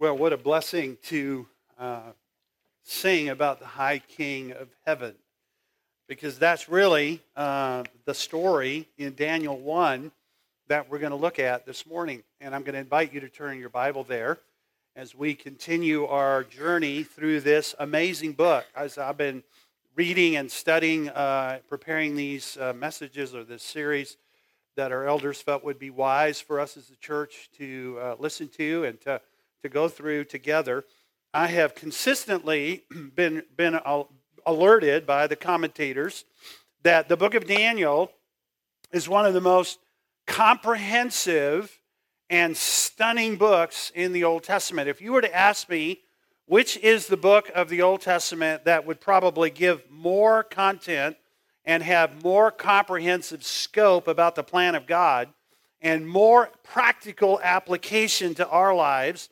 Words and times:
Well, 0.00 0.16
what 0.16 0.32
a 0.32 0.38
blessing 0.38 0.96
to 1.08 1.46
uh, 1.78 2.12
sing 2.84 3.28
about 3.28 3.60
the 3.60 3.66
High 3.66 3.98
King 3.98 4.52
of 4.52 4.70
Heaven, 4.86 5.14
because 6.08 6.38
that's 6.38 6.70
really 6.70 7.20
uh, 7.36 7.84
the 8.06 8.14
story 8.14 8.88
in 8.96 9.14
Daniel 9.14 9.58
1 9.58 10.10
that 10.68 10.88
we're 10.88 11.00
going 11.00 11.10
to 11.10 11.18
look 11.18 11.38
at 11.38 11.66
this 11.66 11.84
morning. 11.84 12.22
And 12.40 12.54
I'm 12.54 12.62
going 12.62 12.72
to 12.72 12.80
invite 12.80 13.12
you 13.12 13.20
to 13.20 13.28
turn 13.28 13.58
your 13.58 13.68
Bible 13.68 14.02
there 14.02 14.38
as 14.96 15.14
we 15.14 15.34
continue 15.34 16.06
our 16.06 16.44
journey 16.44 17.02
through 17.02 17.42
this 17.42 17.74
amazing 17.78 18.32
book. 18.32 18.64
As 18.74 18.96
I've 18.96 19.18
been 19.18 19.42
reading 19.96 20.36
and 20.36 20.50
studying, 20.50 21.10
uh, 21.10 21.58
preparing 21.68 22.16
these 22.16 22.56
uh, 22.56 22.72
messages 22.72 23.34
or 23.34 23.44
this 23.44 23.62
series 23.62 24.16
that 24.76 24.92
our 24.92 25.06
elders 25.06 25.42
felt 25.42 25.62
would 25.62 25.78
be 25.78 25.90
wise 25.90 26.40
for 26.40 26.58
us 26.58 26.78
as 26.78 26.88
a 26.88 26.96
church 26.96 27.50
to 27.58 27.98
uh, 28.00 28.16
listen 28.18 28.48
to 28.56 28.84
and 28.84 28.98
to 29.02 29.20
to 29.62 29.68
go 29.68 29.88
through 29.88 30.24
together. 30.24 30.84
I 31.32 31.48
have 31.48 31.74
consistently 31.74 32.84
been, 33.14 33.42
been 33.56 33.78
alerted 34.46 35.06
by 35.06 35.26
the 35.26 35.36
commentators 35.36 36.24
that 36.82 37.08
the 37.08 37.16
book 37.16 37.34
of 37.34 37.46
Daniel 37.46 38.10
is 38.92 39.08
one 39.08 39.26
of 39.26 39.34
the 39.34 39.40
most 39.40 39.78
comprehensive 40.26 41.80
and 42.28 42.56
stunning 42.56 43.36
books 43.36 43.92
in 43.94 44.12
the 44.12 44.24
Old 44.24 44.44
Testament. 44.44 44.88
If 44.88 45.00
you 45.00 45.12
were 45.12 45.20
to 45.20 45.34
ask 45.34 45.68
me 45.68 46.00
which 46.50 46.76
is 46.78 47.06
the 47.06 47.16
book 47.16 47.48
of 47.54 47.68
the 47.68 47.80
Old 47.80 48.00
Testament 48.00 48.64
that 48.64 48.84
would 48.84 49.00
probably 49.00 49.50
give 49.50 49.88
more 49.88 50.42
content 50.42 51.16
and 51.64 51.80
have 51.80 52.24
more 52.24 52.50
comprehensive 52.50 53.44
scope 53.44 54.08
about 54.08 54.34
the 54.34 54.42
plan 54.42 54.74
of 54.74 54.84
God 54.84 55.28
and 55.80 56.08
more 56.08 56.50
practical 56.64 57.40
application 57.44 58.34
to 58.34 58.48
our 58.48 58.74
lives, 58.74 59.28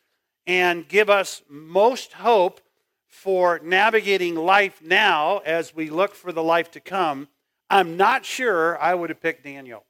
and 0.48 0.88
give 0.88 1.10
us 1.10 1.42
most 1.48 2.14
hope 2.14 2.62
for 3.06 3.60
navigating 3.62 4.34
life 4.34 4.80
now 4.82 5.38
as 5.44 5.74
we 5.74 5.90
look 5.90 6.14
for 6.14 6.32
the 6.32 6.42
life 6.42 6.70
to 6.70 6.80
come, 6.80 7.28
I'm 7.68 7.98
not 7.98 8.24
sure 8.24 8.80
I 8.80 8.94
would 8.94 9.10
have 9.10 9.20
picked 9.20 9.44
Daniel. 9.44 9.84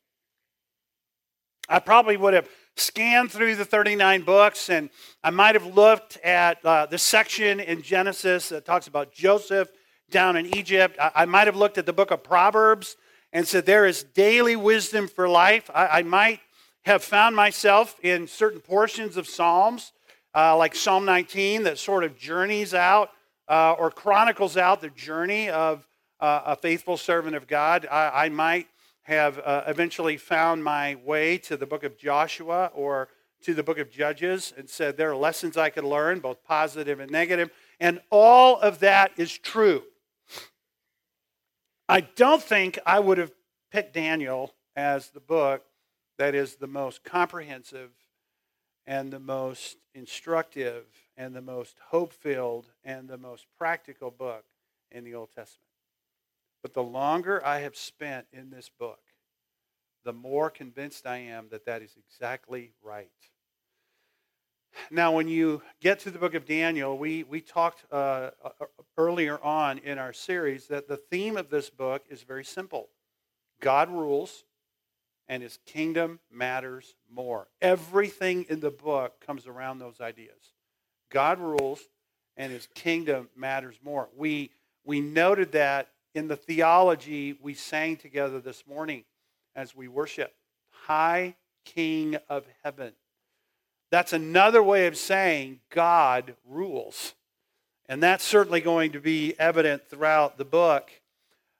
I 1.69 1.79
probably 1.79 2.17
would 2.17 2.35
have 2.35 2.49
scanned 2.77 3.31
through 3.31 3.55
the 3.55 3.65
39 3.65 4.23
books 4.23 4.69
and 4.69 4.91
I 5.23 5.31
might 5.31 5.55
have 5.55 5.77
looked 5.77 6.17
at 6.19 6.65
uh, 6.65 6.87
the 6.87 6.99
section 6.99 7.61
in 7.61 7.81
Genesis 7.83 8.49
that 8.49 8.65
talks 8.65 8.89
about 8.89 9.13
Joseph 9.13 9.69
down 10.11 10.37
in 10.37 10.57
Egypt. 10.57 10.97
I, 11.01 11.13
I, 11.15 11.25
might 11.27 11.47
have 11.47 11.57
looked 11.57 11.79
at 11.79 11.87
the 11.87 11.93
book 11.93 12.11
of 12.11 12.25
Proverbs 12.25 12.97
and 13.33 13.47
said, 13.47 13.67
There 13.67 13.87
is 13.87 14.03
daily 14.03 14.57
wisdom 14.57 15.07
for 15.07 15.29
life. 15.29 15.71
I, 15.73 15.99
I 15.99 16.03
might 16.03 16.41
have 16.85 17.05
found 17.05 17.37
myself 17.37 17.97
in 18.03 18.27
certain 18.27 18.61
portions 18.61 19.17
of 19.17 19.29
Psalms 19.29 19.93
uh, 20.35 20.57
like 20.57 20.75
Psalm 20.75 21.05
19 21.05 21.65
that 21.65 21.79
sort 21.79 22.05
of 22.05 22.17
journeys 22.17 22.75
out 22.75 23.11
uh, 23.49 23.73
or 23.79 23.91
chronicles 23.91 24.57
out 24.57 24.81
the 24.81 24.91
journey 24.91 25.49
of 25.49 25.87
uh, 26.21 26.43
a 26.47 26.57
faithful 26.57 26.97
servant 26.97 27.37
of 27.37 27.47
God. 27.47 27.87
I, 27.91 28.25
I 28.25 28.29
might 28.29 28.69
have 29.03 29.39
uh, 29.39 29.65
eventually 29.67 30.17
found 30.17 30.63
my 30.63 30.97
way 30.97 31.39
to 31.39 31.57
the 31.57 31.67
book 31.67 31.83
of 31.83 31.97
Joshua 31.97 32.71
or 32.75 33.09
to 33.43 33.55
the 33.55 33.63
book 33.63 33.79
of 33.79 33.91
Judges 33.91 34.53
and 34.57 34.69
said 34.69 34.97
there 34.97 35.11
are 35.11 35.17
lessons 35.17 35.57
I 35.57 35.71
could 35.71 35.85
learn, 35.85 36.21
both 36.21 36.45
positive 36.45 37.01
and 37.01 37.11
negative, 37.11 37.51
and 37.81 38.01
all 38.11 38.59
of 38.59 38.81
that 38.81 39.13
is 39.17 39.37
true. 39.39 39.85
I 41.89 42.01
don't 42.03 42.43
think 42.43 42.79
I 42.85 43.01
would 43.01 43.17
have 43.17 43.33
picked 43.71 43.95
Daniel 43.95 44.55
as 44.77 45.09
the 45.11 45.21
book 45.21 45.65
that 46.19 46.35
is 46.35 46.57
the 46.57 46.67
most 46.67 47.05
comprehensive 47.05 47.91
and 48.89 49.13
the 49.13 49.21
most 49.21 49.77
instructive 49.95 50.87
and 51.19 51.37
the 51.37 51.43
most 51.43 51.77
hope 51.91 52.11
filled 52.11 52.71
and 52.83 53.07
the 53.07 53.19
most 53.19 53.47
practical 53.59 54.11
book 54.11 54.45
in 54.91 55.05
the 55.05 55.15
Old 55.15 55.29
Testament. 55.29 55.69
But 56.63 56.73
the 56.73 56.83
longer 56.83 57.45
I 57.45 57.61
have 57.61 57.77
spent 57.77 58.27
in 58.33 58.49
this 58.49 58.71
book, 58.81 59.01
the 60.07 60.15
more 60.15 60.49
convinced 60.49 61.07
I 61.07 61.19
am 61.19 61.49
that 61.51 61.67
that 61.67 61.83
is 61.83 61.97
exactly 61.99 62.73
right. 62.83 63.11
Now, 64.91 65.13
when 65.13 65.29
you 65.29 65.61
get 65.83 65.99
to 66.01 66.11
the 66.11 66.19
book 66.19 66.33
of 66.33 66.47
Daniel, 66.47 66.97
we, 66.97 67.25
we 67.25 67.43
talked 67.43 67.85
uh, 67.93 68.31
uh 68.43 68.51
earlier 68.97 69.39
on 69.45 69.79
in 69.79 69.99
our 69.99 70.15
series 70.15 70.67
that 70.69 70.89
the 70.89 70.97
theme 70.97 71.37
of 71.37 71.51
this 71.51 71.69
book 71.69 72.05
is 72.09 72.23
very 72.23 72.45
simple 72.45 72.89
God 73.61 73.91
rules, 73.91 74.45
and 75.29 75.43
his 75.43 75.59
kingdom 75.67 76.21
matters 76.31 76.95
more. 77.11 77.49
Everything 77.61 78.47
in 78.49 78.61
the 78.61 78.71
book 78.71 79.21
comes 79.25 79.47
around 79.47 79.79
those 79.79 80.01
ideas. 80.01 80.55
God 81.11 81.39
rules 81.39 81.81
and 82.37 82.53
his 82.53 82.69
kingdom 82.75 83.29
matters 83.37 83.77
more. 83.83 84.09
We, 84.17 84.51
we 84.85 85.01
noted 85.01 85.53
that 85.53 85.89
in 86.15 86.29
the 86.29 86.37
theology 86.37 87.37
we 87.41 87.55
sang 87.55 87.97
together 87.97 88.41
this 88.41 88.65
morning 88.67 89.05
as 89.55 89.77
we 89.77 89.89
worship. 89.89 90.33
High 90.71 91.35
King 91.65 92.17
of 92.29 92.45
Heaven. 92.63 92.93
That's 93.91 94.13
another 94.13 94.63
way 94.63 94.87
of 94.87 94.97
saying 94.97 95.61
God 95.71 96.35
rules. 96.47 97.15
And 97.89 98.03
that's 98.03 98.25
certainly 98.25 98.61
going 98.61 98.93
to 98.93 99.01
be 99.01 99.35
evident 99.39 99.89
throughout 99.89 100.37
the 100.37 100.45
book. 100.45 100.91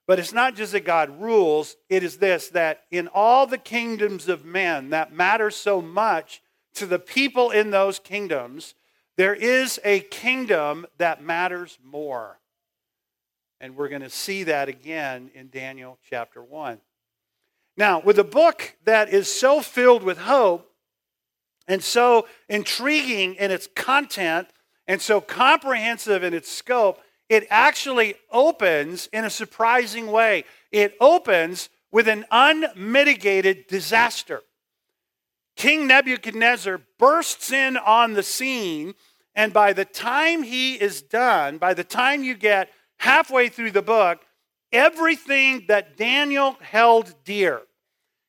But 0.09 0.19
it's 0.19 0.33
not 0.33 0.57
just 0.57 0.73
that 0.73 0.87
God 0.87 1.21
rules, 1.21 1.77
it 1.91 2.03
is 2.03 2.17
this 2.17 2.49
that 2.49 2.85
in 2.91 3.09
all 3.09 3.47
the 3.47 3.59
kingdoms 3.59 4.27
of 4.27 4.43
men 4.43 4.89
that 4.89 5.13
matter 5.13 5.51
so 5.51 5.83
much 5.83 6.43
to 6.77 6.87
the 6.87 6.99
people 6.99 7.51
in 7.51 7.71
those 7.71 7.99
kingdoms, 7.99 8.75
there 9.19 9.35
is 9.35 9.79
a 9.85 10.01
kingdom 10.01 10.87
that 10.97 11.23
matters 11.23 11.79
more. 11.85 12.41
And 13.61 13.77
we're 13.77 13.91
going 13.91 14.01
to 14.01 14.09
see 14.09 14.45
that 14.45 14.71
again 14.71 15.31
in 15.35 15.51
Daniel 15.51 15.99
chapter 16.09 16.43
1. 16.43 16.81
Now, 17.77 18.01
with 18.01 18.19
a 18.19 18.25
book 18.25 18.77
that 18.85 19.11
is 19.11 19.31
so 19.31 19.61
filled 19.61 20.03
with 20.03 20.19
hope 20.19 20.73
and 21.67 21.85
so 21.85 22.27
intriguing 22.49 23.35
in 23.35 23.51
its 23.51 23.69
content 23.77 24.49
and 24.87 25.03
so 25.03 25.21
comprehensive 25.21 26.25
in 26.25 26.33
its 26.33 26.51
scope, 26.51 26.99
it 27.29 27.47
actually 27.51 28.15
opens 28.33 29.09
in 29.13 29.25
a 29.25 29.31
surprising 29.31 30.11
way. 30.11 30.45
It 30.73 30.95
opens 31.01 31.69
with 31.91 32.09
an 32.09 32.25
unmitigated 32.31 33.67
disaster. 33.67 34.43
King 35.57 35.87
Nebuchadnezzar 35.87 36.81
bursts 36.99 37.53
in 37.53 37.77
on 37.77 38.13
the 38.15 38.23
scene, 38.23 38.95
and 39.35 39.53
by 39.53 39.73
the 39.73 39.85
time 39.85 40.43
he 40.43 40.75
is 40.75 41.03
done, 41.03 41.59
by 41.59 41.75
the 41.75 41.85
time 41.85 42.23
you 42.23 42.35
get 42.35 42.71
halfway 42.99 43.49
through 43.49 43.73
the 43.73 43.83
book, 43.83 44.21
everything 44.73 45.65
that 45.69 45.97
Daniel 45.97 46.57
held 46.61 47.15
dear, 47.25 47.63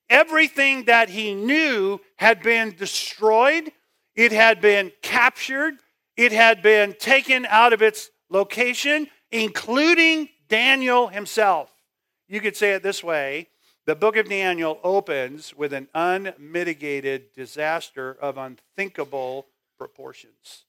everything 0.09 0.85
that 0.85 1.09
he 1.09 1.35
knew 1.35 1.99
had 2.16 2.41
been 2.41 2.75
destroyed, 2.75 3.71
it 4.16 4.31
had 4.31 4.59
been 4.59 4.91
captured, 5.01 5.75
it 6.17 6.31
had 6.31 6.61
been 6.61 6.93
taken 6.99 7.45
out 7.45 7.73
of 7.73 7.81
its 7.81 8.09
location, 8.29 9.07
including 9.31 10.29
Daniel 10.47 11.07
himself. 11.07 11.72
You 12.28 12.41
could 12.41 12.56
say 12.56 12.73
it 12.73 12.84
this 12.84 13.03
way 13.03 13.47
the 13.85 13.95
book 13.95 14.17
of 14.17 14.29
Daniel 14.29 14.79
opens 14.84 15.56
with 15.56 15.73
an 15.73 15.88
unmitigated 15.95 17.34
disaster 17.34 18.16
of 18.22 18.38
unthinkable 18.38 19.47
proportions. 19.79 20.66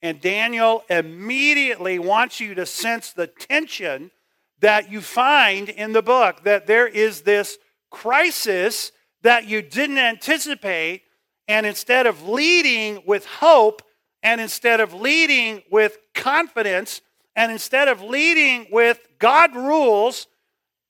And 0.00 0.20
Daniel 0.20 0.84
immediately 0.88 1.98
wants 1.98 2.38
you 2.38 2.54
to 2.54 2.64
sense 2.64 3.12
the 3.12 3.26
tension 3.26 4.12
that 4.60 4.92
you 4.92 5.00
find 5.00 5.68
in 5.68 5.92
the 5.92 6.02
book, 6.02 6.44
that 6.44 6.66
there 6.66 6.86
is 6.86 7.22
this 7.22 7.58
crisis 7.90 8.92
that 9.22 9.46
you 9.46 9.62
didn't 9.62 9.98
anticipate. 9.98 11.02
And 11.48 11.66
instead 11.66 12.06
of 12.06 12.28
leading 12.28 13.02
with 13.06 13.26
hope, 13.26 13.82
and 14.26 14.40
instead 14.40 14.80
of 14.80 14.92
leading 14.92 15.62
with 15.70 15.98
confidence, 16.12 17.00
and 17.36 17.52
instead 17.52 17.86
of 17.86 18.02
leading 18.02 18.66
with 18.72 18.98
God 19.20 19.54
rules 19.54 20.26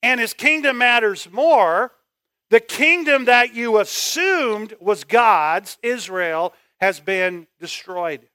and 0.01 0.19
his 0.19 0.33
kingdom 0.33 0.79
matters 0.79 1.31
more, 1.31 1.91
the 2.49 2.59
kingdom 2.59 3.25
that 3.25 3.53
you 3.53 3.79
assumed 3.79 4.73
was 4.79 5.03
God's, 5.03 5.77
Israel, 5.83 6.51
has 6.81 6.99
been 6.99 7.45
destroyed. 7.59 8.27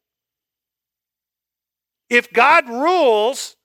If 2.09 2.33
God 2.33 2.69
rules, 2.69 3.57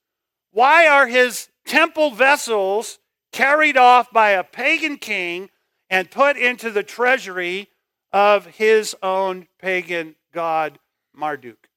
why 0.53 0.87
are 0.87 1.05
his 1.05 1.49
temple 1.67 2.09
vessels 2.09 2.97
carried 3.31 3.77
off 3.77 4.11
by 4.11 4.31
a 4.31 4.43
pagan 4.43 4.97
king 4.97 5.51
and 5.87 6.09
put 6.09 6.35
into 6.35 6.71
the 6.71 6.81
treasury 6.81 7.67
of 8.11 8.47
his 8.47 8.95
own 9.03 9.47
pagan 9.59 10.15
god 10.33 10.79
Marduk. 11.17 11.67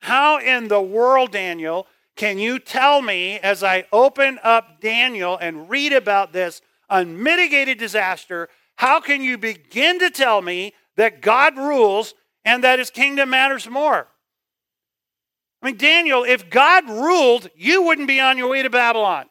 How 0.00 0.38
in 0.38 0.68
the 0.68 0.80
world, 0.80 1.32
Daniel, 1.32 1.86
can 2.14 2.38
you 2.38 2.58
tell 2.58 3.02
me 3.02 3.38
as 3.40 3.62
I 3.62 3.84
open 3.92 4.38
up 4.42 4.80
Daniel 4.80 5.36
and 5.36 5.68
read 5.68 5.92
about 5.92 6.32
this 6.32 6.62
unmitigated 6.88 7.78
disaster? 7.78 8.48
How 8.76 9.00
can 9.00 9.22
you 9.22 9.36
begin 9.36 9.98
to 9.98 10.10
tell 10.10 10.40
me 10.40 10.72
that 10.96 11.20
God 11.20 11.56
rules 11.56 12.14
and 12.46 12.64
that 12.64 12.78
his 12.78 12.90
kingdom 12.90 13.30
matters 13.30 13.68
more. 13.68 14.08
I 15.60 15.66
mean, 15.66 15.76
Daniel, 15.76 16.22
if 16.22 16.48
God 16.48 16.88
ruled, 16.88 17.50
you 17.56 17.82
wouldn't 17.82 18.08
be 18.08 18.20
on 18.20 18.38
your 18.38 18.48
way 18.48 18.62
to 18.62 18.70
Babylon. 18.70 19.26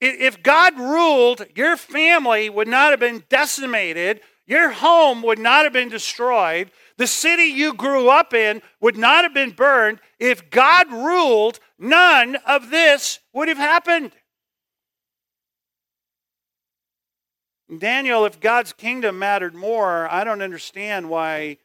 If 0.00 0.42
God 0.42 0.78
ruled, 0.78 1.46
your 1.54 1.76
family 1.76 2.48
would 2.48 2.66
not 2.66 2.90
have 2.90 3.00
been 3.00 3.22
decimated, 3.28 4.22
your 4.50 4.70
home 4.70 5.22
would 5.22 5.38
not 5.38 5.62
have 5.64 5.72
been 5.72 5.88
destroyed, 5.88 6.72
the 6.96 7.06
city 7.06 7.44
you 7.44 7.72
grew 7.72 8.10
up 8.10 8.34
in 8.34 8.60
would 8.80 8.96
not 8.96 9.22
have 9.22 9.32
been 9.32 9.52
burned. 9.52 10.00
If 10.18 10.50
God 10.50 10.92
ruled, 10.92 11.60
none 11.78 12.36
of 12.46 12.68
this 12.68 13.20
would 13.32 13.48
have 13.48 13.56
happened. 13.56 14.12
Daniel, 17.78 18.24
if 18.24 18.40
God's 18.40 18.72
kingdom 18.72 19.20
mattered 19.20 19.54
more, 19.54 20.12
I 20.12 20.24
don't 20.24 20.42
understand 20.42 21.08
why 21.08 21.58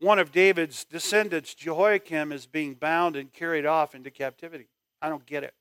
one 0.00 0.18
of 0.18 0.32
David's 0.32 0.84
descendants, 0.84 1.54
Jehoiakim, 1.54 2.32
is 2.32 2.46
being 2.46 2.74
bound 2.74 3.14
and 3.14 3.30
carried 3.30 3.66
off 3.66 3.94
into 3.94 4.10
captivity. 4.10 4.68
I 5.02 5.10
don't 5.10 5.26
get 5.26 5.44
it. 5.44 5.52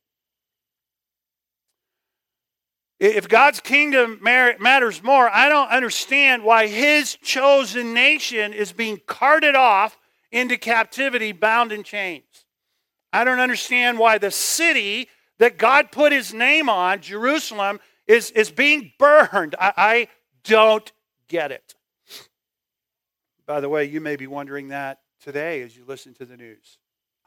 If 2.99 3.29
God's 3.29 3.59
kingdom 3.59 4.19
matters 4.21 5.03
more, 5.03 5.29
I 5.29 5.49
don't 5.49 5.69
understand 5.69 6.43
why 6.43 6.67
his 6.67 7.15
chosen 7.21 7.93
nation 7.93 8.53
is 8.53 8.71
being 8.71 8.99
carted 9.05 9.55
off 9.55 9.97
into 10.31 10.57
captivity, 10.57 11.31
bound 11.31 11.71
in 11.71 11.83
chains. 11.83 12.45
I 13.13 13.23
don't 13.23 13.39
understand 13.39 13.99
why 13.99 14.17
the 14.17 14.31
city 14.31 15.09
that 15.37 15.57
God 15.57 15.91
put 15.91 16.11
his 16.11 16.33
name 16.33 16.69
on, 16.69 17.01
Jerusalem, 17.01 17.79
is, 18.07 18.31
is 18.31 18.49
being 18.49 18.91
burned. 18.97 19.55
I, 19.59 19.73
I 19.77 20.07
don't 20.43 20.91
get 21.27 21.51
it. 21.51 21.75
By 23.45 23.59
the 23.59 23.69
way, 23.69 23.85
you 23.85 24.01
may 24.01 24.15
be 24.15 24.27
wondering 24.27 24.69
that 24.69 25.01
today 25.21 25.61
as 25.61 25.77
you 25.77 25.85
listen 25.85 26.13
to 26.15 26.25
the 26.25 26.35
news. 26.35 26.79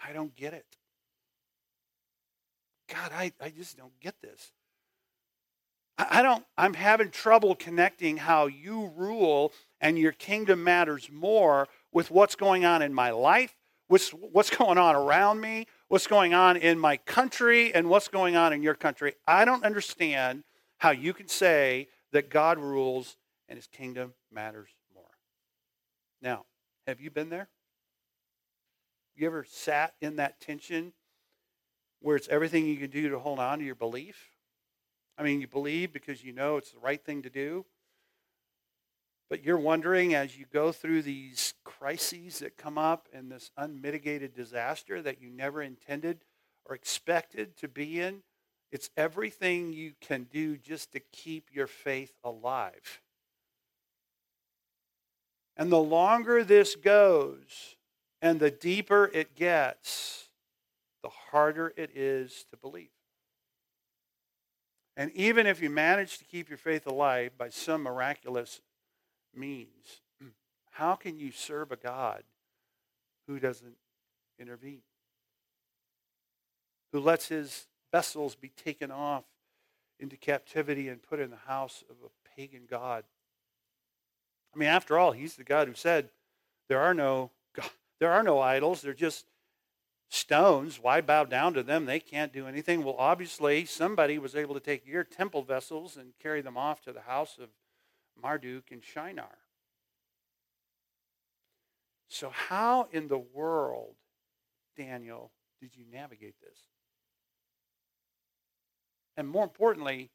I 0.04 0.12
don't 0.12 0.34
get 0.34 0.52
it. 0.52 0.66
God, 2.88 3.12
I, 3.14 3.32
I 3.40 3.50
just 3.50 3.78
don't 3.78 3.98
get 4.00 4.20
this. 4.20 4.50
I 6.08 6.22
don't, 6.22 6.44
I'm 6.56 6.74
having 6.74 7.10
trouble 7.10 7.54
connecting 7.54 8.16
how 8.16 8.46
you 8.46 8.92
rule 8.96 9.52
and 9.80 9.98
your 9.98 10.12
kingdom 10.12 10.62
matters 10.62 11.10
more 11.12 11.68
with 11.92 12.10
what's 12.10 12.36
going 12.36 12.64
on 12.64 12.82
in 12.82 12.94
my 12.94 13.10
life, 13.10 13.56
what's, 13.88 14.10
what's 14.10 14.50
going 14.50 14.78
on 14.78 14.94
around 14.94 15.40
me, 15.40 15.66
what's 15.88 16.06
going 16.06 16.32
on 16.32 16.56
in 16.56 16.78
my 16.78 16.96
country, 16.98 17.74
and 17.74 17.88
what's 17.88 18.08
going 18.08 18.36
on 18.36 18.52
in 18.52 18.62
your 18.62 18.74
country. 18.74 19.14
I 19.26 19.44
don't 19.44 19.64
understand 19.64 20.44
how 20.78 20.90
you 20.90 21.12
can 21.12 21.28
say 21.28 21.88
that 22.12 22.30
God 22.30 22.58
rules 22.58 23.16
and 23.48 23.56
his 23.56 23.66
kingdom 23.66 24.14
matters 24.32 24.68
more. 24.94 25.04
Now, 26.22 26.44
have 26.86 27.00
you 27.00 27.10
been 27.10 27.30
there? 27.30 27.48
You 29.16 29.26
ever 29.26 29.44
sat 29.48 29.94
in 30.00 30.16
that 30.16 30.40
tension 30.40 30.92
where 32.00 32.16
it's 32.16 32.28
everything 32.28 32.66
you 32.66 32.76
can 32.76 32.90
do 32.90 33.10
to 33.10 33.18
hold 33.18 33.38
on 33.38 33.58
to 33.58 33.64
your 33.64 33.74
belief? 33.74 34.29
I 35.20 35.22
mean, 35.22 35.42
you 35.42 35.46
believe 35.46 35.92
because 35.92 36.24
you 36.24 36.32
know 36.32 36.56
it's 36.56 36.70
the 36.70 36.78
right 36.78 37.04
thing 37.04 37.20
to 37.22 37.28
do. 37.30 37.66
But 39.28 39.44
you're 39.44 39.58
wondering 39.58 40.14
as 40.14 40.38
you 40.38 40.46
go 40.50 40.72
through 40.72 41.02
these 41.02 41.52
crises 41.62 42.38
that 42.38 42.56
come 42.56 42.78
up 42.78 43.06
and 43.12 43.30
this 43.30 43.50
unmitigated 43.58 44.34
disaster 44.34 45.02
that 45.02 45.20
you 45.20 45.28
never 45.28 45.60
intended 45.60 46.24
or 46.64 46.74
expected 46.74 47.54
to 47.58 47.68
be 47.68 48.00
in, 48.00 48.22
it's 48.72 48.88
everything 48.96 49.74
you 49.74 49.92
can 50.00 50.26
do 50.32 50.56
just 50.56 50.92
to 50.92 51.00
keep 51.12 51.50
your 51.52 51.66
faith 51.66 52.14
alive. 52.24 53.02
And 55.54 55.70
the 55.70 55.82
longer 55.82 56.42
this 56.44 56.76
goes 56.76 57.76
and 58.22 58.40
the 58.40 58.50
deeper 58.50 59.10
it 59.12 59.36
gets, 59.36 60.30
the 61.02 61.10
harder 61.10 61.74
it 61.76 61.90
is 61.94 62.46
to 62.50 62.56
believe. 62.56 62.88
And 65.00 65.10
even 65.12 65.46
if 65.46 65.62
you 65.62 65.70
manage 65.70 66.18
to 66.18 66.26
keep 66.26 66.50
your 66.50 66.58
faith 66.58 66.86
alive 66.86 67.30
by 67.38 67.48
some 67.48 67.84
miraculous 67.84 68.60
means, 69.34 70.02
how 70.72 70.94
can 70.94 71.16
you 71.18 71.30
serve 71.32 71.72
a 71.72 71.76
God 71.76 72.22
who 73.26 73.40
doesn't 73.40 73.76
intervene? 74.38 74.82
Who 76.92 77.00
lets 77.00 77.28
his 77.28 77.66
vessels 77.90 78.34
be 78.34 78.50
taken 78.50 78.90
off 78.90 79.24
into 79.98 80.18
captivity 80.18 80.86
and 80.88 81.02
put 81.02 81.18
in 81.18 81.30
the 81.30 81.36
house 81.46 81.82
of 81.88 81.96
a 82.04 82.38
pagan 82.38 82.64
God? 82.68 83.04
I 84.54 84.58
mean, 84.58 84.68
after 84.68 84.98
all, 84.98 85.12
he's 85.12 85.34
the 85.34 85.44
God 85.44 85.66
who 85.66 85.72
said, 85.72 86.10
there 86.68 86.82
are 86.82 86.92
no, 86.92 87.30
there 88.00 88.12
are 88.12 88.22
no 88.22 88.38
idols. 88.38 88.82
They're 88.82 88.92
just 88.92 89.24
stones. 90.10 90.78
Why 90.82 91.00
bow 91.00 91.24
down 91.24 91.54
to 91.54 91.62
them? 91.62 91.86
They 91.86 92.00
can't 92.00 92.32
do 92.32 92.46
anything. 92.46 92.84
Well, 92.84 92.96
obviously, 92.98 93.64
somebody 93.64 94.18
was 94.18 94.34
able 94.34 94.54
to 94.54 94.60
take 94.60 94.86
your 94.86 95.04
temple 95.04 95.42
vessels 95.42 95.96
and 95.96 96.12
carry 96.20 96.42
them 96.42 96.56
off 96.56 96.82
to 96.82 96.92
the 96.92 97.02
house 97.02 97.38
of 97.40 97.48
Marduk 98.20 98.70
and 98.70 98.84
Shinar. 98.84 99.38
So, 102.08 102.30
how 102.30 102.88
in 102.90 103.06
the 103.06 103.18
world, 103.18 103.94
Daniel, 104.76 105.30
did 105.60 105.76
you 105.76 105.84
navigate 105.90 106.34
this? 106.42 106.58
And 109.16 109.28
more 109.28 109.44
importantly, 109.44 110.10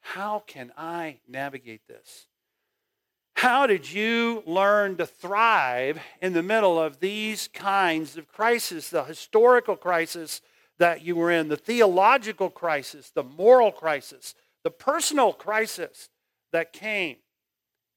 how 0.00 0.42
can 0.46 0.72
I 0.76 1.20
navigate 1.28 1.86
this? 1.86 2.26
How 3.42 3.66
did 3.66 3.90
you 3.90 4.44
learn 4.46 4.98
to 4.98 5.04
thrive 5.04 5.98
in 6.20 6.32
the 6.32 6.44
middle 6.44 6.80
of 6.80 7.00
these 7.00 7.48
kinds 7.48 8.16
of 8.16 8.28
crises, 8.28 8.88
the 8.88 9.02
historical 9.02 9.74
crisis 9.74 10.40
that 10.78 11.02
you 11.02 11.16
were 11.16 11.32
in, 11.32 11.48
the 11.48 11.56
theological 11.56 12.50
crisis, 12.50 13.10
the 13.10 13.24
moral 13.24 13.72
crisis, 13.72 14.36
the 14.62 14.70
personal 14.70 15.32
crisis 15.32 16.08
that 16.52 16.72
came? 16.72 17.16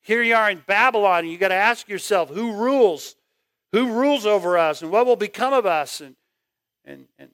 Here 0.02 0.24
you 0.24 0.34
are 0.34 0.50
in 0.50 0.64
Babylon, 0.66 1.20
and 1.20 1.30
you 1.32 1.38
got 1.38 1.50
to 1.50 1.54
ask 1.54 1.88
yourself 1.88 2.32
who 2.32 2.54
rules? 2.54 3.16
Who 3.72 3.94
rules 3.94 4.26
over 4.26 4.58
us, 4.58 4.82
and 4.82 4.90
what 4.90 5.06
will 5.06 5.16
become 5.16 5.54
of 5.54 5.68
us, 5.68 6.02
and, 6.02 6.16
and, 6.86 7.06
and 7.20 7.30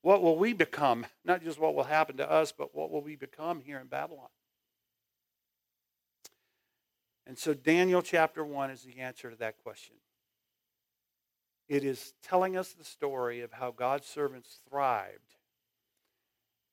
what 0.00 0.22
will 0.22 0.38
we 0.38 0.54
become? 0.54 1.04
Not 1.26 1.44
just 1.44 1.58
what 1.58 1.74
will 1.74 1.84
happen 1.84 2.16
to 2.16 2.30
us, 2.30 2.52
but 2.56 2.74
what 2.74 2.90
will 2.90 3.02
we 3.02 3.16
become 3.16 3.60
here 3.60 3.78
in 3.78 3.88
Babylon? 3.88 4.28
And 7.30 7.38
so, 7.38 7.54
Daniel 7.54 8.02
chapter 8.02 8.44
1 8.44 8.70
is 8.72 8.82
the 8.82 8.98
answer 8.98 9.30
to 9.30 9.36
that 9.36 9.62
question. 9.62 9.94
It 11.68 11.84
is 11.84 12.12
telling 12.24 12.56
us 12.56 12.72
the 12.72 12.82
story 12.82 13.40
of 13.42 13.52
how 13.52 13.70
God's 13.70 14.08
servants 14.08 14.58
thrived 14.68 15.36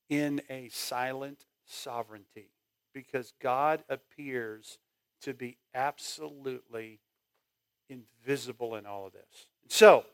in 0.09 0.41
a 0.49 0.69
silent 0.69 1.45
sovereignty 1.63 2.49
because 2.91 3.33
God 3.39 3.83
appears 3.87 4.79
to 5.21 5.35
be 5.35 5.57
absolutely 5.75 7.01
invisible 7.87 8.77
in 8.77 8.87
all 8.87 9.05
of 9.05 9.13
this. 9.13 9.45
So, 9.67 10.05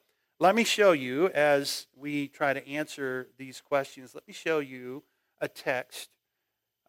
let 0.42 0.56
me 0.56 0.66
show 0.66 0.92
you 0.92 1.30
as 1.30 1.88
we 1.96 2.28
try 2.28 2.52
to 2.52 2.68
answer 2.68 3.30
these 3.38 3.62
questions, 3.62 4.14
let 4.14 4.28
me 4.28 4.34
show 4.34 4.60
you 4.60 5.04
a 5.40 5.48
text 5.48 6.10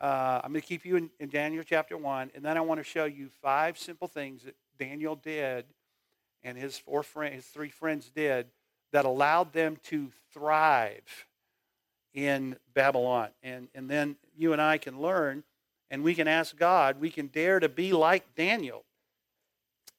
uh, 0.00 0.40
I'm 0.42 0.52
going 0.52 0.60
to 0.60 0.66
keep 0.66 0.84
you 0.84 0.96
in, 0.96 1.10
in, 1.20 1.28
Daniel 1.28 1.64
chapter 1.64 1.96
1, 1.96 2.32
and 2.34 2.44
then 2.44 2.56
I 2.56 2.60
want 2.60 2.80
to 2.80 2.84
show 2.84 3.04
you 3.04 3.28
five 3.40 3.78
simple 3.78 4.08
things 4.08 4.42
that 4.42 4.54
Daniel 4.78 5.16
did 5.16 5.64
and 6.42 6.58
his, 6.58 6.76
four 6.76 7.02
friend, 7.02 7.34
his 7.34 7.46
three 7.46 7.70
friends 7.70 8.10
did 8.14 8.46
that 8.92 9.04
allowed 9.04 9.52
them 9.52 9.76
to 9.84 10.10
thrive 10.32 11.26
in 12.12 12.56
Babylon. 12.74 13.28
And, 13.42 13.68
and 13.74 13.88
then 13.88 14.16
you 14.36 14.52
and 14.52 14.60
I 14.60 14.78
can 14.78 15.00
learn, 15.00 15.42
and 15.90 16.02
we 16.02 16.14
can 16.14 16.28
ask 16.28 16.56
God, 16.56 17.00
we 17.00 17.10
can 17.10 17.26
dare 17.28 17.60
to 17.60 17.68
be 17.68 17.92
like 17.92 18.34
Daniel. 18.34 18.84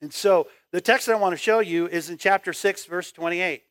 And 0.02 0.14
so 0.14 0.48
the 0.72 0.82
text 0.82 1.08
that 1.08 1.14
I 1.14 1.20
want 1.20 1.34
to 1.34 1.38
show 1.38 1.60
you 1.60 1.88
is 1.88 2.10
in 2.10 2.18
chapter 2.18 2.54
6, 2.54 2.86
verse 2.86 3.12
28. 3.12 3.64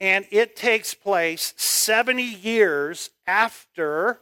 And 0.00 0.26
it 0.30 0.56
takes 0.56 0.94
place 0.94 1.54
70 1.56 2.22
years 2.22 3.10
after 3.26 4.20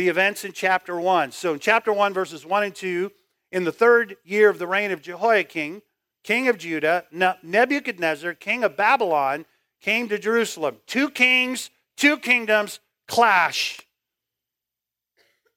the 0.00 0.08
events 0.08 0.46
in 0.46 0.52
chapter 0.52 0.98
1. 0.98 1.30
So 1.30 1.52
in 1.52 1.58
chapter 1.60 1.92
1, 1.92 2.14
verses 2.14 2.46
1 2.46 2.62
and 2.62 2.74
2, 2.74 3.12
in 3.52 3.64
the 3.64 3.72
third 3.72 4.16
year 4.24 4.48
of 4.48 4.58
the 4.58 4.66
reign 4.66 4.92
of 4.92 5.02
Jehoiakim, 5.02 5.82
king 6.24 6.48
of 6.48 6.56
Judah, 6.56 7.04
Nebuchadnezzar, 7.42 8.32
king 8.32 8.64
of 8.64 8.78
Babylon, 8.78 9.44
came 9.82 10.08
to 10.08 10.18
Jerusalem. 10.18 10.78
Two 10.86 11.10
kings, 11.10 11.68
two 11.98 12.16
kingdoms 12.16 12.80
clash. 13.08 13.80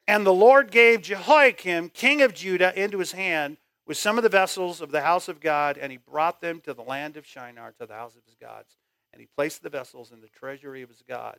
And 0.09 0.25
the 0.25 0.33
Lord 0.33 0.71
gave 0.71 1.03
Jehoiakim, 1.03 1.91
king 1.91 2.21
of 2.21 2.33
Judah, 2.33 2.77
into 2.77 2.99
his 2.99 3.13
hand 3.13 3.55
with 3.87 3.95
some 3.95 4.17
of 4.17 4.23
the 4.23 4.29
vessels 4.29 4.81
of 4.81 4.91
the 4.91 5.03
house 5.03 5.29
of 5.29 5.39
God, 5.39 5.77
and 5.77 5.89
he 5.89 5.97
brought 5.97 6.41
them 6.41 6.59
to 6.65 6.73
the 6.73 6.83
land 6.83 7.15
of 7.15 7.25
Shinar, 7.25 7.71
to 7.79 7.85
the 7.85 7.93
house 7.93 8.17
of 8.17 8.25
his 8.25 8.35
gods. 8.35 8.75
And 9.13 9.21
he 9.21 9.27
placed 9.37 9.63
the 9.63 9.69
vessels 9.69 10.11
in 10.11 10.19
the 10.19 10.27
treasury 10.27 10.81
of 10.81 10.89
his 10.89 11.01
God. 11.07 11.37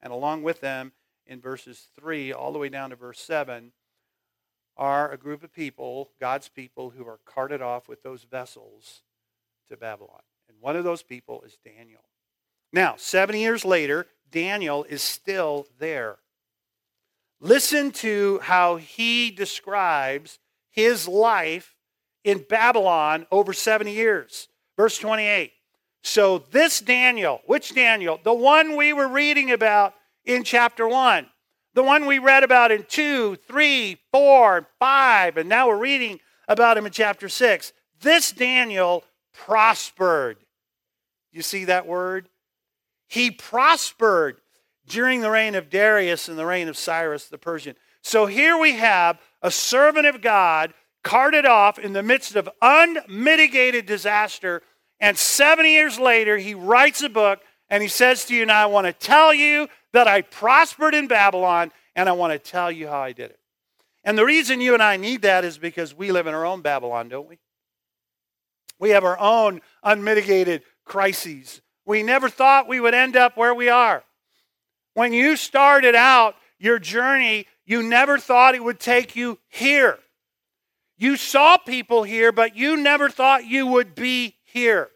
And 0.00 0.10
along 0.10 0.42
with 0.42 0.62
them, 0.62 0.92
in 1.28 1.40
verses 1.40 1.88
3 2.00 2.32
all 2.32 2.52
the 2.52 2.58
way 2.58 2.68
down 2.68 2.90
to 2.90 2.96
verse 2.96 3.20
7 3.20 3.72
are 4.76 5.10
a 5.10 5.18
group 5.18 5.42
of 5.42 5.52
people, 5.52 6.10
God's 6.20 6.48
people, 6.48 6.90
who 6.90 7.06
are 7.06 7.18
carted 7.24 7.60
off 7.60 7.88
with 7.88 8.02
those 8.02 8.24
vessels 8.24 9.02
to 9.68 9.76
Babylon. 9.76 10.20
And 10.48 10.56
one 10.60 10.76
of 10.76 10.84
those 10.84 11.02
people 11.02 11.42
is 11.42 11.58
Daniel. 11.64 12.02
Now, 12.72 12.94
70 12.96 13.40
years 13.40 13.64
later, 13.64 14.06
Daniel 14.30 14.84
is 14.84 15.02
still 15.02 15.66
there. 15.78 16.16
Listen 17.40 17.90
to 17.92 18.40
how 18.42 18.76
he 18.76 19.30
describes 19.30 20.38
his 20.70 21.08
life 21.08 21.76
in 22.24 22.44
Babylon 22.48 23.26
over 23.30 23.52
70 23.52 23.92
years. 23.92 24.48
Verse 24.76 24.98
28. 24.98 25.52
So, 26.02 26.38
this 26.50 26.80
Daniel, 26.80 27.40
which 27.46 27.74
Daniel? 27.74 28.20
The 28.22 28.32
one 28.34 28.76
we 28.76 28.92
were 28.92 29.08
reading 29.08 29.50
about 29.50 29.94
in 30.28 30.44
chapter 30.44 30.86
1, 30.86 31.26
the 31.74 31.82
one 31.82 32.04
we 32.04 32.18
read 32.18 32.44
about 32.44 32.70
in 32.70 32.84
2, 32.84 33.36
3, 33.36 33.98
4, 34.12 34.68
5, 34.78 35.36
and 35.38 35.48
now 35.48 35.68
we're 35.68 35.78
reading 35.78 36.20
about 36.46 36.76
him 36.76 36.84
in 36.86 36.92
chapter 36.92 37.28
6. 37.28 37.72
This 38.00 38.30
Daniel 38.30 39.04
prospered. 39.32 40.36
You 41.32 41.40
see 41.40 41.64
that 41.64 41.86
word? 41.86 42.28
He 43.08 43.30
prospered 43.30 44.40
during 44.86 45.22
the 45.22 45.30
reign 45.30 45.54
of 45.54 45.70
Darius 45.70 46.28
and 46.28 46.38
the 46.38 46.46
reign 46.46 46.68
of 46.68 46.76
Cyrus 46.76 47.26
the 47.26 47.38
Persian. 47.38 47.74
So 48.02 48.26
here 48.26 48.58
we 48.58 48.74
have 48.74 49.18
a 49.40 49.50
servant 49.50 50.06
of 50.06 50.20
God 50.20 50.74
carted 51.02 51.46
off 51.46 51.78
in 51.78 51.94
the 51.94 52.02
midst 52.02 52.36
of 52.36 52.50
unmitigated 52.60 53.86
disaster. 53.86 54.62
And 55.00 55.16
70 55.16 55.72
years 55.72 55.98
later, 55.98 56.36
he 56.36 56.54
writes 56.54 57.02
a 57.02 57.08
book 57.08 57.40
and 57.70 57.82
he 57.82 57.88
says 57.88 58.24
to 58.26 58.34
you, 58.34 58.46
Now 58.46 58.62
I 58.62 58.66
want 58.66 58.86
to 58.86 58.92
tell 58.92 59.32
you 59.32 59.68
that 59.92 60.06
I 60.06 60.22
prospered 60.22 60.94
in 60.94 61.06
Babylon 61.06 61.72
and 61.94 62.08
I 62.08 62.12
want 62.12 62.32
to 62.32 62.38
tell 62.38 62.70
you 62.70 62.88
how 62.88 63.00
I 63.00 63.12
did 63.12 63.30
it. 63.30 63.38
And 64.04 64.16
the 64.16 64.24
reason 64.24 64.60
you 64.60 64.74
and 64.74 64.82
I 64.82 64.96
need 64.96 65.22
that 65.22 65.44
is 65.44 65.58
because 65.58 65.94
we 65.94 66.12
live 66.12 66.26
in 66.26 66.34
our 66.34 66.46
own 66.46 66.62
Babylon, 66.62 67.08
don't 67.08 67.28
we? 67.28 67.38
We 68.78 68.90
have 68.90 69.04
our 69.04 69.18
own 69.18 69.60
unmitigated 69.82 70.62
crises. 70.84 71.60
We 71.84 72.02
never 72.02 72.28
thought 72.28 72.68
we 72.68 72.80
would 72.80 72.94
end 72.94 73.16
up 73.16 73.36
where 73.36 73.54
we 73.54 73.68
are. 73.68 74.04
When 74.94 75.12
you 75.12 75.36
started 75.36 75.94
out 75.94 76.36
your 76.58 76.78
journey, 76.78 77.46
you 77.64 77.82
never 77.82 78.18
thought 78.18 78.54
it 78.54 78.64
would 78.64 78.80
take 78.80 79.16
you 79.16 79.38
here. 79.48 79.98
You 80.96 81.16
saw 81.16 81.56
people 81.56 82.02
here, 82.02 82.32
but 82.32 82.56
you 82.56 82.76
never 82.76 83.08
thought 83.08 83.46
you 83.46 83.66
would 83.66 83.94
be 83.94 84.36
here. 84.44 84.90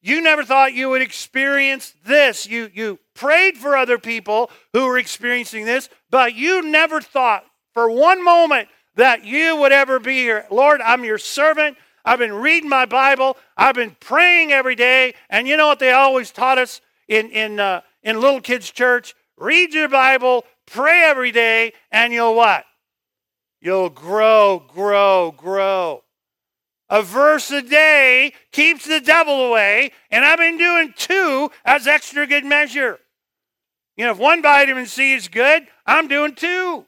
You 0.00 0.20
never 0.20 0.44
thought 0.44 0.72
you 0.72 0.90
would 0.90 1.02
experience 1.02 1.94
this. 2.04 2.46
You, 2.46 2.70
you 2.72 2.98
prayed 3.14 3.56
for 3.56 3.76
other 3.76 3.98
people 3.98 4.50
who 4.72 4.86
were 4.86 4.98
experiencing 4.98 5.64
this, 5.64 5.88
but 6.10 6.34
you 6.34 6.62
never 6.62 7.00
thought 7.00 7.44
for 7.72 7.90
one 7.90 8.24
moment 8.24 8.68
that 8.96 9.24
you 9.24 9.56
would 9.56 9.72
ever 9.72 9.98
be 9.98 10.18
here. 10.18 10.46
Lord, 10.50 10.80
I'm 10.80 11.04
your 11.04 11.18
servant. 11.18 11.76
I've 12.04 12.18
been 12.18 12.34
reading 12.34 12.68
my 12.68 12.86
Bible. 12.86 13.36
I've 13.56 13.74
been 13.74 13.96
praying 13.98 14.52
every 14.52 14.76
day. 14.76 15.14
And 15.30 15.48
you 15.48 15.56
know 15.56 15.66
what 15.66 15.78
they 15.78 15.92
always 15.92 16.30
taught 16.30 16.58
us 16.58 16.80
in, 17.08 17.30
in, 17.30 17.60
uh, 17.60 17.80
in 18.02 18.20
little 18.20 18.40
kids' 18.40 18.70
church, 18.70 19.14
read 19.36 19.74
your 19.74 19.88
Bible, 19.88 20.44
pray 20.66 21.02
every 21.04 21.32
day, 21.32 21.72
and 21.90 22.12
you'll 22.12 22.34
what? 22.34 22.64
You'll 23.60 23.90
grow, 23.90 24.62
grow, 24.68 25.32
grow. 25.32 26.02
A 26.90 27.02
verse 27.02 27.50
a 27.50 27.62
day 27.62 28.34
keeps 28.52 28.86
the 28.86 29.00
devil 29.00 29.46
away, 29.46 29.90
and 30.10 30.24
I've 30.24 30.38
been 30.38 30.58
doing 30.58 30.92
two 30.96 31.50
as 31.64 31.86
extra 31.86 32.26
good 32.26 32.44
measure. 32.44 32.98
You 33.96 34.04
know, 34.06 34.12
if 34.12 34.18
one 34.18 34.42
vitamin 34.42 34.86
C 34.86 35.14
is 35.14 35.28
good, 35.28 35.66
I'm 35.86 36.08
doing 36.08 36.34
two. 36.34 36.86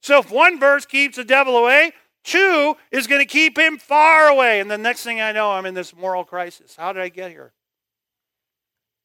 So 0.00 0.18
if 0.18 0.30
one 0.30 0.58
verse 0.58 0.84
keeps 0.84 1.16
the 1.16 1.24
devil 1.24 1.56
away, 1.56 1.92
two 2.24 2.76
is 2.90 3.06
going 3.06 3.20
to 3.20 3.26
keep 3.26 3.58
him 3.58 3.78
far 3.78 4.28
away. 4.28 4.60
And 4.60 4.70
the 4.70 4.78
next 4.78 5.04
thing 5.04 5.20
I 5.20 5.32
know, 5.32 5.52
I'm 5.52 5.66
in 5.66 5.74
this 5.74 5.94
moral 5.94 6.24
crisis. 6.24 6.74
How 6.76 6.92
did 6.92 7.02
I 7.02 7.08
get 7.08 7.30
here? 7.30 7.52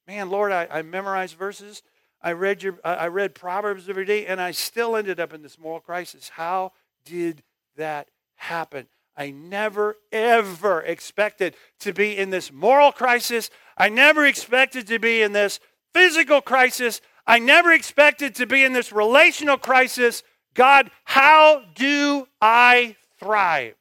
Man, 0.07 0.29
Lord, 0.29 0.51
I, 0.51 0.67
I 0.71 0.81
memorized 0.81 1.35
verses. 1.35 1.83
I 2.21 2.33
read 2.33 2.63
your 2.63 2.77
I 2.83 3.07
read 3.07 3.33
Proverbs 3.33 3.87
every 3.87 4.05
day, 4.05 4.25
and 4.25 4.41
I 4.41 4.51
still 4.51 4.97
ended 4.97 5.19
up 5.19 5.33
in 5.33 5.41
this 5.41 5.57
moral 5.57 5.79
crisis. 5.79 6.29
How 6.29 6.73
did 7.05 7.43
that 7.77 8.09
happen? 8.35 8.87
I 9.15 9.31
never, 9.31 9.97
ever 10.11 10.81
expected 10.81 11.55
to 11.81 11.93
be 11.93 12.17
in 12.17 12.29
this 12.29 12.51
moral 12.51 12.91
crisis. 12.91 13.49
I 13.77 13.89
never 13.89 14.25
expected 14.25 14.87
to 14.87 14.97
be 14.99 15.21
in 15.21 15.33
this 15.33 15.59
physical 15.93 16.41
crisis. 16.41 17.01
I 17.29 17.37
never 17.37 17.71
expected 17.71 18.33
to 18.35 18.47
be 18.47 18.63
in 18.63 18.73
this 18.73 18.91
relational 18.91 19.59
crisis. 19.59 20.23
God, 20.55 20.89
how 21.03 21.61
do 21.75 22.27
I 22.41 22.95
thrive? 23.19 23.75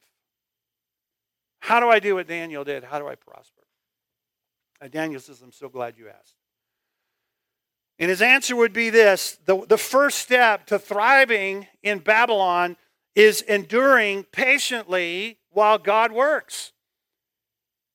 How 1.61 1.81
do 1.81 1.89
I 1.89 1.99
do 1.99 2.17
what 2.17 2.29
Daniel 2.29 2.63
did? 2.63 2.85
How 2.85 2.99
do 2.99 3.09
I 3.09 3.15
prosper? 3.15 3.63
And 4.83 4.93
Daniel 4.93 5.19
says, 5.19 5.41
I'm 5.41 5.51
so 5.51 5.71
glad 5.71 5.97
you 5.97 6.11
asked. 6.11 6.35
And 7.99 8.11
his 8.11 8.21
answer 8.21 8.55
would 8.55 8.75
be 8.75 8.91
this 8.91 9.39
the, 9.47 9.65
the 9.67 9.79
first 9.79 10.19
step 10.19 10.67
to 10.67 10.79
thriving 10.79 11.69
in 11.83 12.01
Babylon 12.01 12.77
is 13.15 13.41
enduring 13.41 14.25
patiently 14.25 15.39
while 15.49 15.79
God 15.79 16.13
works. 16.13 16.73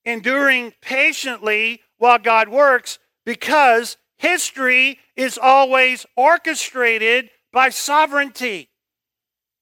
Enduring 0.04 0.74
patiently 0.82 1.82
while 2.00 2.18
God 2.18 2.50
works 2.50 2.98
because 3.24 3.98
history 4.24 5.00
is 5.18 5.38
always 5.38 6.06
orchestrated 6.16 7.30
by 7.52 7.70
sovereignty. 7.70 8.70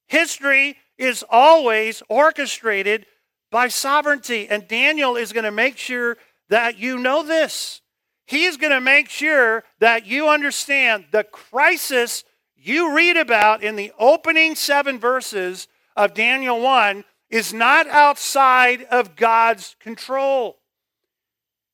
History 0.08 0.78
is 1.00 1.26
always 1.28 2.04
orchestrated 2.08 3.08
by 3.50 3.68
sovereignty. 3.68 4.48
And 4.48 4.68
Daniel 4.68 5.16
is 5.16 5.34
going 5.34 5.46
to 5.46 5.52
make 5.52 5.78
sure 5.78 6.18
that 6.50 6.78
you 6.78 7.00
know 7.00 7.24
this. 7.24 7.82
He's 8.28 8.56
going 8.56 8.72
to 8.72 8.80
make 8.80 9.10
sure 9.10 9.64
that 9.80 10.06
you 10.06 10.30
understand 10.30 11.06
the 11.12 11.24
crisis 11.24 12.24
you 12.56 12.96
read 12.96 13.18
about 13.18 13.64
in 13.64 13.76
the 13.76 13.92
opening 13.98 14.54
seven 14.54 15.00
verses 15.00 15.68
of 15.96 16.14
Daniel 16.14 16.62
1 16.62 17.04
is 17.32 17.52
not 17.52 17.88
outside 17.88 18.84
of 18.84 19.16
God's 19.16 19.76
control. 19.80 20.61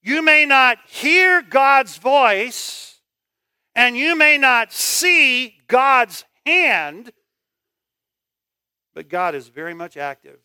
You 0.07 0.21
may 0.21 0.45
not 0.45 0.77
hear 0.87 1.41
God's 1.41 1.97
voice 1.97 3.01
and 3.75 3.97
you 3.97 4.15
may 4.15 4.37
not 4.37 4.71
see 4.71 5.57
God's 5.67 6.23
hand, 6.45 7.11
but 8.95 9.09
God 9.09 9.35
is 9.35 9.49
very 9.49 9.73
much 9.73 9.97
active 9.97 10.39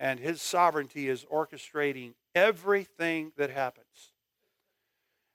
and 0.00 0.18
his 0.18 0.42
sovereignty 0.42 1.08
is 1.08 1.24
orchestrating 1.32 2.14
everything 2.34 3.30
that 3.36 3.50
happens. 3.50 3.86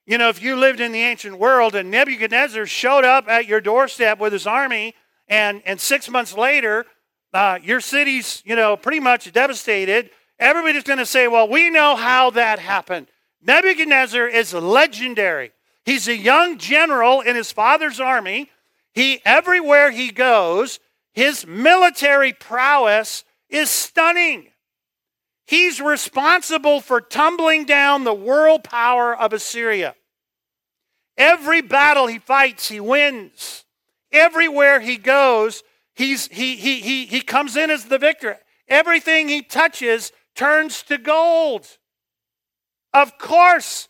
You 0.06 0.18
know, 0.18 0.28
if 0.28 0.44
you 0.44 0.58
lived 0.58 0.82
in 0.82 0.92
the 0.92 1.00
ancient 1.00 1.40
world 1.40 1.74
and 1.74 1.90
Nebuchadnezzar 1.90 2.66
showed 2.66 3.06
up 3.06 3.30
at 3.30 3.48
your 3.48 3.62
doorstep 3.62 4.20
with 4.20 4.34
his 4.34 4.46
army, 4.46 4.94
and, 5.30 5.62
and 5.66 5.80
six 5.80 6.10
months 6.10 6.36
later, 6.36 6.84
uh, 7.34 7.60
your 7.64 7.80
city's, 7.80 8.44
you 8.46 8.58
know, 8.58 8.76
pretty 8.76 9.00
much 9.00 9.32
devastated, 9.32 10.10
everybody's 10.40 10.84
going 10.84 11.00
to 11.00 11.06
say, 11.06 11.28
well, 11.28 11.48
we 11.48 11.70
know 11.70 11.96
how 11.96 12.30
that 12.32 12.60
happened. 12.60 13.08
Nebuchadnezzar 13.42 14.28
is 14.28 14.54
legendary. 14.54 15.52
He's 15.86 16.08
a 16.08 16.18
young 16.18 16.58
general 16.58 17.22
in 17.22 17.36
his 17.36 17.52
father's 17.52 18.00
army. 18.00 18.50
He, 18.94 19.22
everywhere 19.24 19.92
he 19.92 20.12
goes, 20.12 20.80
his 21.14 21.46
military 21.46 22.34
prowess 22.34 23.24
is 23.50 23.70
stunning. 23.70 24.50
He's 25.46 25.80
responsible 25.80 26.82
for 26.82 27.00
tumbling 27.00 27.66
down 27.66 28.04
the 28.04 28.14
world 28.14 28.64
power 28.64 29.16
of 29.16 29.32
Assyria. 29.32 29.96
Every 31.18 31.62
battle 31.62 32.08
he 32.08 32.20
fights, 32.20 32.68
he 32.68 32.80
wins. 32.80 33.64
Everywhere 34.12 34.80
he 34.80 34.98
goes, 34.98 35.64
he's, 35.94 36.28
he, 36.28 36.56
he, 36.56 36.82
he, 36.82 37.06
he 37.06 37.22
comes 37.22 37.56
in 37.56 37.70
as 37.70 37.86
the 37.86 38.00
victor. 38.00 38.40
Everything 38.68 39.30
he 39.30 39.44
touches 39.44 40.12
turns 40.36 40.84
to 40.84 40.98
gold. 40.98 41.68
Of 42.94 43.18
course, 43.18 43.90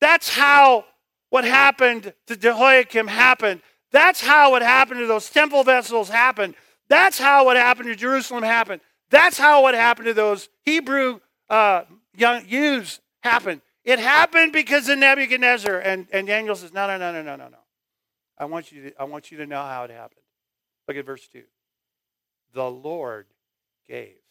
that's 0.00 0.28
how 0.28 0.84
what 1.30 1.44
happened 1.44 2.12
to 2.26 2.36
Jehoiakim 2.36 3.06
happened. 3.06 3.62
That's 3.90 4.20
how 4.20 4.50
what 4.50 4.62
happened 4.62 5.00
to 5.00 5.06
those 5.06 5.30
temple 5.30 5.64
vessels 5.64 6.08
happened. 6.08 6.54
That's 6.88 7.18
how 7.18 7.44
what 7.44 7.56
happened 7.56 7.88
to 7.88 7.96
Jerusalem 7.96 8.42
happened. 8.42 8.80
That's 9.10 9.38
how 9.38 9.62
what 9.62 9.74
happened 9.74 10.06
to 10.06 10.14
those 10.14 10.48
Hebrew 10.64 11.20
uh, 11.48 11.82
young 12.16 12.44
youths 12.48 13.00
happened. 13.22 13.60
It 13.84 13.98
happened 13.98 14.52
because 14.52 14.88
of 14.88 14.98
Nebuchadnezzar. 14.98 15.78
And, 15.78 16.06
and 16.12 16.26
Daniel 16.26 16.54
says, 16.54 16.72
no, 16.72 16.86
no, 16.86 16.98
no, 16.98 17.12
no, 17.12 17.22
no, 17.22 17.36
no, 17.36 17.48
no. 17.48 17.58
I 18.38 18.44
want, 18.46 18.72
you 18.72 18.90
to, 18.90 19.00
I 19.00 19.04
want 19.04 19.30
you 19.30 19.38
to 19.38 19.46
know 19.46 19.62
how 19.62 19.84
it 19.84 19.90
happened. 19.90 20.22
Look 20.88 20.96
at 20.96 21.04
verse 21.04 21.26
2. 21.28 21.42
The 22.54 22.70
Lord 22.70 23.26
gave. 23.88 24.21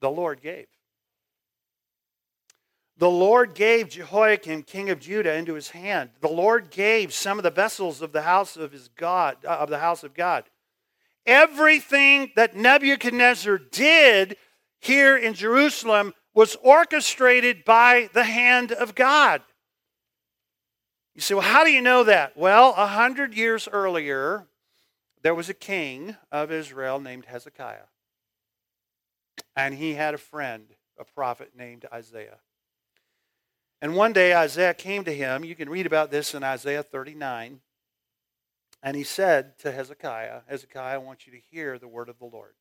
The 0.00 0.10
Lord 0.10 0.40
gave. 0.40 0.66
The 2.96 3.10
Lord 3.10 3.54
gave 3.54 3.88
Jehoiakim, 3.88 4.64
king 4.64 4.90
of 4.90 5.00
Judah, 5.00 5.34
into 5.34 5.54
his 5.54 5.70
hand. 5.70 6.10
The 6.20 6.28
Lord 6.28 6.70
gave 6.70 7.14
some 7.14 7.38
of 7.38 7.44
the 7.44 7.50
vessels 7.50 8.02
of 8.02 8.12
the 8.12 8.22
house 8.22 8.56
of 8.56 8.72
his 8.72 8.88
God, 8.88 9.38
uh, 9.44 9.56
of 9.56 9.70
the 9.70 9.78
house 9.78 10.04
of 10.04 10.12
God 10.12 10.44
everything 11.26 12.32
that 12.36 12.56
Nebuchadnezzar 12.56 13.58
did 13.58 14.36
here 14.80 15.16
in 15.16 15.34
Jerusalem 15.34 16.14
was 16.34 16.56
orchestrated 16.62 17.64
by 17.64 18.08
the 18.12 18.24
hand 18.24 18.72
of 18.72 18.94
God. 18.94 19.42
You 21.14 21.20
say, 21.20 21.34
well, 21.34 21.42
how 21.42 21.64
do 21.64 21.70
you 21.70 21.82
know 21.82 22.04
that? 22.04 22.36
Well, 22.36 22.74
a 22.76 22.86
hundred 22.86 23.34
years 23.34 23.68
earlier, 23.70 24.46
there 25.22 25.34
was 25.34 25.48
a 25.48 25.54
king 25.54 26.16
of 26.32 26.50
Israel 26.50 27.00
named 27.00 27.26
Hezekiah. 27.26 27.89
And 29.56 29.74
he 29.74 29.94
had 29.94 30.14
a 30.14 30.18
friend, 30.18 30.66
a 30.98 31.04
prophet 31.04 31.52
named 31.56 31.86
Isaiah. 31.92 32.38
And 33.82 33.96
one 33.96 34.12
day 34.12 34.34
Isaiah 34.34 34.74
came 34.74 35.04
to 35.04 35.14
him. 35.14 35.44
You 35.44 35.54
can 35.54 35.68
read 35.68 35.86
about 35.86 36.10
this 36.10 36.34
in 36.34 36.42
Isaiah 36.42 36.82
39. 36.82 37.60
And 38.82 38.96
he 38.96 39.04
said 39.04 39.58
to 39.58 39.72
Hezekiah, 39.72 40.42
Hezekiah, 40.48 40.94
I 40.94 40.98
want 40.98 41.26
you 41.26 41.32
to 41.32 41.38
hear 41.50 41.78
the 41.78 41.88
word 41.88 42.08
of 42.08 42.18
the 42.18 42.24
Lord. 42.26 42.54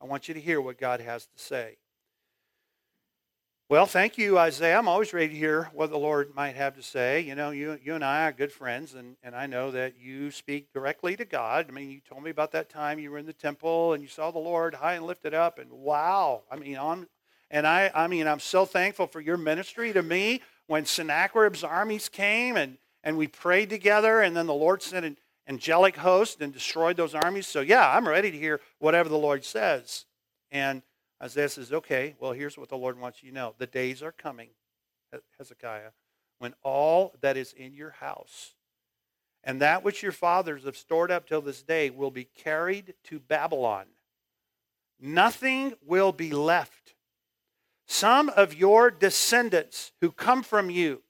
I 0.00 0.04
want 0.04 0.28
you 0.28 0.34
to 0.34 0.40
hear 0.40 0.60
what 0.60 0.78
God 0.78 1.00
has 1.00 1.26
to 1.26 1.38
say. 1.38 1.76
Well, 3.68 3.86
thank 3.86 4.16
you, 4.16 4.38
Isaiah. 4.38 4.78
I'm 4.78 4.86
always 4.86 5.12
ready 5.12 5.30
to 5.30 5.34
hear 5.34 5.70
what 5.74 5.90
the 5.90 5.98
Lord 5.98 6.32
might 6.36 6.54
have 6.54 6.76
to 6.76 6.82
say. 6.84 7.22
You 7.22 7.34
know, 7.34 7.50
you, 7.50 7.76
you 7.82 7.96
and 7.96 8.04
I 8.04 8.28
are 8.28 8.32
good 8.32 8.52
friends, 8.52 8.94
and, 8.94 9.16
and 9.24 9.34
I 9.34 9.46
know 9.46 9.72
that 9.72 9.94
you 9.98 10.30
speak 10.30 10.72
directly 10.72 11.16
to 11.16 11.24
God. 11.24 11.66
I 11.68 11.72
mean, 11.72 11.90
you 11.90 11.98
told 11.98 12.22
me 12.22 12.30
about 12.30 12.52
that 12.52 12.68
time 12.68 13.00
you 13.00 13.10
were 13.10 13.18
in 13.18 13.26
the 13.26 13.32
temple 13.32 13.92
and 13.92 14.04
you 14.04 14.08
saw 14.08 14.30
the 14.30 14.38
Lord 14.38 14.74
high 14.74 14.94
and 14.94 15.04
lifted 15.04 15.34
up, 15.34 15.58
and 15.58 15.72
wow. 15.72 16.44
I 16.48 16.54
mean, 16.54 16.76
on, 16.76 17.08
and 17.50 17.66
I, 17.66 17.90
I 17.92 18.06
mean, 18.06 18.28
I'm 18.28 18.38
so 18.38 18.66
thankful 18.66 19.08
for 19.08 19.20
your 19.20 19.36
ministry 19.36 19.92
to 19.94 20.02
me 20.02 20.42
when 20.68 20.84
Sennacherib's 20.84 21.64
armies 21.64 22.08
came 22.08 22.56
and, 22.56 22.78
and 23.02 23.18
we 23.18 23.26
prayed 23.26 23.68
together, 23.68 24.20
and 24.20 24.36
then 24.36 24.46
the 24.46 24.54
Lord 24.54 24.80
sent 24.80 25.04
an 25.04 25.16
angelic 25.48 25.96
host 25.96 26.40
and 26.40 26.52
destroyed 26.52 26.96
those 26.96 27.16
armies. 27.16 27.48
So, 27.48 27.62
yeah, 27.62 27.90
I'm 27.90 28.06
ready 28.06 28.30
to 28.30 28.38
hear 28.38 28.60
whatever 28.78 29.08
the 29.08 29.18
Lord 29.18 29.44
says. 29.44 30.04
And 30.52 30.82
Isaiah 31.22 31.48
says, 31.48 31.72
okay, 31.72 32.14
well, 32.20 32.32
here's 32.32 32.58
what 32.58 32.68
the 32.68 32.76
Lord 32.76 32.98
wants 32.98 33.22
you 33.22 33.30
to 33.30 33.34
know. 33.34 33.54
The 33.58 33.66
days 33.66 34.02
are 34.02 34.12
coming, 34.12 34.50
Hezekiah, 35.38 35.90
when 36.38 36.54
all 36.62 37.14
that 37.20 37.36
is 37.36 37.52
in 37.52 37.72
your 37.72 37.90
house 37.90 38.54
and 39.46 39.60
that 39.60 39.84
which 39.84 40.02
your 40.02 40.12
fathers 40.12 40.64
have 40.64 40.76
stored 40.76 41.10
up 41.10 41.26
till 41.26 41.40
this 41.40 41.62
day 41.62 41.88
will 41.88 42.10
be 42.10 42.24
carried 42.24 42.94
to 43.04 43.20
Babylon. 43.20 43.86
Nothing 45.00 45.74
will 45.86 46.10
be 46.10 46.32
left. 46.32 46.94
Some 47.86 48.28
of 48.30 48.54
your 48.54 48.90
descendants 48.90 49.92
who 50.00 50.10
come 50.10 50.42
from 50.42 50.68
you, 50.68 51.02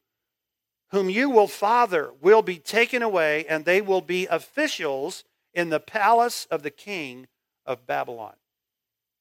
whom 0.90 1.08
you 1.08 1.30
will 1.30 1.48
father, 1.48 2.10
will 2.20 2.42
be 2.42 2.58
taken 2.58 3.02
away, 3.02 3.46
and 3.48 3.64
they 3.64 3.80
will 3.80 4.02
be 4.02 4.26
officials 4.26 5.25
in 5.54 5.70
the 5.70 5.80
palace 5.80 6.46
of 6.50 6.62
the 6.62 6.70
king 6.70 7.28
of 7.64 7.86
Babylon. 7.86 8.34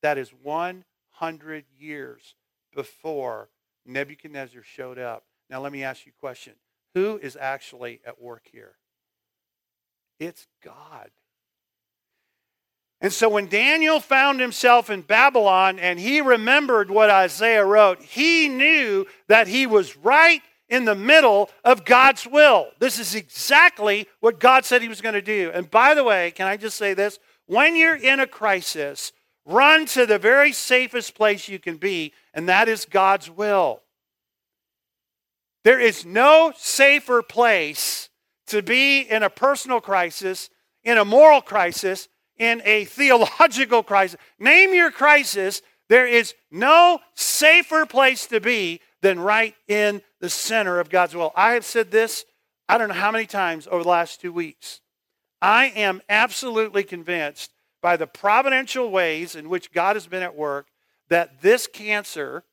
That 0.06 0.20
is 0.20 0.32
100 0.44 1.66
years 1.80 2.36
before 2.76 3.50
Nebuchadnezzar 3.88 4.62
showed 4.62 5.00
up. 5.00 5.24
Now, 5.50 5.62
let 5.62 5.72
me 5.72 5.84
ask 5.84 6.06
you 6.06 6.12
a 6.16 6.22
question 6.22 6.54
Who 6.94 7.18
is 7.18 7.36
actually 7.36 8.02
at 8.06 8.22
work 8.22 8.44
here? 8.52 8.76
It's 10.20 10.46
God. 10.64 11.10
And 13.02 13.12
so 13.12 13.30
when 13.30 13.48
Daniel 13.48 14.00
found 14.00 14.40
himself 14.40 14.92
in 14.92 15.02
Babylon 15.02 15.80
and 15.80 16.00
he 16.00 16.22
remembered 16.22 16.92
what 16.92 17.10
Isaiah 17.10 17.66
wrote, 17.66 18.04
he 18.04 18.48
knew 18.48 19.08
that 19.28 19.48
he 19.48 19.66
was 19.66 19.98
right 19.98 20.44
in 20.70 20.86
the 20.86 20.94
middle 20.94 21.50
of 21.64 21.84
God's 21.84 22.28
will. 22.28 22.68
This 22.78 23.00
is 23.00 23.16
exactly 23.16 24.08
what 24.20 24.40
God 24.40 24.66
said 24.66 24.84
he 24.84 24.88
was 24.88 25.02
going 25.02 25.16
to 25.16 25.22
do. 25.24 25.50
And 25.52 25.68
by 25.72 25.96
the 25.96 26.04
way, 26.04 26.30
can 26.30 26.46
I 26.46 26.58
just 26.58 26.78
say 26.78 26.94
this? 26.94 27.18
When 27.48 27.76
you're 27.76 27.96
in 27.96 28.20
a 28.20 28.28
crisis, 28.28 29.12
Run 29.46 29.86
to 29.88 30.06
the 30.06 30.18
very 30.18 30.52
safest 30.52 31.16
place 31.16 31.48
you 31.48 31.60
can 31.60 31.78
be, 31.78 32.14
and 32.34 32.50
that 32.50 32.68
is 32.68 32.86
God's 32.86 33.30
will. 33.30 33.82
There 35.64 35.80
is 35.80 36.06
no 36.06 36.54
safer 36.56 37.22
place 37.22 38.10
to 38.48 38.62
be 38.62 39.02
in 39.02 39.24
a 39.24 39.30
personal 39.30 39.82
crisis, 39.82 40.50
in 40.84 40.98
a 40.98 41.06
moral 41.06 41.42
crisis, 41.42 42.08
in 42.38 42.62
a 42.66 42.86
theological 42.86 43.82
crisis. 43.82 44.20
Name 44.40 44.74
your 44.74 44.92
crisis. 44.92 45.62
There 45.90 46.08
is 46.08 46.34
no 46.52 47.00
safer 47.14 47.86
place 47.86 48.28
to 48.28 48.40
be 48.40 48.82
than 49.02 49.20
right 49.20 49.56
in 49.68 50.02
the 50.20 50.30
center 50.30 50.80
of 50.80 50.90
God's 50.90 51.16
will. 51.16 51.32
I 51.36 51.52
have 51.54 51.66
said 51.66 51.92
this, 51.92 52.26
I 52.68 52.78
don't 52.78 52.88
know 52.88 52.96
how 52.96 53.12
many 53.12 53.26
times 53.26 53.68
over 53.70 53.84
the 53.84 53.90
last 53.90 54.22
two 54.22 54.34
weeks. 54.34 54.82
I 55.42 55.68
am 55.76 56.02
absolutely 56.10 56.84
convinced 56.84 57.52
by 57.86 57.96
the 57.96 58.08
providential 58.08 58.90
ways 58.90 59.36
in 59.36 59.48
which 59.48 59.72
God 59.72 59.96
has 59.96 60.08
been 60.08 60.24
at 60.24 60.36
work 60.36 60.70
that 61.08 61.44
this 61.44 61.68
cancer 61.68 62.44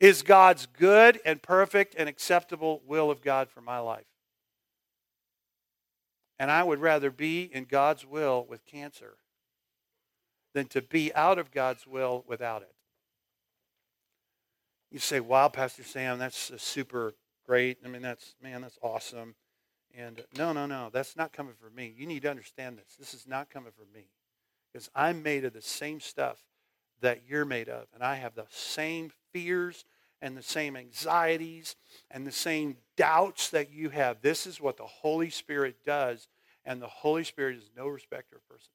is 0.00 0.22
God's 0.22 0.66
good 0.66 1.20
and 1.24 1.40
perfect 1.40 1.94
and 1.96 2.08
acceptable 2.08 2.82
will 2.84 3.08
of 3.08 3.22
God 3.22 3.48
for 3.48 3.60
my 3.60 3.78
life. 3.78 4.08
And 6.40 6.50
I 6.50 6.64
would 6.64 6.80
rather 6.80 7.12
be 7.12 7.44
in 7.44 7.66
God's 7.66 8.04
will 8.04 8.44
with 8.50 8.66
cancer 8.66 9.14
than 10.54 10.66
to 10.66 10.82
be 10.82 11.14
out 11.14 11.38
of 11.38 11.52
God's 11.52 11.86
will 11.86 12.24
without 12.26 12.62
it. 12.62 12.74
You 14.90 14.98
say, 14.98 15.20
wow, 15.20 15.46
Pastor 15.50 15.84
Sam, 15.84 16.18
that's 16.18 16.50
super 16.60 17.14
great. 17.46 17.78
I 17.84 17.88
mean, 17.88 18.02
that's, 18.02 18.34
man, 18.42 18.62
that's 18.62 18.80
awesome. 18.82 19.36
And 19.96 20.24
no, 20.36 20.52
no, 20.52 20.66
no, 20.66 20.90
that's 20.92 21.16
not 21.16 21.32
coming 21.32 21.54
from 21.54 21.76
me. 21.76 21.94
You 21.96 22.08
need 22.08 22.22
to 22.22 22.30
understand 22.30 22.76
this. 22.76 22.96
This 22.98 23.14
is 23.14 23.28
not 23.28 23.50
coming 23.50 23.70
from 23.70 23.86
me 23.94 24.08
is 24.74 24.90
I'm 24.94 25.22
made 25.22 25.44
of 25.44 25.52
the 25.52 25.62
same 25.62 26.00
stuff 26.00 26.38
that 27.00 27.22
you're 27.28 27.44
made 27.44 27.68
of. 27.68 27.86
And 27.94 28.02
I 28.02 28.16
have 28.16 28.34
the 28.34 28.46
same 28.50 29.10
fears 29.32 29.84
and 30.20 30.36
the 30.36 30.42
same 30.42 30.76
anxieties 30.76 31.76
and 32.10 32.26
the 32.26 32.32
same 32.32 32.76
doubts 32.96 33.50
that 33.50 33.70
you 33.70 33.90
have. 33.90 34.22
This 34.22 34.46
is 34.46 34.60
what 34.60 34.76
the 34.76 34.84
Holy 34.84 35.30
Spirit 35.30 35.76
does. 35.84 36.28
And 36.64 36.80
the 36.80 36.88
Holy 36.88 37.24
Spirit 37.24 37.56
is 37.56 37.70
no 37.76 37.86
respecter 37.88 38.36
of 38.36 38.48
persons. 38.48 38.70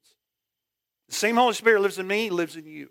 The 1.08 1.14
same 1.14 1.36
Holy 1.36 1.54
Spirit 1.54 1.82
lives 1.82 1.98
in 1.98 2.06
me, 2.06 2.30
lives 2.30 2.56
in 2.56 2.66
you. 2.66 2.90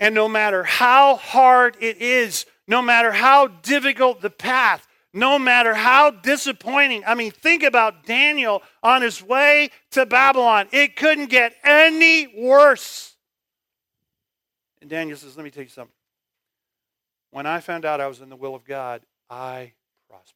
And 0.00 0.14
no 0.14 0.28
matter 0.28 0.64
how 0.64 1.16
hard 1.16 1.76
it 1.78 1.98
is, 1.98 2.46
no 2.66 2.82
matter 2.82 3.12
how 3.12 3.46
difficult 3.46 4.20
the 4.20 4.30
path, 4.30 4.88
no 5.12 5.38
matter 5.38 5.74
how 5.74 6.10
disappointing. 6.10 7.02
I 7.06 7.14
mean, 7.14 7.30
think 7.30 7.62
about 7.62 8.04
Daniel 8.04 8.62
on 8.82 9.02
his 9.02 9.22
way 9.22 9.70
to 9.92 10.06
Babylon. 10.06 10.68
It 10.72 10.96
couldn't 10.96 11.30
get 11.30 11.54
any 11.64 12.26
worse. 12.26 13.16
And 14.80 14.88
Daniel 14.88 15.16
says, 15.16 15.36
Let 15.36 15.44
me 15.44 15.50
tell 15.50 15.62
you 15.62 15.68
something. 15.68 15.94
When 17.30 17.46
I 17.46 17.60
found 17.60 17.84
out 17.84 18.00
I 18.00 18.06
was 18.06 18.20
in 18.20 18.28
the 18.28 18.36
will 18.36 18.54
of 18.54 18.64
God, 18.64 19.02
I 19.28 19.72
prospered. 20.08 20.34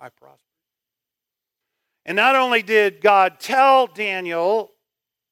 I 0.00 0.08
prospered. 0.08 0.38
And 2.04 2.16
not 2.16 2.36
only 2.36 2.62
did 2.62 3.00
God 3.00 3.38
tell 3.38 3.86
Daniel 3.86 4.72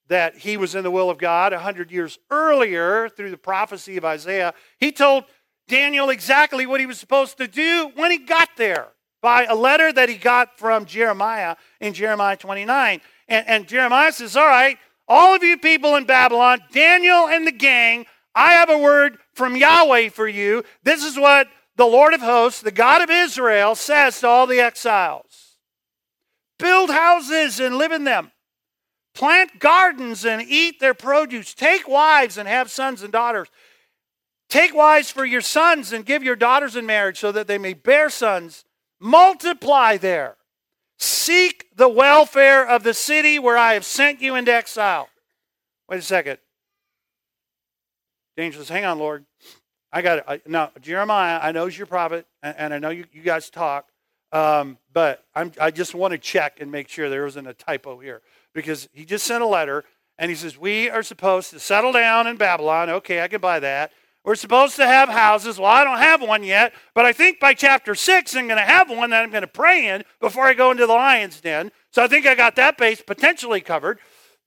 that 0.09 0.37
he 0.37 0.57
was 0.57 0.75
in 0.75 0.85
the 0.85 0.91
will 0.91 1.11
of 1.11 1.19
God 1.19 1.53
a 1.53 1.59
hundred 1.59 1.91
years 1.91 2.19
earlier 2.31 3.09
through 3.09 3.31
the 3.31 3.39
prophecy 3.39 3.97
of 3.97 4.05
Isaiah, 4.05 4.55
he 4.79 4.93
told 4.93 5.25
Daniel 5.71 6.11
exactly 6.11 6.67
what 6.67 6.81
he 6.81 6.87
was 6.87 6.99
supposed 6.99 7.39
to 7.39 7.47
do 7.47 7.93
when 7.95 8.11
he 8.11 8.19
got 8.19 8.49
there 8.57 8.89
by 9.23 9.45
a 9.45 9.55
letter 9.55 9.93
that 9.93 10.09
he 10.09 10.17
got 10.17 10.59
from 10.59 10.85
Jeremiah 10.85 11.55
in 11.81 11.95
Jeremiah 11.95 12.37
29. 12.37 13.01
And, 13.29 13.49
and 13.49 13.69
Jeremiah 13.69 14.11
says, 14.11 14.37
All 14.37 14.49
right, 14.49 14.77
all 15.07 15.35
of 15.35 15.45
you 15.45 15.57
people 15.57 15.95
in 15.95 16.05
Babylon, 16.05 16.61
Daniel 16.73 17.29
and 17.29 17.47
the 17.47 17.53
gang, 17.53 18.07
I 18.35 18.55
have 18.55 18.69
a 18.69 18.79
word 18.79 19.19
from 19.33 19.57
Yahweh 19.57 20.09
for 20.09 20.27
you. 20.27 20.65
This 20.83 21.05
is 21.05 21.17
what 21.17 21.47
the 21.77 21.87
Lord 21.87 22.15
of 22.15 22.21
hosts, 22.21 22.61
the 22.61 22.73
God 22.73 23.01
of 23.03 23.09
Israel, 23.09 23.77
says 23.77 24.21
to 24.21 24.29
all 24.29 24.47
the 24.49 24.61
exiles 24.61 25.57
Build 26.59 26.91
houses 26.91 27.61
and 27.61 27.77
live 27.77 27.93
in 27.93 28.05
them. 28.05 28.33
Plant 29.15 29.61
gardens 29.61 30.25
and 30.25 30.43
eat 30.43 30.81
their 30.81 30.95
produce. 30.95 31.55
Take 31.55 31.89
wives 31.89 32.39
and 32.39 32.49
have 32.49 32.71
sons 32.71 33.03
and 33.03 33.13
daughters. 33.13 33.49
Take 34.51 34.75
wives 34.75 35.11
for 35.11 35.25
your 35.25 35.41
sons 35.41 35.93
and 35.93 36.05
give 36.05 36.25
your 36.25 36.35
daughters 36.35 36.75
in 36.75 36.85
marriage 36.85 37.21
so 37.21 37.31
that 37.31 37.47
they 37.47 37.57
may 37.57 37.73
bear 37.73 38.11
sons. 38.11 38.65
Multiply 38.99 39.97
there. 39.97 40.37
Seek 40.99 41.69
the 41.77 41.89
welfare 41.89 42.69
of 42.69 42.83
the 42.83 42.93
city 42.93 43.39
where 43.39 43.57
I 43.57 43.75
have 43.75 43.85
sent 43.85 44.21
you 44.21 44.35
into 44.35 44.53
exile. 44.53 45.09
Wait 45.89 46.01
a 46.01 46.03
second. 46.03 46.39
Daniel 48.37 48.59
says, 48.61 48.69
Hang 48.69 48.85
on, 48.85 48.99
Lord. 48.99 49.25
I 49.93 50.03
got 50.03 50.25
it. 50.29 50.49
now, 50.49 50.71
Jeremiah, 50.81 51.39
I 51.43 51.53
know 51.53 51.67
you're 51.67 51.85
a 51.85 51.87
prophet, 51.87 52.27
and, 52.43 52.55
and 52.59 52.75
I 52.75 52.79
know 52.79 52.91
you, 52.91 53.05
you 53.13 53.23
guys 53.23 53.51
talk, 53.51 53.89
um, 54.33 54.79
but 54.93 55.25
I'm, 55.35 55.53
I 55.61 55.71
just 55.71 55.95
want 55.95 56.13
to 56.13 56.19
check 56.19 56.61
and 56.61 56.71
make 56.71 56.89
sure 56.89 57.09
there 57.09 57.27
isn't 57.27 57.47
a 57.47 57.55
typo 57.55 57.99
here. 57.99 58.21
Because 58.53 58.89
he 58.93 59.05
just 59.05 59.27
sent 59.27 59.43
a 59.43 59.47
letter, 59.47 59.85
and 60.19 60.29
he 60.29 60.37
says, 60.37 60.59
We 60.59 60.91
are 60.91 61.03
supposed 61.03 61.51
to 61.51 61.61
settle 61.61 61.93
down 61.93 62.27
in 62.27 62.37
Babylon. 62.37 62.91
Okay, 62.91 63.23
I 63.23 63.29
can 63.29 63.41
buy 63.41 63.61
that. 63.61 63.93
We're 64.25 64.35
supposed 64.35 64.77
to 64.77 64.87
have 64.87 65.09
houses. 65.09 65.59
Well, 65.59 65.71
I 65.71 65.83
don't 65.83 65.99
have 65.99 66.21
one 66.21 66.43
yet, 66.43 66.75
but 66.95 67.07
I 67.07 67.13
think 67.13 67.41
by 67.41 67.55
chapter 67.55 67.95
six, 67.95 68.37
I'm 68.37 68.47
going 68.47 68.61
to 68.61 68.65
have 68.65 68.91
one 68.91 69.11
that 69.11 69.23
I'm 69.23 69.31
going 69.31 69.43
to 69.43 69.49
pray 69.49 69.89
in 69.89 70.05
before 70.21 70.45
I 70.45 70.55
go 70.55 70.71
into 70.71 70.87
the 70.87 70.93
lion's 70.93 71.41
den. 71.41 71.73
So 71.91 72.03
I 72.03 72.09
think 72.09 72.27
I 72.27 72.35
got 72.35 72.57
that 72.57 72.77
base 72.77 73.01
potentially 73.01 73.63
covered. 73.63 73.99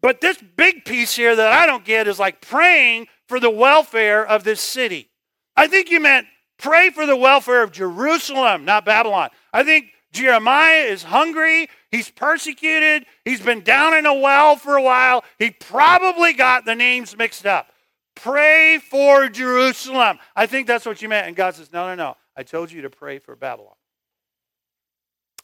But 0.01 0.21
this 0.21 0.37
big 0.55 0.85
piece 0.85 1.15
here 1.15 1.35
that 1.35 1.51
I 1.51 1.65
don't 1.65 1.85
get 1.85 2.07
is 2.07 2.19
like 2.19 2.41
praying 2.41 3.07
for 3.27 3.39
the 3.39 3.49
welfare 3.49 4.25
of 4.25 4.43
this 4.43 4.61
city. 4.61 5.09
I 5.55 5.67
think 5.67 5.89
you 5.89 5.99
meant 5.99 6.27
pray 6.59 6.89
for 6.89 7.05
the 7.05 7.15
welfare 7.15 7.63
of 7.63 7.71
Jerusalem, 7.71 8.65
not 8.65 8.85
Babylon. 8.85 9.29
I 9.51 9.63
think 9.63 9.87
Jeremiah 10.11 10.83
is 10.83 11.03
hungry. 11.03 11.67
He's 11.89 12.11
persecuted. 12.11 13.05
He's 13.25 13.41
been 13.41 13.61
down 13.61 13.95
in 13.95 14.05
a 14.05 14.13
well 14.13 14.55
for 14.55 14.77
a 14.77 14.81
while. 14.83 15.23
He 15.39 15.49
probably 15.49 16.33
got 16.33 16.65
the 16.65 16.75
names 16.75 17.17
mixed 17.17 17.45
up. 17.45 17.72
Pray 18.15 18.79
for 18.79 19.27
Jerusalem. 19.29 20.19
I 20.35 20.45
think 20.45 20.67
that's 20.67 20.85
what 20.85 21.01
you 21.01 21.09
meant. 21.09 21.27
And 21.27 21.35
God 21.35 21.55
says, 21.55 21.71
No, 21.71 21.87
no, 21.87 21.95
no. 21.95 22.17
I 22.35 22.43
told 22.43 22.71
you 22.71 22.81
to 22.81 22.89
pray 22.89 23.19
for 23.19 23.35
Babylon 23.35 23.75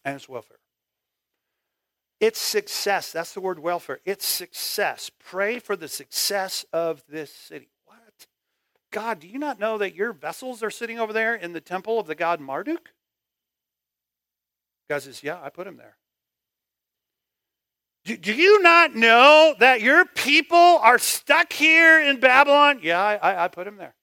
and 0.03 0.15
its 0.15 0.27
welfare. 0.27 0.57
It's 2.19 2.39
success. 2.39 3.11
That's 3.11 3.33
the 3.33 3.41
word 3.41 3.59
welfare. 3.59 3.99
It's 4.05 4.25
success. 4.25 5.09
Pray 5.19 5.59
for 5.59 5.75
the 5.75 5.87
success 5.87 6.65
of 6.73 7.03
this 7.07 7.33
city. 7.33 7.69
What? 7.85 8.27
God, 8.91 9.19
do 9.19 9.27
you 9.27 9.39
not 9.39 9.59
know 9.59 9.77
that 9.77 9.95
your 9.95 10.11
vessels 10.11 10.61
are 10.61 10.69
sitting 10.69 10.99
over 10.99 11.13
there 11.13 11.35
in 11.35 11.53
the 11.53 11.61
temple 11.61 11.99
of 11.99 12.07
the 12.07 12.15
god 12.15 12.41
Marduk? 12.41 12.91
God 14.89 15.01
says, 15.01 15.23
Yeah, 15.23 15.39
I 15.41 15.49
put 15.49 15.67
him 15.67 15.77
there. 15.77 15.98
Do, 18.09 18.17
do 18.17 18.33
you 18.33 18.59
not 18.63 18.95
know 18.95 19.53
that 19.59 19.81
your 19.81 20.03
people 20.03 20.57
are 20.57 20.97
stuck 20.97 21.53
here 21.53 22.01
in 22.01 22.19
Babylon? 22.19 22.79
Yeah, 22.81 22.99
I, 22.99 23.43
I 23.43 23.47
put 23.49 23.65
them 23.65 23.77
there. 23.77 23.93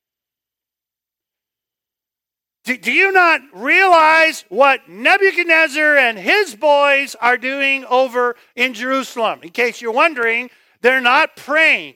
Do, 2.63 2.77
do 2.77 2.93
you 2.93 3.11
not 3.11 3.41
realize 3.53 4.45
what 4.49 4.89
Nebuchadnezzar 4.89 5.97
and 5.97 6.17
his 6.17 6.55
boys 6.55 7.17
are 7.21 7.37
doing 7.37 7.85
over 7.87 8.37
in 8.55 8.75
Jerusalem? 8.75 9.41
In 9.43 9.49
case 9.49 9.81
you're 9.81 9.91
wondering, 9.91 10.51
they're 10.83 11.01
not 11.01 11.35
praying. 11.35 11.95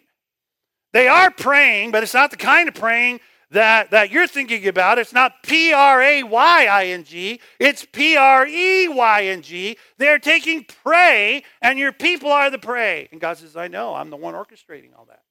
They 0.93 1.07
are 1.07 1.31
praying, 1.31 1.93
but 1.93 2.03
it's 2.03 2.15
not 2.15 2.33
the 2.33 2.37
kind 2.37 2.69
of 2.69 2.75
praying 2.75 3.21
that, 3.51 3.91
that 3.91 4.11
you're 4.11 4.27
thinking 4.27 4.67
about. 4.69 4.99
It's 4.99 5.13
not 5.13 5.43
P 5.43 5.73
R 5.73 6.03
A 6.03 6.23
Y 6.23 6.67
I 6.67 6.87
N 6.87 7.05
G, 7.05 7.41
it's 7.59 7.85
P 7.85 8.17
R 8.17 8.47
E 8.47 8.89
Y 8.89 9.25
N 9.25 9.43
G. 9.43 9.77
They're 9.99 10.19
taking 10.19 10.65
prey, 10.65 11.45
and 11.61 11.79
your 11.79 11.93
people 11.93 12.31
are 12.31 12.51
the 12.51 12.59
prey. 12.59 13.09
And 13.13 13.21
God 13.21 13.39
says, 13.39 13.57
I 13.57 13.69
know, 13.69 13.95
I'm 13.95 14.11
the 14.11 14.17
one 14.17 14.35
orchestrating 14.35 14.97
all 14.97 15.07
that. 15.07 15.23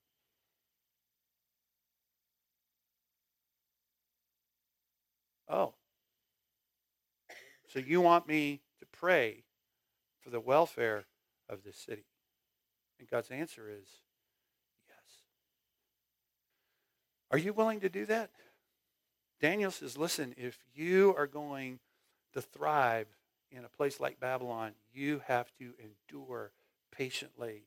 Oh. 5.48 5.74
So 7.68 7.80
you 7.80 8.02
want 8.02 8.28
me 8.28 8.62
to 8.80 8.86
pray 8.92 9.44
for 10.22 10.30
the 10.30 10.40
welfare 10.40 11.06
of 11.50 11.64
this 11.64 11.78
city? 11.78 12.06
And 13.00 13.10
God's 13.10 13.30
answer 13.30 13.70
is 13.70 13.88
Are 17.32 17.38
you 17.38 17.54
willing 17.54 17.80
to 17.82 17.90
do 17.90 18.06
that? 18.08 18.30
Daniel 19.40 19.72
says, 19.72 19.98
listen, 19.98 20.36
if 20.38 20.58
you 20.76 21.14
are 21.18 21.28
going 21.28 21.80
to 22.34 22.42
thrive 22.42 23.08
in 23.52 23.64
a 23.64 23.70
place 23.70 24.00
like 24.00 24.20
Babylon, 24.20 24.74
you 24.94 25.22
have 25.28 25.52
to 25.60 25.74
endure 25.80 26.52
patiently 26.92 27.64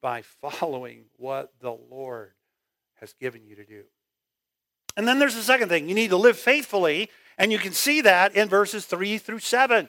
by 0.00 0.22
following 0.40 1.04
what 1.16 1.52
the 1.60 1.76
Lord 1.90 2.32
has 3.00 3.12
given 3.14 3.42
you 3.44 3.56
to 3.56 3.64
do. 3.64 3.84
And 4.96 5.06
then 5.06 5.18
there's 5.18 5.36
the 5.36 5.42
second 5.42 5.68
thing 5.68 5.88
you 5.88 5.94
need 5.94 6.10
to 6.10 6.16
live 6.16 6.38
faithfully, 6.38 7.10
and 7.38 7.52
you 7.52 7.58
can 7.58 7.72
see 7.72 8.00
that 8.02 8.34
in 8.34 8.48
verses 8.48 8.86
3 8.86 9.18
through 9.18 9.38
7. 9.38 9.88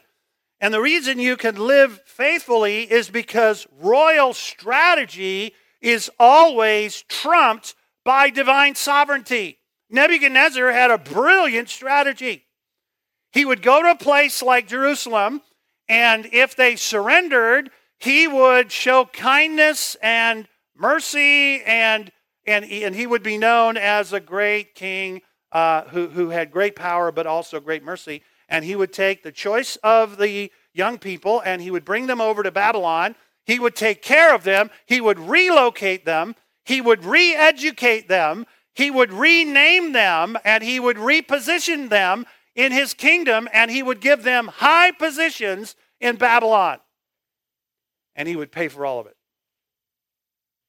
And 0.60 0.74
the 0.74 0.82
reason 0.82 1.18
you 1.18 1.38
can 1.38 1.56
live 1.56 2.02
faithfully 2.06 2.84
is 2.84 3.10
because 3.10 3.68
royal 3.80 4.34
strategy 4.34 5.54
is 5.82 6.10
always 6.20 7.02
trumped 7.10 7.74
by 8.04 8.30
divine 8.30 8.76
sovereignty. 8.76 9.60
Nebuchadnezzar 9.90 10.72
had 10.72 10.92
a 10.92 10.98
brilliant 10.98 11.70
strategy. 11.70 12.46
He 13.32 13.46
would 13.46 13.62
go 13.62 13.82
to 13.82 13.92
a 13.92 13.96
place 13.96 14.42
like 14.42 14.68
Jerusalem, 14.68 15.42
and 15.88 16.28
if 16.32 16.56
they 16.56 16.76
surrendered, 16.76 17.72
he 18.00 18.28
would 18.28 18.72
show 18.72 19.06
kindness 19.06 19.96
and 20.02 20.48
mercy, 20.76 21.62
and, 21.64 22.12
and, 22.46 22.66
and 22.66 22.96
he 22.96 23.06
would 23.06 23.24
be 23.24 23.38
known 23.38 23.78
as 23.78 24.12
a 24.12 24.20
great 24.20 24.76
king 24.76 25.22
uh, 25.52 25.84
who, 25.86 26.08
who 26.08 26.30
had 26.30 26.52
great 26.52 26.76
power 26.76 27.12
but 27.12 27.28
also 27.28 27.60
great 27.60 27.84
mercy. 27.84 28.24
And 28.50 28.66
he 28.66 28.76
would 28.76 28.92
take 28.92 29.24
the 29.24 29.32
choice 29.32 29.78
of 29.78 30.18
the 30.18 30.52
young 30.74 30.98
people 30.98 31.42
and 31.46 31.62
he 31.62 31.72
would 31.72 31.86
bring 31.86 32.08
them 32.08 32.22
over 32.22 32.44
to 32.44 32.52
Babylon. 32.52 33.16
He 33.46 33.60
would 33.60 33.76
take 33.76 34.02
care 34.02 34.34
of 34.34 34.44
them, 34.44 34.70
he 34.86 35.02
would 35.02 35.20
relocate 35.20 36.06
them, 36.06 36.36
he 36.72 36.80
would 36.80 37.04
re 37.04 37.36
educate 37.36 38.08
them, 38.08 38.46
he 38.74 38.90
would 38.90 39.12
rename 39.12 39.92
them, 39.92 40.38
and 40.46 40.64
he 40.64 40.80
would 40.80 40.96
reposition 40.96 41.90
them 41.90 42.26
in 42.56 42.72
his 42.72 42.94
kingdom, 42.94 43.50
and 43.52 43.70
he 43.70 43.84
would 43.84 44.00
give 44.00 44.24
them 44.24 44.48
high 44.48 44.92
positions 44.92 45.76
in 46.00 46.16
Babylon. 46.16 46.80
And 48.16 48.26
he 48.26 48.38
would 48.38 48.54
pay 48.54 48.70
for 48.70 48.86
all 48.86 49.00
of 49.00 49.08
it. 49.08 49.18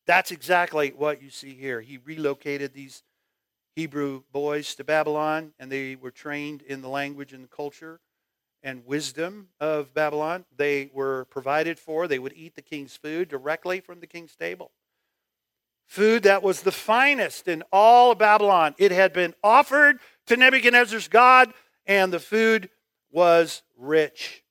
That's 0.04 0.32
exactly 0.32 0.88
what 0.90 1.22
you 1.22 1.30
see 1.30 1.54
here. 1.54 1.80
He 1.80 1.98
relocated 1.98 2.74
these 2.74 3.04
Hebrew 3.76 4.24
boys 4.32 4.74
to 4.74 4.84
Babylon, 4.84 5.52
and 5.60 5.70
they 5.70 5.94
were 5.94 6.10
trained 6.10 6.62
in 6.62 6.82
the 6.82 6.88
language 6.88 7.32
and 7.32 7.44
the 7.44 7.48
culture 7.48 8.00
and 8.60 8.84
wisdom 8.84 9.50
of 9.60 9.94
Babylon. 9.94 10.46
They 10.56 10.90
were 10.92 11.26
provided 11.26 11.78
for. 11.78 12.08
They 12.08 12.18
would 12.18 12.34
eat 12.34 12.56
the 12.56 12.62
king's 12.62 12.96
food 12.96 13.28
directly 13.28 13.78
from 13.78 14.00
the 14.00 14.08
king's 14.08 14.34
table 14.34 14.72
food 15.86 16.22
that 16.24 16.42
was 16.42 16.62
the 16.62 16.72
finest 16.72 17.48
in 17.48 17.62
all 17.72 18.12
of 18.12 18.18
Babylon. 18.18 18.74
It 18.78 18.92
had 18.92 19.12
been 19.12 19.34
offered 19.42 19.98
to 20.26 20.36
Nebuchadnezzar's 20.36 21.08
God, 21.08 21.52
and 21.86 22.12
the 22.12 22.20
food 22.20 22.70
was 23.10 23.62
rich. 23.76 24.42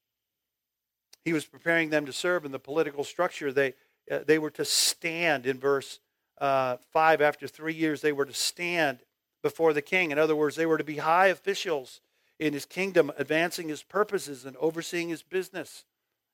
He 1.24 1.34
was 1.34 1.46
preparing 1.46 1.90
them 1.90 2.06
to 2.06 2.14
serve 2.14 2.46
in 2.46 2.52
the 2.52 2.60
political 2.60 3.04
structure. 3.04 3.52
They, 3.52 3.74
uh, 4.10 4.20
they 4.26 4.40
were 4.40 4.52
to 4.52 4.66
stand 4.66 5.46
in 5.46 5.60
verse 5.60 6.00
uh, 6.40 6.78
5. 6.92 7.22
After 7.22 7.48
three 7.48 7.74
years, 7.74 8.02
they 8.02 8.12
were 8.12 8.26
to 8.26 8.34
stand 8.34 9.00
before 9.42 9.74
the 9.74 9.82
king. 9.82 10.12
In 10.12 10.20
other 10.20 10.36
words, 10.36 10.56
they 10.56 10.66
were 10.66 10.78
to 10.78 10.84
be 10.84 10.98
high 10.98 11.28
officials 11.28 12.02
in 12.40 12.54
his 12.54 12.66
kingdom, 12.66 13.12
advancing 13.18 13.70
his 13.70 13.84
purposes 13.84 14.46
and 14.46 14.58
overseeing 14.58 15.10
his 15.10 15.22
business 15.22 15.86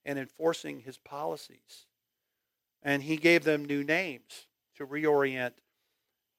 and 0.05 0.17
enforcing 0.17 0.81
his 0.81 0.97
policies. 0.97 1.86
And 2.81 3.03
he 3.03 3.17
gave 3.17 3.43
them 3.43 3.65
new 3.65 3.83
names 3.83 4.46
to 4.77 4.85
reorient 4.85 5.53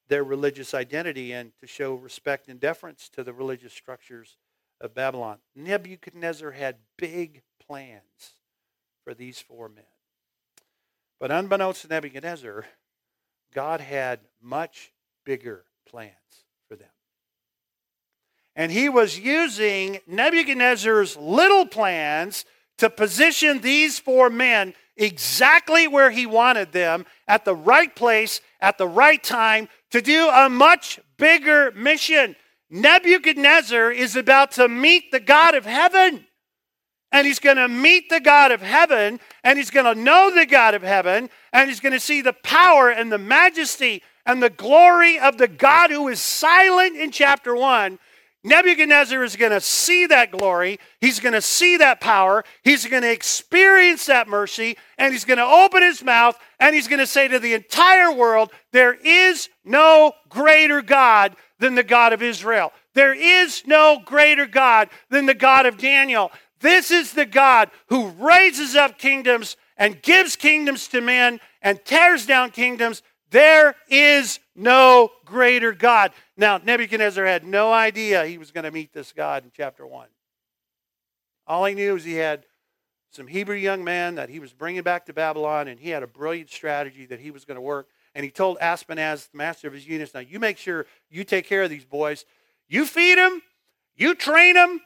their 0.09 0.25
religious 0.25 0.75
identity 0.75 1.33
and 1.33 1.53
to 1.61 1.67
show 1.67 1.95
respect 1.95 2.49
and 2.49 2.59
deference 2.59 3.09
to 3.11 3.23
the 3.23 3.33
religious 3.33 3.73
structures 3.73 4.37
of 4.81 4.95
Babylon. 4.95 5.39
Nebuchadnezzar 5.55 6.53
had 6.53 6.77
big 6.97 7.43
plans 7.65 8.35
for 9.05 9.15
these 9.15 9.41
four 9.41 9.69
men. 9.69 9.85
But 11.21 11.31
unbeknownst 11.31 11.83
to 11.83 11.89
Nebuchadnezzar, 11.89 12.65
God 13.53 13.81
had 13.81 14.21
much 14.41 14.93
bigger 15.25 15.65
plans 15.87 16.13
for 16.69 16.77
them. 16.77 16.89
And 18.55 18.73
he 18.73 18.89
was 18.89 19.19
using 19.19 20.01
Nebuchadnezzar's 20.07 21.17
little 21.17 21.67
plans 21.67 22.45
to 22.79 22.91
position 22.91 23.61
these 23.61 23.99
four 23.99 24.31
men 24.31 24.75
exactly 24.97 25.87
where 25.87 26.11
he 26.11 26.27
wanted 26.27 26.73
them 26.73 27.07
at 27.27 27.45
the 27.45 27.55
right 27.55 27.95
place 27.95 28.41
at 28.61 28.79
the 28.79 28.89
right 28.89 29.23
time 29.23 29.69
to 29.91 30.03
do 30.03 30.29
a 30.29 30.49
much 30.49 30.99
bigger 31.17 31.71
mission. 31.73 32.35
Nebuchadnezzar 32.71 33.91
is 33.91 34.17
about 34.17 34.53
to 34.53 34.69
meet 34.69 35.11
the 35.11 35.21
God 35.21 35.55
of 35.55 35.65
heaven. 35.65 36.27
And 37.11 37.27
he's 37.27 37.39
going 37.39 37.57
to 37.57 37.69
meet 37.69 38.11
the 38.11 38.21
God 38.21 38.53
of 38.53 38.61
heaven, 38.61 39.19
and 39.43 39.57
he's 39.57 39.71
going 39.71 39.87
to 39.87 39.99
know 39.99 40.31
the 40.31 40.45
God 40.45 40.75
of 40.75 40.83
heaven, 40.83 41.31
and 41.55 41.71
he's 41.71 41.81
going 41.81 41.95
to 41.95 42.01
see 42.01 42.21
the 42.21 42.35
power 42.35 42.91
and 42.91 43.11
the 43.11 43.17
majesty 43.17 44.03
and 44.27 44.43
the 44.43 44.51
glory 44.51 45.19
of 45.19 45.39
the 45.39 45.49
God 45.49 45.91
who 45.91 46.09
is 46.09 46.21
silent 46.21 46.97
in 46.97 47.11
chapter 47.11 47.57
1 47.57 47.99
Nebuchadnezzar 48.45 49.25
is 49.25 49.37
going 49.37 49.53
to 49.53 49.61
see 49.61 50.07
that 50.07 50.31
glory. 50.31 50.79
He's 51.01 51.19
going 51.19 51.33
to 51.33 51.43
see 51.43 51.77
that 51.79 52.01
power. 52.01 52.45
He's 52.63 52.87
going 52.87 53.03
to 53.03 53.11
experience 53.11 54.07
that 54.07 54.29
mercy. 54.29 54.77
And 54.97 55.13
he's 55.13 55.25
going 55.25 55.39
to 55.39 55.45
open 55.45 55.83
his 55.83 56.05
mouth 56.05 56.39
and 56.61 56.75
he's 56.75 56.89
going 56.89 57.01
to 57.01 57.07
say 57.07 57.29
to 57.29 57.39
the 57.39 57.55
entire 57.55 58.13
world, 58.13 58.53
There 58.73 58.95
is 58.95 59.49
no 59.65 60.13
greater 60.29 60.83
God 60.83 61.37
than 61.59 61.75
the 61.75 61.83
God 61.83 62.13
of 62.13 62.23
Israel. 62.23 62.73
There 62.95 63.15
is 63.15 63.65
no 63.67 64.01
greater 64.05 64.47
God 64.47 64.89
than 65.11 65.27
the 65.27 65.35
God 65.35 65.67
of 65.67 65.79
Daniel. 65.79 66.31
This 66.61 66.91
is 66.91 67.13
the 67.13 67.27
God 67.27 67.71
who 67.89 68.09
raises 68.09 68.75
up 68.75 68.99
kingdoms 68.99 69.57
and 69.77 70.03
gives 70.03 70.37
kingdoms 70.37 70.89
to 70.89 71.01
men 71.01 71.41
and 71.63 71.85
tears 71.85 72.27
down 72.27 72.51
kingdoms. 72.51 73.03
There 73.31 73.75
is 73.89 74.41
no 74.57 75.11
greater 75.25 75.73
God. 75.73 76.13
Now, 76.37 76.59
Nebuchadnezzar 76.59 77.25
had 77.25 77.45
no 77.45 77.73
idea 77.73 78.25
he 78.25 78.39
was 78.39 78.51
going 78.51 78.65
to 78.65 78.71
meet 78.71 78.93
this 78.93 79.13
God 79.13 79.45
in 79.45 79.51
chapter 79.55 79.87
1. 79.87 80.09
All 81.47 81.65
he 81.65 81.75
knew 81.75 81.95
was 81.95 82.05
he 82.05 82.15
had 82.15 82.45
some 83.11 83.27
Hebrew 83.27 83.57
young 83.57 83.85
men 83.85 84.17
that 84.17 84.29
he 84.29 84.39
was 84.39 84.53
bringing 84.53 84.83
back 84.83 85.07
to 85.07 85.13
Babylon, 85.13 85.69
and 85.69 85.81
he 85.81 85.91
had 85.91 86.03
a 86.03 86.07
brilliant 86.07 86.51
strategy 86.51 87.07
that 87.07 87.21
he 87.21 87.31
was 87.31 87.45
going 87.45 87.57
to 87.57 87.63
work. 87.63 87.89
And 88.15 88.25
he 88.25 88.31
told 88.31 88.59
Ashpenaz, 88.59 89.31
the 89.31 89.39
master 89.39 89.69
of 89.69 89.75
his 89.75 89.87
eunuchs, 89.87 90.15
now 90.15 90.21
you 90.21 90.39
make 90.39 90.59
sure 90.59 90.87
you 91.11 91.25
take 91.25 91.47
care 91.47 91.63
of 91.63 91.71
these 91.71 91.85
boys. 91.85 92.25
You 92.69 92.85
feed 92.85 93.17
them, 93.17 93.43
you 93.97 94.15
train 94.15 94.55
them, 94.55 94.81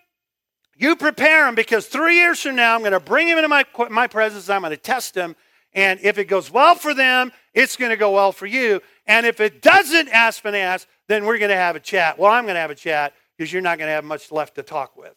you 0.77 0.97
prepare 0.97 1.47
them, 1.47 1.55
because 1.55 1.87
three 1.87 2.17
years 2.17 2.41
from 2.41 2.57
now, 2.57 2.75
I'm 2.75 2.81
going 2.81 2.93
to 2.93 3.01
bring 3.01 3.29
them 3.29 3.39
into 3.39 3.49
my, 3.49 3.65
my 3.91 4.07
presence, 4.07 4.49
I'm 4.49 4.63
going 4.63 4.71
to 4.71 4.77
test 4.77 5.15
them, 5.15 5.37
and 5.75 6.01
if 6.03 6.19
it 6.19 6.27
goes 6.27 6.51
well 6.51 6.75
for 6.75 6.95
them, 6.95 7.33
it's 7.55 7.77
going 7.77 7.91
to 7.91 7.97
go 7.97 8.13
well 8.13 8.33
for 8.33 8.47
you. 8.47 8.81
And 9.07 9.27
if 9.27 9.41
it 9.41 9.63
doesn't, 9.63 10.09
Ashpenaz, 10.09 10.87
then 11.09 11.25
we're 11.25 11.39
going 11.39 11.51
to 11.51 11.57
have 11.57 11.77
a 11.77 11.81
chat. 11.81 12.19
Well, 12.19 12.31
I'm 12.31 12.45
going 12.45 12.55
to 12.55 12.61
have 12.61 12.71
a 12.71 12.75
chat 12.75 13.15
because 13.37 13.53
you're 13.53 13.63
not 13.63 13.79
going 13.79 13.89
to 13.89 13.93
have 13.93 14.05
much 14.05 14.31
left 14.31 14.55
to 14.57 14.63
talk 14.63 14.97
with. 14.97 15.15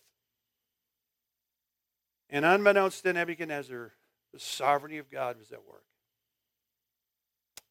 And 2.29 2.45
unbeknownst 2.45 3.03
to 3.03 3.13
Nebuchadnezzar, 3.13 3.91
the 4.33 4.39
sovereignty 4.39 4.97
of 4.97 5.11
God 5.11 5.37
was 5.37 5.51
at 5.51 5.65
work. 5.67 5.83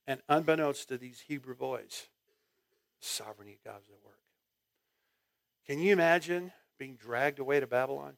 And 0.07 0.20
unbeknownst 0.29 0.88
to 0.88 0.99
these 0.99 1.25
Hebrew 1.27 1.57
boys, 1.57 2.09
the 3.01 3.07
sovereignty 3.07 3.55
of 3.55 3.64
God 3.64 3.81
was 3.87 3.90
at 3.90 4.05
work. 4.05 4.18
Can 5.66 5.79
you 5.79 5.92
imagine 5.92 6.53
being 6.79 6.97
dragged 6.97 7.38
away 7.38 7.61
to 7.61 7.66
Babylon? 7.66 8.16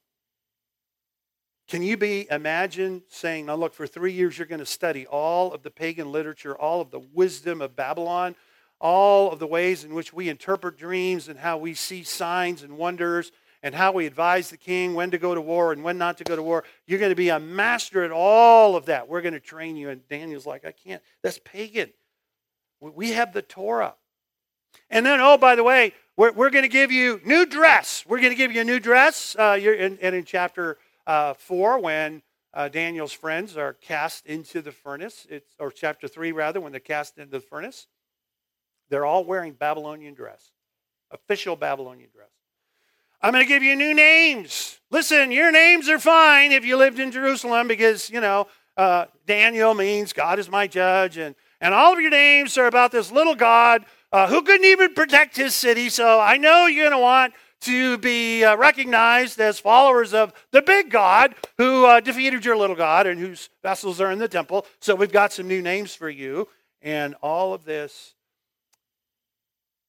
Can 1.68 1.82
you 1.82 1.96
be 1.96 2.28
imagine 2.30 3.02
saying, 3.08 3.46
now 3.46 3.56
look, 3.56 3.74
for 3.74 3.86
three 3.86 4.12
years 4.12 4.38
you're 4.38 4.46
going 4.46 4.60
to 4.60 4.66
study 4.66 5.04
all 5.06 5.52
of 5.52 5.62
the 5.62 5.70
pagan 5.70 6.12
literature, 6.12 6.54
all 6.56 6.80
of 6.80 6.90
the 6.90 7.00
wisdom 7.12 7.60
of 7.60 7.74
Babylon, 7.74 8.36
all 8.80 9.32
of 9.32 9.40
the 9.40 9.46
ways 9.46 9.82
in 9.82 9.92
which 9.92 10.12
we 10.12 10.28
interpret 10.28 10.78
dreams 10.78 11.28
and 11.28 11.38
how 11.38 11.58
we 11.58 11.74
see 11.74 12.04
signs 12.04 12.62
and 12.62 12.78
wonders 12.78 13.32
and 13.62 13.74
how 13.74 13.90
we 13.90 14.06
advise 14.06 14.50
the 14.50 14.56
king 14.56 14.94
when 14.94 15.10
to 15.10 15.18
go 15.18 15.34
to 15.34 15.40
war 15.40 15.72
and 15.72 15.82
when 15.82 15.98
not 15.98 16.18
to 16.18 16.24
go 16.24 16.36
to 16.36 16.42
war. 16.42 16.62
You're 16.86 17.00
going 17.00 17.10
to 17.10 17.16
be 17.16 17.30
a 17.30 17.40
master 17.40 18.04
at 18.04 18.12
all 18.12 18.76
of 18.76 18.86
that. 18.86 19.08
We're 19.08 19.22
going 19.22 19.34
to 19.34 19.40
train 19.40 19.76
you. 19.76 19.88
And 19.88 20.06
Daniel's 20.08 20.46
like, 20.46 20.64
I 20.64 20.72
can't. 20.72 21.02
That's 21.22 21.40
pagan. 21.42 21.90
We 22.80 23.12
have 23.12 23.32
the 23.32 23.42
Torah. 23.42 23.94
And 24.88 25.04
then, 25.04 25.20
oh, 25.20 25.36
by 25.36 25.56
the 25.56 25.64
way, 25.64 25.94
we're, 26.16 26.32
we're 26.32 26.50
going 26.50 26.62
to 26.62 26.68
give 26.68 26.92
you 26.92 27.20
new 27.24 27.44
dress. 27.44 28.04
We're 28.06 28.20
going 28.20 28.30
to 28.30 28.36
give 28.36 28.52
you 28.52 28.60
a 28.60 28.64
new 28.64 28.78
dress. 28.78 29.34
Uh, 29.36 29.58
you're 29.60 29.74
in, 29.74 29.98
and 30.00 30.14
in 30.14 30.24
chapter 30.24 30.78
uh, 31.06 31.34
4 31.34 31.80
when 31.80 32.22
uh, 32.52 32.68
Daniel's 32.68 33.12
friends 33.12 33.56
are 33.56 33.74
cast 33.74 34.26
into 34.26 34.62
the 34.62 34.72
furnace, 34.72 35.26
it's, 35.28 35.54
or 35.58 35.70
chapter 35.70 36.08
3 36.08 36.32
rather, 36.32 36.60
when 36.60 36.72
they're 36.72 36.80
cast 36.80 37.18
into 37.18 37.30
the 37.30 37.40
furnace. 37.40 37.86
They're 38.88 39.04
all 39.04 39.24
wearing 39.24 39.52
Babylonian 39.52 40.14
dress, 40.14 40.52
official 41.10 41.56
Babylonian 41.56 42.10
dress. 42.14 42.30
I'm 43.20 43.32
going 43.32 43.44
to 43.44 43.48
give 43.48 43.62
you 43.62 43.74
new 43.74 43.94
names. 43.94 44.78
Listen, 44.90 45.32
your 45.32 45.50
names 45.50 45.88
are 45.88 45.98
fine 45.98 46.52
if 46.52 46.64
you 46.64 46.76
lived 46.76 47.00
in 47.00 47.10
Jerusalem 47.10 47.66
because, 47.66 48.08
you 48.10 48.20
know, 48.20 48.46
uh, 48.76 49.06
Daniel 49.26 49.74
means 49.74 50.12
God 50.12 50.38
is 50.38 50.50
my 50.50 50.66
judge, 50.66 51.16
and, 51.16 51.34
and 51.60 51.74
all 51.74 51.94
of 51.94 52.00
your 52.00 52.10
names 52.10 52.58
are 52.58 52.66
about 52.66 52.92
this 52.92 53.10
little 53.10 53.34
God 53.34 53.84
uh, 54.12 54.28
who 54.28 54.42
couldn't 54.42 54.66
even 54.66 54.94
protect 54.94 55.36
his 55.36 55.54
city. 55.54 55.88
So 55.88 56.20
I 56.20 56.36
know 56.36 56.66
you're 56.66 56.84
going 56.84 56.96
to 56.96 57.02
want 57.02 57.34
to 57.66 57.98
be 57.98 58.44
uh, 58.44 58.56
recognized 58.56 59.40
as 59.40 59.58
followers 59.58 60.14
of 60.14 60.32
the 60.52 60.62
big 60.62 60.88
God 60.88 61.34
who 61.58 61.84
uh, 61.84 61.98
defeated 61.98 62.44
your 62.44 62.56
little 62.56 62.76
God 62.76 63.08
and 63.08 63.18
whose 63.18 63.50
vessels 63.60 64.00
are 64.00 64.12
in 64.12 64.20
the 64.20 64.28
temple. 64.28 64.66
So 64.80 64.94
we've 64.94 65.10
got 65.10 65.32
some 65.32 65.48
new 65.48 65.60
names 65.60 65.92
for 65.92 66.08
you. 66.08 66.48
And 66.80 67.16
all 67.22 67.52
of 67.54 67.64
this 67.64 68.14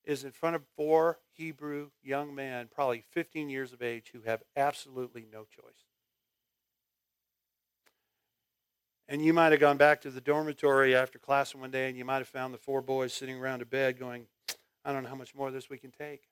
is 0.05 0.23
in 0.23 0.31
front 0.31 0.55
of 0.55 0.63
four 0.75 1.19
Hebrew 1.33 1.89
young 2.01 2.33
men, 2.33 2.67
probably 2.73 3.03
15 3.11 3.47
years 3.47 3.73
of 3.73 3.83
age, 3.83 4.09
who 4.11 4.21
have 4.21 4.41
absolutely 4.55 5.27
no 5.31 5.41
choice. 5.43 5.85
And 9.07 9.23
you 9.23 9.33
might 9.33 9.51
have 9.51 9.61
gone 9.61 9.77
back 9.77 10.01
to 10.01 10.09
the 10.09 10.19
dormitory 10.19 10.95
after 10.95 11.19
class 11.19 11.53
one 11.53 11.69
day 11.69 11.87
and 11.87 11.97
you 11.97 12.05
might 12.05 12.17
have 12.17 12.27
found 12.27 12.55
the 12.55 12.57
four 12.57 12.81
boys 12.81 13.13
sitting 13.13 13.37
around 13.37 13.61
a 13.61 13.65
bed 13.65 13.99
going, 13.99 14.25
I 14.83 14.91
don't 14.91 15.03
know 15.03 15.09
how 15.09 15.15
much 15.15 15.35
more 15.35 15.47
of 15.47 15.53
this 15.53 15.69
we 15.69 15.77
can 15.77 15.91
take. 15.91 16.23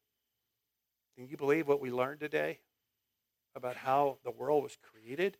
Can 1.15 1.28
you 1.28 1.38
believe 1.38 1.67
what 1.67 1.82
we 1.82 1.91
learned 1.91 2.19
today 2.19 2.60
about 3.56 3.78
how 3.78 4.17
the 4.23 4.32
world 4.32 4.63
was 4.63 4.78
created? 4.82 5.38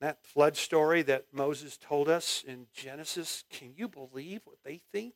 That 0.00 0.24
flood 0.24 0.56
story 0.56 1.02
that 1.02 1.26
Moses 1.32 1.76
told 1.76 2.08
us 2.08 2.44
in 2.46 2.66
Genesis, 2.74 3.44
can 3.50 3.72
you 3.76 3.88
believe 3.88 4.40
what 4.44 4.58
they 4.64 4.80
think? 4.92 5.14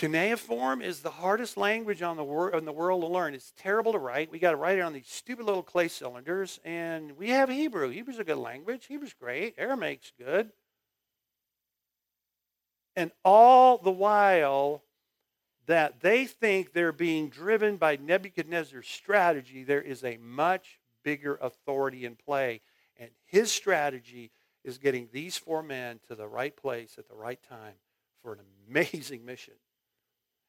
Cuneiform 0.00 0.80
is 0.80 1.00
the 1.00 1.10
hardest 1.10 1.58
language 1.58 2.00
on 2.00 2.16
the, 2.16 2.24
wor- 2.24 2.56
in 2.56 2.64
the 2.64 2.72
world 2.72 3.02
to 3.02 3.06
learn. 3.06 3.34
It's 3.34 3.52
terrible 3.58 3.92
to 3.92 3.98
write. 3.98 4.30
We 4.30 4.38
got 4.38 4.52
to 4.52 4.56
write 4.56 4.78
it 4.78 4.80
on 4.80 4.94
these 4.94 5.06
stupid 5.06 5.44
little 5.44 5.62
clay 5.62 5.88
cylinders. 5.88 6.58
And 6.64 7.18
we 7.18 7.28
have 7.28 7.50
Hebrew. 7.50 7.90
Hebrew's 7.90 8.18
a 8.18 8.24
good 8.24 8.38
language. 8.38 8.86
Hebrew's 8.88 9.12
great. 9.12 9.58
Aramaic's 9.58 10.12
good. 10.18 10.52
And 12.96 13.10
all 13.26 13.76
the 13.76 13.90
while, 13.90 14.84
that 15.70 16.00
they 16.00 16.24
think 16.24 16.72
they're 16.72 16.90
being 16.90 17.28
driven 17.28 17.76
by 17.76 17.94
Nebuchadnezzar's 17.94 18.88
strategy, 18.88 19.62
there 19.62 19.80
is 19.80 20.02
a 20.02 20.16
much 20.16 20.80
bigger 21.04 21.38
authority 21.40 22.04
in 22.04 22.16
play. 22.16 22.60
And 22.98 23.08
his 23.24 23.52
strategy 23.52 24.32
is 24.64 24.78
getting 24.78 25.08
these 25.12 25.36
four 25.36 25.62
men 25.62 26.00
to 26.08 26.16
the 26.16 26.26
right 26.26 26.56
place 26.56 26.96
at 26.98 27.08
the 27.08 27.14
right 27.14 27.38
time 27.48 27.74
for 28.20 28.32
an 28.32 28.40
amazing 28.68 29.24
mission. 29.24 29.54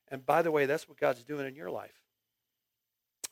And 0.08 0.26
by 0.26 0.42
the 0.42 0.50
way, 0.50 0.66
that's 0.66 0.90
what 0.90 1.00
God's 1.00 1.24
doing 1.24 1.46
in 1.46 1.56
your 1.56 1.70
life. 1.70 2.02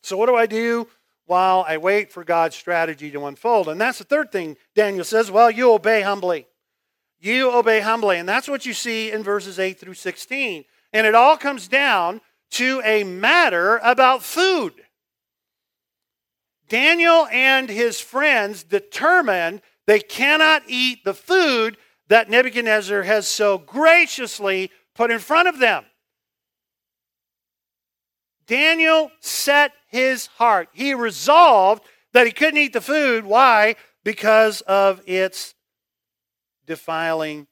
So, 0.03 0.15
what 0.15 0.27
do 0.27 0.35
I 0.35 0.45
do 0.45 0.87
while 1.25 1.65
I 1.67 1.77
wait 1.77 2.11
for 2.11 2.23
God's 2.23 2.55
strategy 2.55 3.09
to 3.09 3.25
unfold? 3.25 3.67
And 3.67 3.81
that's 3.81 3.97
the 3.97 4.03
third 4.03 4.31
thing 4.31 4.57
Daniel 4.75 5.03
says 5.03 5.31
well, 5.31 5.49
you 5.49 5.73
obey 5.73 6.03
humbly. 6.03 6.45
You 7.19 7.51
obey 7.51 7.79
humbly. 7.79 8.17
And 8.17 8.29
that's 8.29 8.47
what 8.47 8.67
you 8.67 8.75
see 8.75 9.11
in 9.11 9.23
verses 9.23 9.57
8 9.57 9.79
through 9.79 9.95
16. 9.95 10.65
And 10.93 11.05
it 11.05 11.15
all 11.15 11.37
comes 11.37 11.67
down 11.67 12.21
to 12.51 12.81
a 12.83 13.03
matter 13.03 13.79
about 13.83 14.23
food. 14.23 14.73
Daniel 16.67 17.27
and 17.31 17.69
his 17.69 17.99
friends 17.99 18.63
determined 18.63 19.61
they 19.87 19.99
cannot 19.99 20.63
eat 20.67 21.03
the 21.03 21.13
food 21.13 21.77
that 22.07 22.29
Nebuchadnezzar 22.29 23.03
has 23.03 23.27
so 23.27 23.57
graciously 23.57 24.71
put 24.95 25.11
in 25.11 25.19
front 25.19 25.47
of 25.47 25.59
them. 25.59 25.85
Daniel 28.45 29.11
set 29.19 29.73
his 29.89 30.25
heart. 30.25 30.69
He 30.73 30.93
resolved 30.93 31.83
that 32.13 32.25
he 32.25 32.31
couldn't 32.31 32.59
eat 32.59 32.73
the 32.73 32.81
food. 32.81 33.25
Why? 33.25 33.75
Because 34.03 34.61
of 34.61 35.01
its 35.07 35.53
defiling 36.65 37.47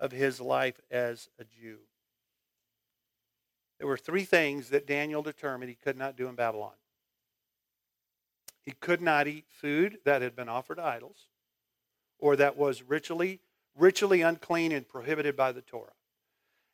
of 0.00 0.10
his 0.10 0.40
life 0.40 0.80
as 0.90 1.28
a 1.38 1.44
Jew. 1.44 1.78
There 3.82 3.88
were 3.88 3.96
three 3.96 4.22
things 4.22 4.68
that 4.68 4.86
Daniel 4.86 5.24
determined 5.24 5.68
he 5.68 5.74
could 5.74 5.98
not 5.98 6.16
do 6.16 6.28
in 6.28 6.36
Babylon. 6.36 6.74
He 8.64 8.70
could 8.70 9.02
not 9.02 9.26
eat 9.26 9.46
food 9.48 9.98
that 10.04 10.22
had 10.22 10.36
been 10.36 10.48
offered 10.48 10.76
to 10.76 10.84
idols 10.84 11.26
or 12.20 12.36
that 12.36 12.56
was 12.56 12.84
ritually, 12.84 13.40
ritually 13.76 14.22
unclean 14.22 14.70
and 14.70 14.88
prohibited 14.88 15.34
by 15.34 15.50
the 15.50 15.62
Torah. 15.62 15.94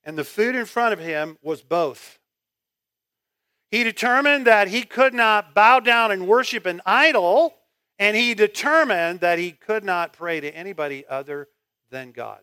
And 0.05 0.19
the 0.19 0.25
food 0.25 0.55
in 0.55 0.67
front 0.67 0.93
of 0.93 0.99
him 0.99 1.39
was 1.41 1.63
both. 1.63 2.19
He 3.71 3.85
determined 3.85 4.47
that 4.47 4.69
he 4.69 4.83
could 4.83 5.15
not 5.15 5.55
bow 5.55 5.81
down 5.81 6.11
and 6.13 6.29
worship 6.29 6.67
an 6.67 6.83
idol, 6.85 7.55
and 7.99 8.19
he 8.19 8.35
determined 8.35 9.21
that 9.21 9.39
he 9.39 9.53
could 9.53 9.83
not 9.83 10.13
pray 10.13 10.41
to 10.41 10.55
anybody 10.55 11.07
other 11.09 11.49
than 11.91 12.13
God. 12.13 12.43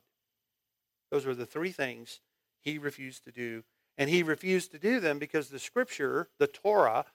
Those 1.11 1.23
were 1.23 1.35
the 1.35 1.45
three 1.45 1.71
things 1.71 2.19
he 2.61 2.79
refused 2.79 3.25
to 3.25 3.31
do 3.31 3.63
and 3.97 4.09
he 4.09 4.23
refused 4.23 4.71
to 4.71 4.79
do 4.79 4.99
them 4.99 5.19
because 5.19 5.49
the 5.49 5.59
scripture, 5.59 6.27
the 6.39 6.47
Torah, 6.47 7.05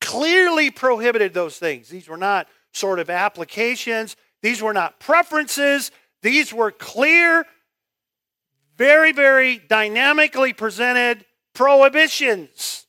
clearly 0.00 0.70
prohibited 0.70 1.34
those 1.34 1.58
things. 1.58 1.88
These 1.88 2.08
were 2.08 2.16
not 2.16 2.48
sort 2.72 2.98
of 2.98 3.08
applications, 3.08 4.16
these 4.42 4.62
were 4.62 4.74
not 4.74 5.00
preferences, 5.00 5.90
these 6.22 6.52
were 6.52 6.70
clear, 6.70 7.46
very, 8.76 9.12
very 9.12 9.58
dynamically 9.58 10.52
presented 10.52 11.24
prohibitions 11.54 12.86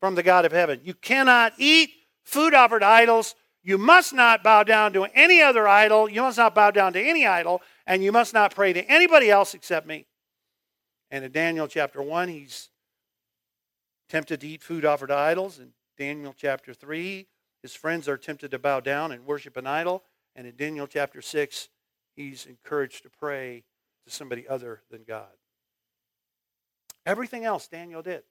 from 0.00 0.14
the 0.14 0.22
God 0.22 0.44
of 0.44 0.52
heaven. 0.52 0.80
You 0.82 0.94
cannot 0.94 1.52
eat 1.58 1.90
food 2.24 2.54
offered 2.54 2.82
idols. 2.82 3.34
You 3.62 3.78
must 3.78 4.12
not 4.12 4.42
bow 4.42 4.62
down 4.62 4.92
to 4.94 5.04
any 5.14 5.40
other 5.40 5.68
idol. 5.68 6.08
You 6.08 6.22
must 6.22 6.38
not 6.38 6.54
bow 6.54 6.70
down 6.70 6.92
to 6.94 7.00
any 7.00 7.26
idol. 7.26 7.62
And 7.86 8.02
you 8.02 8.12
must 8.12 8.34
not 8.34 8.54
pray 8.54 8.72
to 8.72 8.84
anybody 8.84 9.30
else 9.30 9.54
except 9.54 9.86
me. 9.86 10.06
And 11.10 11.24
in 11.24 11.32
Daniel 11.32 11.68
chapter 11.68 12.02
1, 12.02 12.28
he's 12.28 12.70
tempted 14.08 14.40
to 14.40 14.48
eat 14.48 14.62
food 14.62 14.84
offered 14.84 15.08
to 15.08 15.16
idols. 15.16 15.58
In 15.58 15.72
Daniel 15.96 16.34
chapter 16.36 16.74
3, 16.74 17.26
his 17.62 17.74
friends 17.74 18.08
are 18.08 18.16
tempted 18.16 18.50
to 18.50 18.58
bow 18.58 18.80
down 18.80 19.12
and 19.12 19.26
worship 19.26 19.56
an 19.56 19.66
idol. 19.66 20.04
And 20.34 20.46
in 20.46 20.56
Daniel 20.56 20.86
chapter 20.86 21.20
6, 21.20 21.68
he's 22.16 22.46
encouraged 22.46 23.02
to 23.02 23.10
pray 23.10 23.64
to 24.06 24.12
somebody 24.12 24.46
other 24.48 24.82
than 24.90 25.02
God. 25.06 25.26
Everything 27.04 27.44
else 27.44 27.66
Daniel 27.66 28.02
did. 28.02 28.22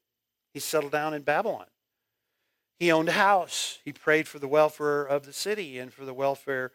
He 0.53 0.59
settled 0.59 0.91
down 0.91 1.13
in 1.13 1.23
Babylon. 1.23 1.65
He 2.79 2.91
owned 2.91 3.09
a 3.09 3.13
house. 3.13 3.79
He 3.83 3.91
prayed 3.91 4.27
for 4.27 4.39
the 4.39 4.47
welfare 4.47 5.03
of 5.03 5.25
the 5.25 5.33
city 5.33 5.79
and 5.79 5.91
for 5.91 6.05
the 6.05 6.13
welfare 6.13 6.71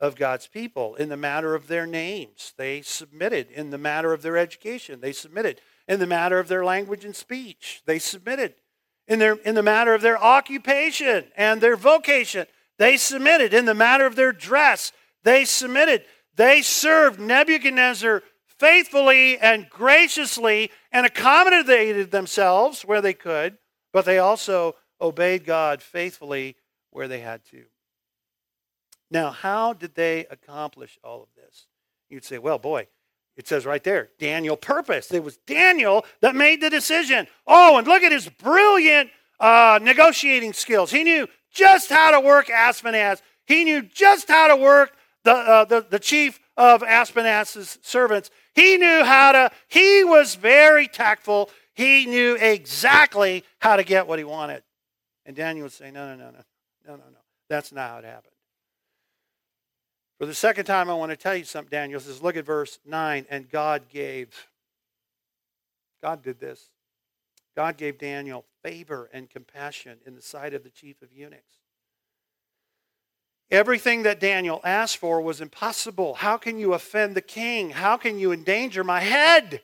of 0.00 0.16
God's 0.16 0.46
people. 0.46 0.94
In 0.96 1.10
the 1.10 1.16
matter 1.16 1.54
of 1.54 1.68
their 1.68 1.86
names, 1.86 2.54
they 2.56 2.82
submitted. 2.82 3.50
In 3.50 3.70
the 3.70 3.78
matter 3.78 4.12
of 4.12 4.22
their 4.22 4.36
education, 4.36 5.00
they 5.00 5.12
submitted. 5.12 5.60
In 5.88 6.00
the 6.00 6.06
matter 6.06 6.38
of 6.38 6.48
their 6.48 6.64
language 6.64 7.04
and 7.04 7.14
speech, 7.14 7.82
they 7.86 7.98
submitted. 7.98 8.54
In, 9.08 9.18
their, 9.18 9.34
in 9.34 9.54
the 9.54 9.62
matter 9.62 9.94
of 9.94 10.02
their 10.02 10.22
occupation 10.22 11.24
and 11.36 11.60
their 11.60 11.76
vocation, 11.76 12.46
they 12.78 12.96
submitted. 12.96 13.52
In 13.52 13.64
the 13.64 13.74
matter 13.74 14.06
of 14.06 14.16
their 14.16 14.32
dress, 14.32 14.92
they 15.24 15.44
submitted. 15.44 16.04
They 16.36 16.62
served 16.62 17.20
Nebuchadnezzar 17.20 18.22
faithfully 18.46 19.38
and 19.38 19.68
graciously 19.68 20.70
and 20.92 21.04
accommodated 21.04 22.10
themselves 22.10 22.82
where 22.82 23.00
they 23.00 23.12
could, 23.12 23.58
but 23.92 24.04
they 24.04 24.18
also 24.18 24.76
obeyed 25.00 25.44
God 25.44 25.82
faithfully 25.82 26.56
where 26.90 27.08
they 27.08 27.20
had 27.20 27.44
to. 27.46 27.64
Now, 29.10 29.30
how 29.30 29.72
did 29.72 29.94
they 29.94 30.26
accomplish 30.30 30.98
all 31.04 31.22
of 31.22 31.28
this? 31.36 31.66
You'd 32.08 32.24
say, 32.24 32.38
well, 32.38 32.58
boy, 32.58 32.86
it 33.36 33.48
says 33.48 33.64
right 33.64 33.82
there, 33.82 34.10
Daniel 34.18 34.56
purpose. 34.56 35.10
It 35.10 35.24
was 35.24 35.38
Daniel 35.38 36.04
that 36.20 36.34
made 36.34 36.60
the 36.60 36.70
decision. 36.70 37.26
Oh, 37.46 37.78
and 37.78 37.86
look 37.86 38.02
at 38.02 38.12
his 38.12 38.28
brilliant 38.28 39.10
uh, 39.40 39.78
negotiating 39.82 40.52
skills. 40.52 40.90
He 40.90 41.02
knew 41.02 41.26
just 41.50 41.90
how 41.90 42.10
to 42.10 42.20
work 42.20 42.48
Ashpenaz. 42.48 43.22
He 43.46 43.64
knew 43.64 43.82
just 43.82 44.28
how 44.28 44.48
to 44.48 44.56
work 44.56 44.92
the, 45.24 45.32
uh, 45.32 45.64
the, 45.64 45.86
the 45.88 45.98
chief 45.98 46.40
of 46.56 46.82
Ashpenaz's 46.82 47.78
servants. 47.82 48.30
He 48.54 48.76
knew 48.76 49.04
how 49.04 49.32
to, 49.32 49.50
he 49.68 50.04
was 50.04 50.34
very 50.34 50.86
tactful. 50.86 51.50
He 51.74 52.04
knew 52.06 52.36
exactly 52.36 53.44
how 53.60 53.76
to 53.76 53.84
get 53.84 54.06
what 54.06 54.18
he 54.18 54.24
wanted. 54.24 54.62
And 55.24 55.34
Daniel 55.34 55.64
would 55.64 55.72
say, 55.72 55.90
no, 55.90 56.06
no, 56.08 56.16
no, 56.16 56.30
no, 56.30 56.40
no, 56.86 56.96
no, 56.96 56.96
no. 56.96 57.18
That's 57.48 57.72
not 57.72 57.90
how 57.90 57.98
it 57.98 58.04
happened. 58.04 58.31
For 60.22 60.26
the 60.26 60.34
second 60.34 60.66
time, 60.66 60.88
I 60.88 60.94
want 60.94 61.10
to 61.10 61.16
tell 61.16 61.34
you 61.34 61.42
something. 61.42 61.68
Daniel 61.68 61.98
says, 61.98 62.22
look 62.22 62.36
at 62.36 62.44
verse 62.44 62.78
9. 62.86 63.26
And 63.28 63.50
God 63.50 63.88
gave. 63.88 64.46
God 66.00 66.22
did 66.22 66.38
this. 66.38 66.70
God 67.56 67.76
gave 67.76 67.98
Daniel 67.98 68.44
favor 68.62 69.10
and 69.12 69.28
compassion 69.28 69.98
in 70.06 70.14
the 70.14 70.22
sight 70.22 70.54
of 70.54 70.62
the 70.62 70.70
chief 70.70 71.02
of 71.02 71.12
eunuchs. 71.12 71.56
Everything 73.50 74.04
that 74.04 74.20
Daniel 74.20 74.60
asked 74.62 74.98
for 74.98 75.20
was 75.20 75.40
impossible. 75.40 76.14
How 76.14 76.36
can 76.36 76.56
you 76.56 76.72
offend 76.72 77.16
the 77.16 77.20
king? 77.20 77.70
How 77.70 77.96
can 77.96 78.20
you 78.20 78.30
endanger 78.30 78.84
my 78.84 79.00
head? 79.00 79.60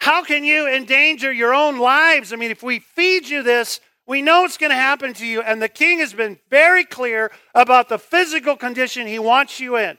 How 0.00 0.24
can 0.24 0.44
you 0.44 0.66
endanger 0.66 1.30
your 1.30 1.52
own 1.52 1.78
lives? 1.78 2.32
I 2.32 2.36
mean, 2.36 2.50
if 2.50 2.62
we 2.62 2.78
feed 2.78 3.28
you 3.28 3.42
this, 3.42 3.80
we 4.10 4.22
know 4.22 4.44
it's 4.44 4.56
going 4.58 4.70
to 4.70 4.76
happen 4.76 5.14
to 5.14 5.24
you. 5.24 5.40
And 5.40 5.62
the 5.62 5.68
king 5.68 6.00
has 6.00 6.12
been 6.12 6.36
very 6.50 6.84
clear 6.84 7.30
about 7.54 7.88
the 7.88 7.96
physical 7.96 8.56
condition 8.56 9.06
he 9.06 9.20
wants 9.20 9.60
you 9.60 9.76
in. 9.76 9.98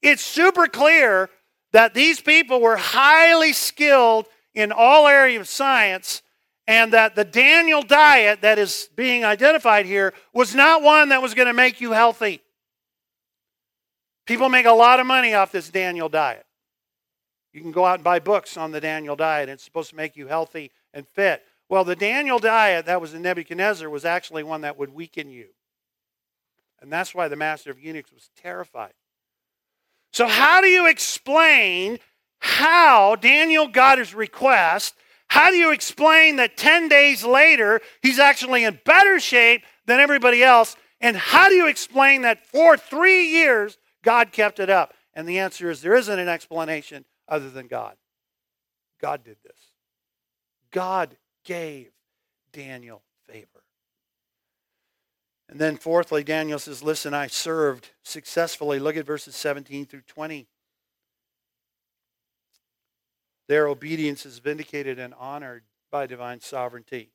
It's 0.00 0.22
super 0.22 0.66
clear 0.66 1.28
that 1.72 1.92
these 1.92 2.22
people 2.22 2.62
were 2.62 2.78
highly 2.78 3.52
skilled 3.52 4.26
in 4.54 4.72
all 4.72 5.06
areas 5.06 5.42
of 5.42 5.48
science 5.48 6.22
and 6.66 6.94
that 6.94 7.14
the 7.14 7.26
Daniel 7.26 7.82
diet 7.82 8.40
that 8.40 8.58
is 8.58 8.88
being 8.96 9.22
identified 9.22 9.84
here 9.84 10.14
was 10.32 10.54
not 10.54 10.80
one 10.80 11.10
that 11.10 11.20
was 11.20 11.34
going 11.34 11.48
to 11.48 11.52
make 11.52 11.82
you 11.82 11.92
healthy. 11.92 12.40
People 14.24 14.48
make 14.48 14.64
a 14.64 14.72
lot 14.72 14.98
of 14.98 15.04
money 15.04 15.34
off 15.34 15.52
this 15.52 15.68
Daniel 15.68 16.08
diet. 16.08 16.46
You 17.52 17.60
can 17.60 17.70
go 17.70 17.84
out 17.84 17.96
and 17.96 18.04
buy 18.04 18.18
books 18.18 18.56
on 18.56 18.72
the 18.72 18.80
Daniel 18.80 19.14
diet, 19.14 19.50
it's 19.50 19.62
supposed 19.62 19.90
to 19.90 19.96
make 19.96 20.16
you 20.16 20.26
healthy 20.26 20.70
and 20.94 21.06
fit. 21.06 21.42
Well, 21.68 21.84
the 21.84 21.96
Daniel 21.96 22.38
diet 22.38 22.86
that 22.86 23.00
was 23.00 23.14
in 23.14 23.22
Nebuchadnezzar 23.22 23.88
was 23.88 24.04
actually 24.04 24.42
one 24.42 24.62
that 24.62 24.78
would 24.78 24.90
weaken 24.90 25.30
you. 25.30 25.48
And 26.80 26.92
that's 26.92 27.14
why 27.14 27.28
the 27.28 27.36
master 27.36 27.70
of 27.70 27.80
eunuchs 27.80 28.12
was 28.12 28.30
terrified. 28.36 28.92
So, 30.12 30.28
how 30.28 30.60
do 30.60 30.68
you 30.68 30.86
explain 30.86 31.98
how 32.38 33.16
Daniel 33.16 33.66
got 33.66 33.98
his 33.98 34.14
request? 34.14 34.94
How 35.28 35.50
do 35.50 35.56
you 35.56 35.72
explain 35.72 36.36
that 36.36 36.56
10 36.56 36.88
days 36.88 37.24
later 37.24 37.80
he's 38.02 38.18
actually 38.18 38.64
in 38.64 38.78
better 38.84 39.18
shape 39.18 39.62
than 39.86 39.98
everybody 39.98 40.44
else? 40.44 40.76
And 41.00 41.16
how 41.16 41.48
do 41.48 41.54
you 41.54 41.66
explain 41.66 42.22
that 42.22 42.46
for 42.46 42.76
three 42.76 43.28
years 43.28 43.78
God 44.02 44.30
kept 44.30 44.60
it 44.60 44.70
up? 44.70 44.94
And 45.14 45.28
the 45.28 45.38
answer 45.38 45.70
is 45.70 45.80
there 45.80 45.96
isn't 45.96 46.18
an 46.18 46.28
explanation 46.28 47.04
other 47.26 47.48
than 47.48 47.66
God. 47.66 47.96
God 49.00 49.24
did 49.24 49.38
this. 49.42 49.58
God 50.70 51.16
gave 51.44 51.90
Daniel 52.52 53.02
favor. 53.26 53.64
And 55.48 55.60
then, 55.60 55.76
fourthly, 55.76 56.24
Daniel 56.24 56.58
says, 56.58 56.82
Listen, 56.82 57.12
I 57.14 57.26
served 57.26 57.90
successfully. 58.02 58.78
Look 58.78 58.96
at 58.96 59.06
verses 59.06 59.36
17 59.36 59.86
through 59.86 60.02
20. 60.02 60.46
Their 63.46 63.68
obedience 63.68 64.24
is 64.24 64.38
vindicated 64.38 64.98
and 64.98 65.12
honored 65.14 65.64
by 65.90 66.06
divine 66.06 66.40
sovereignty. 66.40 67.10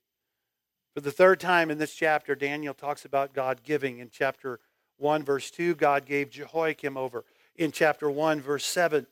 For 0.93 1.01
the 1.01 1.11
third 1.11 1.39
time 1.39 1.71
in 1.71 1.79
this 1.79 1.93
chapter, 1.93 2.35
Daniel 2.35 2.73
talks 2.73 3.03
about 3.03 3.33
God 3.33 3.63
giving. 3.63 3.99
In 3.99 4.09
chapter 4.11 4.59
1, 4.97 5.23
verse 5.23 5.49
2, 5.49 5.75
God 5.75 6.05
gave 6.05 6.29
Jehoiakim 6.29 6.97
over. 6.97 7.25
In 7.55 7.71
chapter 7.71 8.09
1, 8.09 8.41
verse 8.41 8.65
7, 8.65 9.07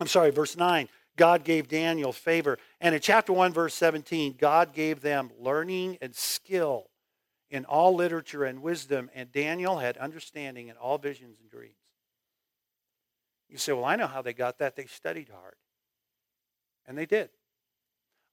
I'm 0.00 0.06
sorry, 0.06 0.30
verse 0.30 0.56
9, 0.56 0.88
God 1.16 1.44
gave 1.44 1.68
Daniel 1.68 2.12
favor. 2.12 2.58
And 2.80 2.94
in 2.94 3.00
chapter 3.00 3.32
1, 3.32 3.52
verse 3.52 3.74
17, 3.74 4.36
God 4.38 4.72
gave 4.72 5.00
them 5.00 5.30
learning 5.38 5.98
and 6.00 6.14
skill 6.14 6.88
in 7.50 7.64
all 7.64 7.94
literature 7.94 8.44
and 8.44 8.62
wisdom, 8.62 9.10
and 9.14 9.30
Daniel 9.30 9.78
had 9.78 9.96
understanding 9.96 10.68
in 10.68 10.76
all 10.76 10.98
visions 10.98 11.38
and 11.40 11.48
dreams. 11.48 11.76
You 13.48 13.58
say, 13.58 13.72
Well, 13.72 13.84
I 13.84 13.94
know 13.94 14.08
how 14.08 14.22
they 14.22 14.32
got 14.32 14.58
that. 14.58 14.74
They 14.74 14.86
studied 14.86 15.28
hard. 15.28 15.54
And 16.86 16.98
they 16.98 17.06
did. 17.06 17.30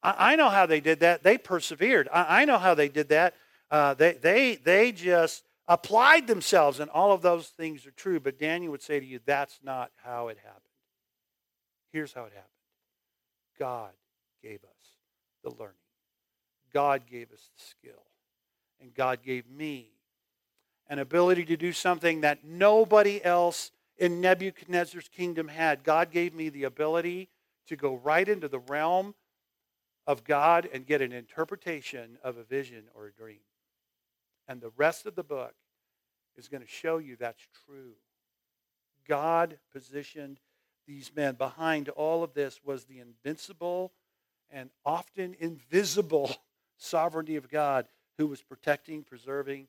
I, 0.03 0.35
know 0.35 0.49
how 0.49 0.65
they 0.65 0.79
did 0.79 1.01
that. 1.01 1.21
They 1.21 1.37
persevered. 1.37 2.09
I, 2.11 2.45
know 2.45 2.57
how 2.57 2.73
they 2.73 2.89
did 2.89 3.09
that. 3.09 3.35
Uh, 3.69 3.93
they, 3.93 4.13
they, 4.13 4.55
they 4.55 4.91
just 4.91 5.43
applied 5.67 6.25
themselves, 6.25 6.79
and 6.79 6.89
all 6.89 7.11
of 7.11 7.21
those 7.21 7.49
things 7.49 7.85
are 7.85 7.91
true. 7.91 8.19
But 8.19 8.39
Daniel 8.39 8.71
would 8.71 8.81
say 8.81 8.99
to 8.99 9.05
you, 9.05 9.19
That's 9.23 9.59
not 9.63 9.91
how 10.03 10.29
it 10.29 10.37
happened. 10.39 10.63
Here's 11.93 12.13
how 12.13 12.23
it 12.23 12.33
happened 12.33 12.50
God 13.61 13.91
gave 14.41 14.63
us 14.63 14.97
the 15.43 15.51
learning. 15.51 15.75
God 16.73 17.03
gave 17.05 17.31
us 17.31 17.47
the 17.55 17.63
skill. 17.63 18.01
And 18.81 18.91
God 18.91 19.21
gave 19.21 19.47
me 19.47 19.91
an 20.89 20.97
ability 20.97 21.45
to 21.45 21.55
do 21.55 21.71
something 21.71 22.21
that 22.21 22.43
nobody 22.43 23.23
else 23.23 23.69
in 23.99 24.19
Nebuchadnezzar's 24.19 25.07
kingdom 25.07 25.47
had. 25.47 25.83
God 25.83 26.09
gave 26.09 26.33
me 26.33 26.49
the 26.49 26.63
ability 26.63 27.29
to 27.67 27.75
go 27.75 27.97
right 27.97 28.27
into 28.27 28.47
the 28.47 28.57
realm 28.57 29.13
of 30.07 30.23
God 30.23 30.67
and 30.73 30.87
get 30.87 31.03
an 31.03 31.11
interpretation 31.11 32.17
of 32.23 32.37
a 32.37 32.43
vision 32.43 32.85
or 32.95 33.05
a 33.05 33.11
dream. 33.11 33.41
And 34.47 34.59
the 34.59 34.71
rest 34.75 35.05
of 35.05 35.13
the 35.13 35.23
book 35.23 35.53
is 36.35 36.47
going 36.47 36.63
to 36.63 36.67
show 36.67 36.97
you 36.97 37.15
that's 37.15 37.47
true. 37.67 37.93
God 39.07 39.59
positioned 39.71 40.39
these 40.87 41.11
men. 41.15 41.35
Behind 41.35 41.89
all 41.89 42.23
of 42.23 42.33
this 42.33 42.59
was 42.63 42.85
the 42.85 42.99
invincible 42.99 43.91
and 44.49 44.69
often 44.85 45.35
invisible 45.39 46.35
sovereignty 46.77 47.35
of 47.35 47.49
God 47.49 47.87
who 48.17 48.27
was 48.27 48.41
protecting, 48.41 49.03
preserving, 49.03 49.67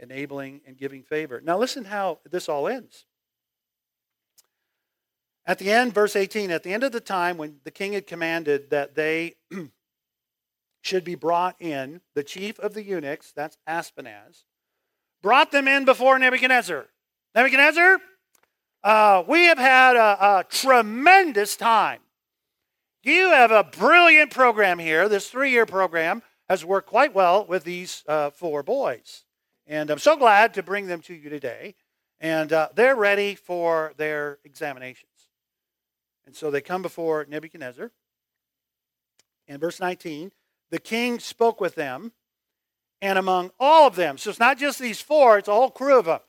enabling, 0.00 0.60
and 0.66 0.76
giving 0.76 1.02
favor. 1.02 1.40
Now, 1.40 1.58
listen 1.58 1.84
how 1.84 2.18
this 2.30 2.48
all 2.48 2.66
ends. 2.68 3.06
At 5.46 5.58
the 5.58 5.70
end, 5.70 5.92
verse 5.92 6.16
18, 6.16 6.50
at 6.50 6.62
the 6.62 6.72
end 6.72 6.84
of 6.84 6.92
the 6.92 7.00
time 7.00 7.36
when 7.36 7.60
the 7.64 7.70
king 7.70 7.92
had 7.92 8.06
commanded 8.06 8.70
that 8.70 8.94
they 8.94 9.34
should 10.80 11.04
be 11.04 11.14
brought 11.14 11.60
in, 11.60 12.00
the 12.14 12.24
chief 12.24 12.58
of 12.58 12.72
the 12.72 12.82
eunuchs, 12.82 13.32
that's 13.32 13.58
Ashpenaz, 13.68 14.44
brought 15.22 15.52
them 15.52 15.68
in 15.68 15.84
before 15.84 16.18
Nebuchadnezzar. 16.18 16.86
Nebuchadnezzar, 17.34 17.98
uh, 18.84 19.24
we 19.26 19.46
have 19.46 19.58
had 19.58 19.96
a, 19.96 20.38
a 20.40 20.44
tremendous 20.48 21.56
time. 21.56 22.00
You 23.02 23.30
have 23.30 23.50
a 23.50 23.64
brilliant 23.64 24.30
program 24.30 24.78
here. 24.78 25.08
This 25.08 25.30
three 25.30 25.50
year 25.50 25.64
program 25.64 26.22
has 26.50 26.64
worked 26.64 26.88
quite 26.88 27.14
well 27.14 27.46
with 27.46 27.64
these 27.64 28.04
uh, 28.06 28.30
four 28.30 28.62
boys. 28.62 29.24
And 29.66 29.90
I'm 29.90 29.98
so 29.98 30.16
glad 30.16 30.52
to 30.54 30.62
bring 30.62 30.86
them 30.86 31.00
to 31.02 31.14
you 31.14 31.30
today. 31.30 31.74
And 32.20 32.52
uh, 32.52 32.68
they're 32.74 32.94
ready 32.94 33.34
for 33.34 33.94
their 33.96 34.38
examinations. 34.44 35.10
And 36.26 36.36
so 36.36 36.50
they 36.50 36.60
come 36.60 36.82
before 36.82 37.26
Nebuchadnezzar. 37.26 37.90
In 39.48 39.58
verse 39.58 39.80
19, 39.80 40.30
the 40.70 40.78
king 40.78 41.18
spoke 41.18 41.60
with 41.60 41.74
them, 41.74 42.12
and 43.02 43.18
among 43.18 43.50
all 43.60 43.86
of 43.86 43.96
them, 43.96 44.16
so 44.16 44.30
it's 44.30 44.40
not 44.40 44.56
just 44.56 44.78
these 44.78 45.00
four, 45.00 45.36
it's 45.36 45.48
a 45.48 45.52
whole 45.52 45.70
crew 45.70 45.98
of 45.98 46.06
them 46.06 46.20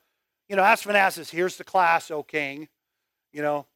you 0.48 0.56
know, 0.56 0.62
Ashpenaz 0.62 1.12
says, 1.12 1.30
here's 1.30 1.56
the 1.56 1.64
class, 1.64 2.10
O 2.10 2.22
king. 2.22 2.68
You 3.32 3.42
know, 3.42 3.66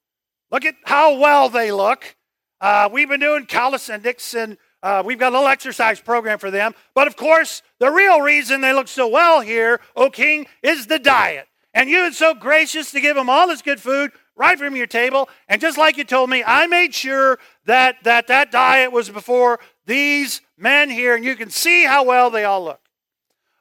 Look 0.50 0.64
at 0.64 0.74
how 0.84 1.16
well 1.16 1.48
they 1.48 1.70
look. 1.70 2.16
Uh, 2.60 2.88
we've 2.92 3.08
been 3.08 3.20
doing 3.20 3.46
calisthenics 3.46 4.34
and 4.34 4.58
uh, 4.82 5.02
we've 5.04 5.18
got 5.18 5.32
a 5.32 5.36
little 5.36 5.48
exercise 5.48 6.00
program 6.00 6.38
for 6.38 6.50
them. 6.50 6.74
But 6.94 7.06
of 7.06 7.16
course, 7.16 7.62
the 7.78 7.90
real 7.90 8.20
reason 8.20 8.60
they 8.60 8.72
look 8.72 8.88
so 8.88 9.06
well 9.06 9.40
here, 9.40 9.80
O 9.94 10.10
king, 10.10 10.46
is 10.62 10.86
the 10.86 10.98
diet. 10.98 11.46
And 11.72 11.88
you 11.88 11.98
been 11.98 12.12
so 12.12 12.34
gracious 12.34 12.90
to 12.92 13.00
give 13.00 13.14
them 13.14 13.30
all 13.30 13.46
this 13.46 13.62
good 13.62 13.80
food 13.80 14.10
right 14.34 14.58
from 14.58 14.74
your 14.74 14.88
table. 14.88 15.28
And 15.48 15.60
just 15.60 15.78
like 15.78 15.96
you 15.96 16.04
told 16.04 16.28
me, 16.28 16.42
I 16.44 16.66
made 16.66 16.94
sure 16.94 17.38
that 17.66 18.02
that, 18.02 18.26
that 18.26 18.50
diet 18.50 18.90
was 18.90 19.08
before 19.08 19.60
these 19.86 20.40
men 20.56 20.90
here, 20.90 21.14
and 21.14 21.24
you 21.24 21.36
can 21.36 21.50
see 21.50 21.84
how 21.84 22.04
well 22.04 22.30
they 22.30 22.44
all 22.44 22.64
look. 22.64 22.80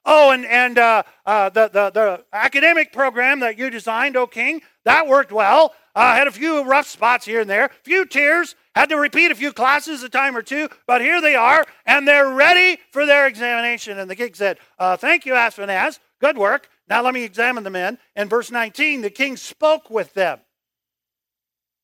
Oh, 0.06 0.32
and, 0.32 0.46
and 0.46 0.78
uh, 0.78 1.04
uh, 1.26 1.50
the, 1.50 1.68
the, 1.68 1.90
the 1.92 2.26
academic 2.34 2.94
program 2.94 3.42
that 3.42 3.58
you 3.58 3.70
designed, 3.70 4.16
O 4.16 4.28
king, 4.28 4.62
that 4.86 5.08
worked 5.08 5.32
well. 5.32 5.74
I 5.96 6.14
uh, 6.14 6.16
had 6.16 6.28
a 6.28 6.32
few 6.32 6.64
rough 6.64 6.88
spots 6.88 7.26
here 7.26 7.42
and 7.42 7.50
there, 7.50 7.66
a 7.66 7.70
few 7.84 8.06
tears, 8.06 8.56
had 8.76 8.90
to 8.90 8.96
repeat 8.96 9.32
a 9.32 9.36
few 9.36 9.52
classes 9.52 10.04
a 10.04 10.10
time 10.10 10.38
or 10.38 10.42
two, 10.42 10.70
but 10.88 11.02
here 11.02 11.20
they 11.20 11.36
are, 11.36 11.66
and 11.86 12.08
they're 12.08 12.34
ready 12.34 12.80
for 12.92 13.06
their 13.06 13.28
examination. 13.28 14.00
And 14.00 14.10
the 14.10 14.16
king 14.16 14.34
said, 14.34 14.58
uh, 14.78 14.96
Thank 14.96 15.26
you, 15.26 15.34
Ashpenaz. 15.34 16.00
Good 16.22 16.38
work. 16.38 16.70
Now 16.88 17.04
let 17.04 17.14
me 17.14 17.24
examine 17.24 17.64
the 17.64 17.70
men. 17.70 17.98
In 18.16 18.30
verse 18.30 18.52
19, 18.52 19.02
the 19.02 19.10
king 19.10 19.36
spoke 19.36 19.90
with 19.90 20.14
them. 20.14 20.40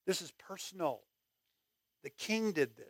This 0.05 0.22
is 0.22 0.32
personal. 0.32 1.01
The 2.03 2.09
king 2.09 2.51
did 2.51 2.76
this. 2.76 2.88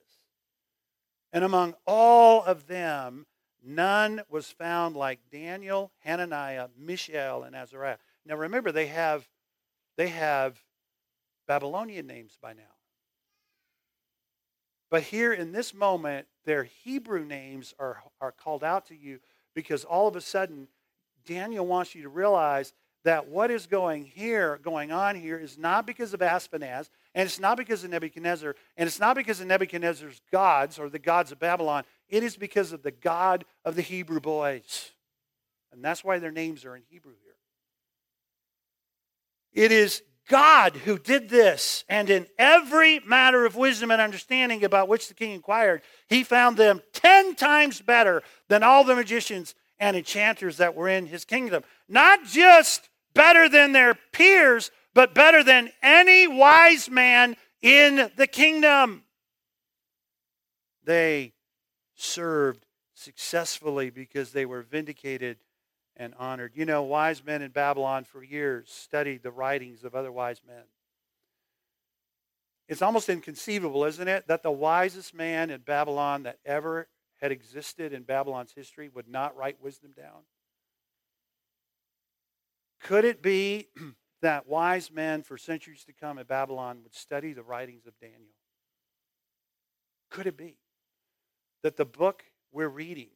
And 1.32 1.44
among 1.44 1.76
all 1.86 2.44
of 2.44 2.68
them, 2.68 3.26
none 3.66 4.22
was 4.30 4.50
found 4.50 4.96
like 4.96 5.20
Daniel, 5.32 5.92
Hananiah, 6.00 6.68
Mishael, 6.78 7.44
and 7.44 7.56
Azariah. 7.56 7.98
Now 8.26 8.36
remember, 8.36 8.72
they 8.72 8.88
have, 8.88 9.28
they 9.98 10.10
have 10.10 10.58
Babylonian 11.48 12.08
names 12.08 12.38
by 12.42 12.54
now. 12.54 12.64
But 14.90 15.04
here 15.04 15.34
in 15.34 15.52
this 15.52 15.74
moment, 15.74 16.28
their 16.46 16.64
Hebrew 16.64 17.26
names 17.26 17.74
are, 17.80 18.04
are 18.22 18.32
called 18.32 18.64
out 18.64 18.86
to 18.88 18.96
you 18.96 19.20
because 19.54 19.84
all 19.84 20.08
of 20.08 20.16
a 20.16 20.22
sudden, 20.22 20.68
Daniel 21.26 21.66
wants 21.66 21.96
you 21.96 22.04
to 22.04 22.10
realize 22.10 22.74
that 23.04 23.28
what 23.28 23.52
is 23.52 23.68
going 23.68 24.04
here, 24.04 24.60
going 24.64 24.92
on 24.92 25.16
here, 25.16 25.38
is 25.38 25.58
not 25.58 25.86
because 25.86 26.14
of 26.14 26.22
Ashpenaz, 26.22 26.90
and 27.14 27.26
it's 27.26 27.40
not 27.40 27.56
because 27.56 27.84
of 27.84 27.92
Nebuchadnezzar, 27.92 28.56
and 28.78 28.88
it's 28.88 29.00
not 29.00 29.16
because 29.16 29.40
of 29.40 29.48
Nebuchadnezzar's 29.48 30.22
gods 30.32 30.80
or 30.80 30.90
the 30.90 31.00
gods 31.00 31.32
of 31.32 31.40
Babylon. 31.40 31.84
It 32.10 32.24
is 32.24 32.38
because 32.38 32.72
of 32.72 32.84
the 32.84 32.92
God 32.92 33.46
of 33.64 33.76
the 33.76 33.82
Hebrew 33.82 34.20
boys. 34.20 34.92
And 35.72 35.84
that's 35.84 36.04
why 36.04 36.20
their 36.20 36.32
names 36.32 36.66
are 36.66 36.76
in 36.76 36.84
Hebrew 36.90 37.14
here. 37.22 37.36
It 39.66 39.72
is 39.72 40.02
God 40.28 40.76
who 40.76 40.98
did 40.98 41.30
this, 41.30 41.84
and 41.88 42.10
in 42.10 42.26
every 42.40 43.00
matter 43.02 43.46
of 43.46 43.56
wisdom 43.56 43.92
and 43.92 44.02
understanding 44.02 44.64
about 44.64 44.88
which 44.88 45.08
the 45.08 45.14
king 45.14 45.32
inquired, 45.32 45.84
he 46.08 46.24
found 46.24 46.58
them 46.58 46.82
ten 46.94 47.36
times 47.36 47.80
better 47.80 48.24
than 48.48 48.64
all 48.64 48.84
the 48.84 48.96
magicians 48.96 49.54
and 49.80 49.96
enchanters 49.96 50.58
that 50.58 50.74
were 50.74 50.90
in 50.90 51.06
his 51.06 51.26
kingdom. 51.26 51.64
Not 51.88 52.24
just 52.24 52.90
better 53.14 53.48
than 53.48 53.72
their 53.72 53.94
peers, 54.14 54.72
but 54.96 55.14
better 55.14 55.44
than 55.44 55.72
any 55.84 56.28
wise 56.28 56.90
man 56.90 57.36
in 57.62 58.10
the 58.16 58.28
kingdom. 58.28 59.04
They 60.86 61.35
served 61.96 62.66
successfully 62.94 63.90
because 63.90 64.32
they 64.32 64.46
were 64.46 64.62
vindicated 64.62 65.38
and 65.98 66.14
honored. 66.18 66.54
You 66.56 66.66
know, 66.66 66.84
wise 66.84 67.24
men 67.24 67.42
in 67.42 67.52
Babylon 67.52 68.04
for 68.04 68.24
years 68.24 68.70
studied 68.72 69.24
the 69.24 69.32
writings 69.32 69.84
of 69.84 69.96
other 69.96 70.12
wise 70.12 70.42
men. 70.46 70.64
It's 72.68 72.82
almost 72.82 73.10
inconceivable, 73.10 73.86
isn't 73.86 74.08
it, 74.08 74.28
that 74.28 74.44
the 74.44 74.52
wisest 74.52 75.14
man 75.14 75.50
in 75.52 75.62
Babylon 75.62 76.24
that 76.24 76.40
ever 76.46 76.88
had 77.22 77.32
existed 77.32 77.94
in 77.94 78.04
Babylon's 78.04 78.54
history 78.54 78.90
would 78.90 79.08
not 79.08 79.38
write 79.38 79.62
wisdom 79.62 79.92
down? 79.96 80.24
Could 82.82 83.06
it 83.06 83.22
be 83.22 83.68
that 84.22 84.48
wise 84.48 84.92
men 84.92 85.22
for 85.22 85.38
centuries 85.38 85.84
to 85.86 85.94
come 85.94 86.18
in 86.18 86.26
Babylon 86.26 86.80
would 86.84 86.96
study 86.96 87.34
the 87.34 87.44
writings 87.44 87.86
of 87.86 87.98
Daniel? 88.00 88.34
Could 90.10 90.28
it 90.28 90.38
be 90.38 90.56
that 91.66 91.78
the 91.78 91.84
book 91.84 92.24
we're 92.52 92.70
reading 92.70 93.10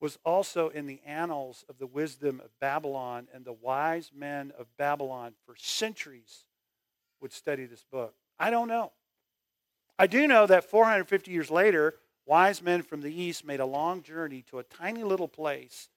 was 0.00 0.18
also 0.24 0.68
in 0.70 0.86
the 0.86 1.00
annals 1.06 1.64
of 1.68 1.78
the 1.78 1.86
wisdom 1.86 2.42
of 2.44 2.50
Babylon, 2.58 3.28
and 3.32 3.44
the 3.44 3.52
wise 3.52 4.10
men 4.12 4.52
of 4.58 4.66
Babylon 4.76 5.34
for 5.46 5.54
centuries 5.56 6.44
would 7.20 7.32
study 7.32 7.66
this 7.66 7.84
book. 7.84 8.16
I 8.36 8.50
don't 8.50 8.66
know. 8.66 8.90
I 9.96 10.08
do 10.08 10.26
know 10.26 10.44
that 10.44 10.64
450 10.64 11.30
years 11.30 11.52
later, 11.52 11.94
wise 12.26 12.60
men 12.60 12.82
from 12.82 13.00
the 13.00 13.14
east 13.14 13.46
made 13.46 13.60
a 13.60 13.64
long 13.64 14.02
journey 14.02 14.42
to 14.50 14.58
a 14.58 14.64
tiny 14.64 15.04
little 15.04 15.28
place 15.28 15.88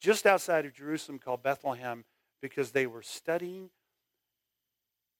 just 0.00 0.26
outside 0.26 0.64
of 0.64 0.74
Jerusalem 0.74 1.18
called 1.18 1.42
Bethlehem 1.42 2.04
because 2.40 2.70
they 2.70 2.86
were 2.86 3.02
studying 3.02 3.70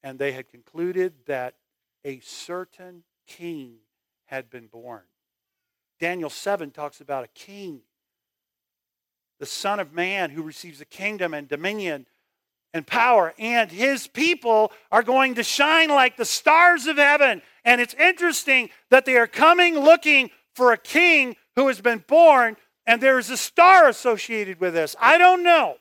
and 0.04 0.20
they 0.20 0.30
had 0.30 0.48
concluded 0.48 1.14
that 1.26 1.56
a 2.04 2.20
certain 2.20 3.02
king 3.26 3.78
had 4.30 4.48
been 4.48 4.66
born. 4.66 5.02
Daniel 5.98 6.30
7 6.30 6.70
talks 6.70 7.00
about 7.00 7.24
a 7.24 7.28
king 7.28 7.82
the 9.40 9.46
Son 9.46 9.80
of 9.80 9.92
Man 9.92 10.30
who 10.30 10.42
receives 10.42 10.80
a 10.80 10.84
kingdom 10.84 11.34
and 11.34 11.48
dominion 11.48 12.06
and 12.72 12.86
power, 12.86 13.34
and 13.38 13.72
his 13.72 14.06
people 14.06 14.70
are 14.92 15.02
going 15.02 15.34
to 15.34 15.42
shine 15.42 15.88
like 15.88 16.16
the 16.16 16.24
stars 16.24 16.86
of 16.86 16.98
heaven. 16.98 17.42
And 17.64 17.80
it's 17.80 17.94
interesting 17.94 18.68
that 18.90 19.06
they 19.06 19.16
are 19.16 19.26
coming 19.26 19.76
looking 19.76 20.30
for 20.54 20.72
a 20.72 20.78
king 20.78 21.36
who 21.56 21.66
has 21.66 21.80
been 21.80 22.04
born, 22.06 22.56
and 22.86 23.00
there 23.00 23.18
is 23.18 23.30
a 23.30 23.36
star 23.36 23.88
associated 23.88 24.60
with 24.60 24.74
this. 24.74 24.94
I 25.00 25.18
don't 25.18 25.42
know. 25.42 25.76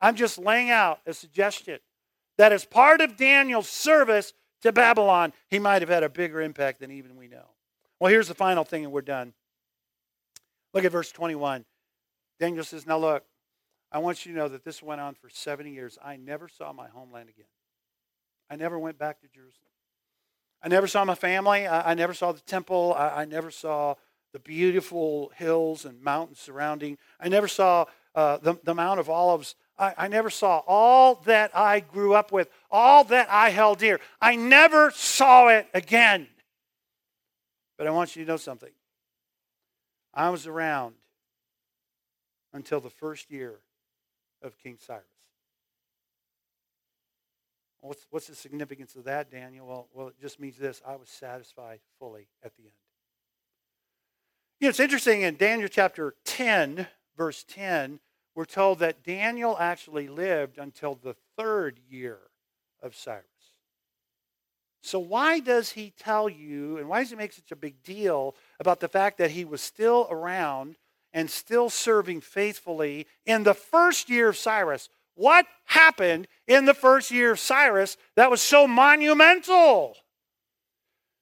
I'm 0.00 0.16
just 0.16 0.36
laying 0.36 0.70
out 0.70 0.98
a 1.06 1.14
suggestion 1.14 1.78
that 2.36 2.52
as 2.52 2.64
part 2.64 3.00
of 3.00 3.16
Daniel's 3.16 3.68
service 3.68 4.34
to 4.62 4.72
Babylon, 4.72 5.32
he 5.48 5.58
might 5.58 5.82
have 5.82 5.88
had 5.88 6.02
a 6.02 6.08
bigger 6.08 6.42
impact 6.42 6.80
than 6.80 6.90
even 6.90 7.16
we 7.16 7.28
know. 7.28 7.53
Well, 8.04 8.12
here's 8.12 8.28
the 8.28 8.34
final 8.34 8.64
thing, 8.64 8.84
and 8.84 8.92
we're 8.92 9.00
done. 9.00 9.32
Look 10.74 10.84
at 10.84 10.92
verse 10.92 11.10
21. 11.10 11.64
Daniel 12.38 12.62
says, 12.62 12.86
Now 12.86 12.98
look, 12.98 13.24
I 13.90 13.96
want 13.96 14.26
you 14.26 14.32
to 14.32 14.38
know 14.38 14.48
that 14.48 14.62
this 14.62 14.82
went 14.82 15.00
on 15.00 15.14
for 15.14 15.30
70 15.30 15.70
years. 15.70 15.96
I 16.04 16.16
never 16.16 16.46
saw 16.46 16.74
my 16.74 16.86
homeland 16.86 17.30
again. 17.30 17.46
I 18.50 18.56
never 18.56 18.78
went 18.78 18.98
back 18.98 19.22
to 19.22 19.28
Jerusalem. 19.28 19.70
I 20.62 20.68
never 20.68 20.86
saw 20.86 21.06
my 21.06 21.14
family. 21.14 21.66
I, 21.66 21.92
I 21.92 21.94
never 21.94 22.12
saw 22.12 22.32
the 22.32 22.42
temple. 22.42 22.94
I, 22.94 23.22
I, 23.22 23.24
never 23.24 23.50
saw 23.50 23.94
the 24.34 24.38
beautiful 24.38 25.32
hills 25.36 25.86
and 25.86 26.02
mountains 26.02 26.40
surrounding. 26.40 26.98
I 27.18 27.30
never 27.30 27.48
saw 27.48 27.86
uh, 28.14 28.36
the, 28.36 28.58
the 28.64 28.74
Mount 28.74 29.00
of 29.00 29.08
Olives. 29.08 29.54
I, 29.78 29.94
I 29.96 30.08
never 30.08 30.28
saw 30.28 30.58
all 30.66 31.22
that 31.24 31.56
I 31.56 31.80
grew 31.80 32.12
up 32.12 32.32
with, 32.32 32.50
all 32.70 33.04
that 33.04 33.30
I 33.30 33.48
held 33.48 33.78
dear. 33.78 33.98
I 34.20 34.36
never 34.36 34.90
saw 34.90 35.48
it 35.48 35.68
again. 35.72 36.28
But 37.76 37.86
I 37.86 37.90
want 37.90 38.14
you 38.14 38.24
to 38.24 38.30
know 38.30 38.36
something. 38.36 38.72
I 40.12 40.30
was 40.30 40.46
around 40.46 40.94
until 42.52 42.80
the 42.80 42.90
first 42.90 43.30
year 43.30 43.58
of 44.42 44.56
King 44.58 44.78
Cyrus. 44.78 45.04
What's, 47.80 48.06
what's 48.10 48.28
the 48.28 48.34
significance 48.34 48.96
of 48.96 49.04
that, 49.04 49.30
Daniel? 49.30 49.66
Well, 49.66 49.88
well, 49.92 50.08
it 50.08 50.18
just 50.18 50.40
means 50.40 50.56
this 50.56 50.80
I 50.86 50.96
was 50.96 51.08
satisfied 51.08 51.80
fully 51.98 52.28
at 52.42 52.56
the 52.56 52.62
end. 52.62 52.72
You 54.60 54.66
know, 54.66 54.70
it's 54.70 54.80
interesting 54.80 55.22
in 55.22 55.36
Daniel 55.36 55.68
chapter 55.68 56.14
10, 56.24 56.86
verse 57.16 57.44
10, 57.46 58.00
we're 58.34 58.46
told 58.46 58.78
that 58.78 59.02
Daniel 59.04 59.56
actually 59.58 60.08
lived 60.08 60.58
until 60.58 60.94
the 60.94 61.14
third 61.36 61.78
year 61.88 62.18
of 62.82 62.96
Cyrus. 62.96 63.26
So, 64.84 64.98
why 64.98 65.40
does 65.40 65.70
he 65.70 65.94
tell 65.98 66.28
you, 66.28 66.76
and 66.76 66.88
why 66.88 67.00
does 67.00 67.10
he 67.10 67.16
make 67.16 67.32
such 67.32 67.50
a 67.50 67.56
big 67.56 67.82
deal 67.82 68.34
about 68.60 68.80
the 68.80 68.88
fact 68.88 69.18
that 69.18 69.30
he 69.30 69.44
was 69.44 69.62
still 69.62 70.06
around 70.10 70.76
and 71.14 71.30
still 71.30 71.70
serving 71.70 72.20
faithfully 72.20 73.06
in 73.24 73.44
the 73.44 73.54
first 73.54 74.10
year 74.10 74.28
of 74.28 74.36
Cyrus. 74.36 74.90
What 75.14 75.46
happened 75.66 76.26
in 76.48 76.64
the 76.64 76.74
first 76.74 77.12
year 77.12 77.30
of 77.30 77.38
Cyrus 77.38 77.96
that 78.16 78.30
was 78.30 78.42
so 78.42 78.66
monumental? 78.66 79.96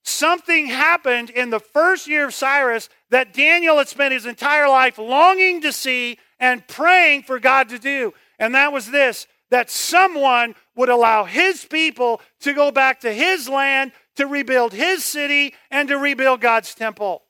Something 0.03 0.67
happened 0.67 1.31
in 1.31 1.51
the 1.51 1.61
first 1.61 2.09
year 2.09 2.27
of 2.27 2.35
Cyrus 2.35 2.89
that 3.11 3.35
Daniel 3.35 3.79
had 3.79 3.89
spent 3.89 4.15
his 4.15 4.27
entire 4.27 4.69
life 4.69 4.99
longing 4.99 5.61
to 5.61 5.73
see 5.73 6.19
and 6.41 6.67
praying 6.67 7.23
for 7.23 7.39
God 7.39 7.69
to 7.69 7.79
do. 7.79 8.13
And 8.39 8.55
that 8.55 8.73
was 8.73 8.91
this 8.91 9.29
that 9.53 9.71
someone 9.71 10.55
would 10.75 10.89
allow 10.89 11.25
his 11.25 11.63
people 11.67 12.23
to 12.41 12.55
go 12.55 12.71
back 12.71 13.01
to 13.01 13.13
his 13.13 13.51
land, 13.51 13.93
to 14.17 14.27
rebuild 14.27 14.73
his 14.73 15.05
city, 15.05 15.55
and 15.71 15.89
to 15.91 15.99
rebuild 15.99 16.41
God's 16.41 16.75
temple. 16.75 17.23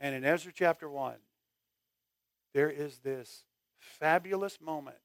And 0.00 0.16
in 0.16 0.24
Ezra 0.24 0.50
chapter 0.52 0.90
1, 0.90 1.14
there 2.54 2.68
is 2.68 2.98
this 2.98 3.44
fabulous 3.78 4.60
moment 4.60 4.96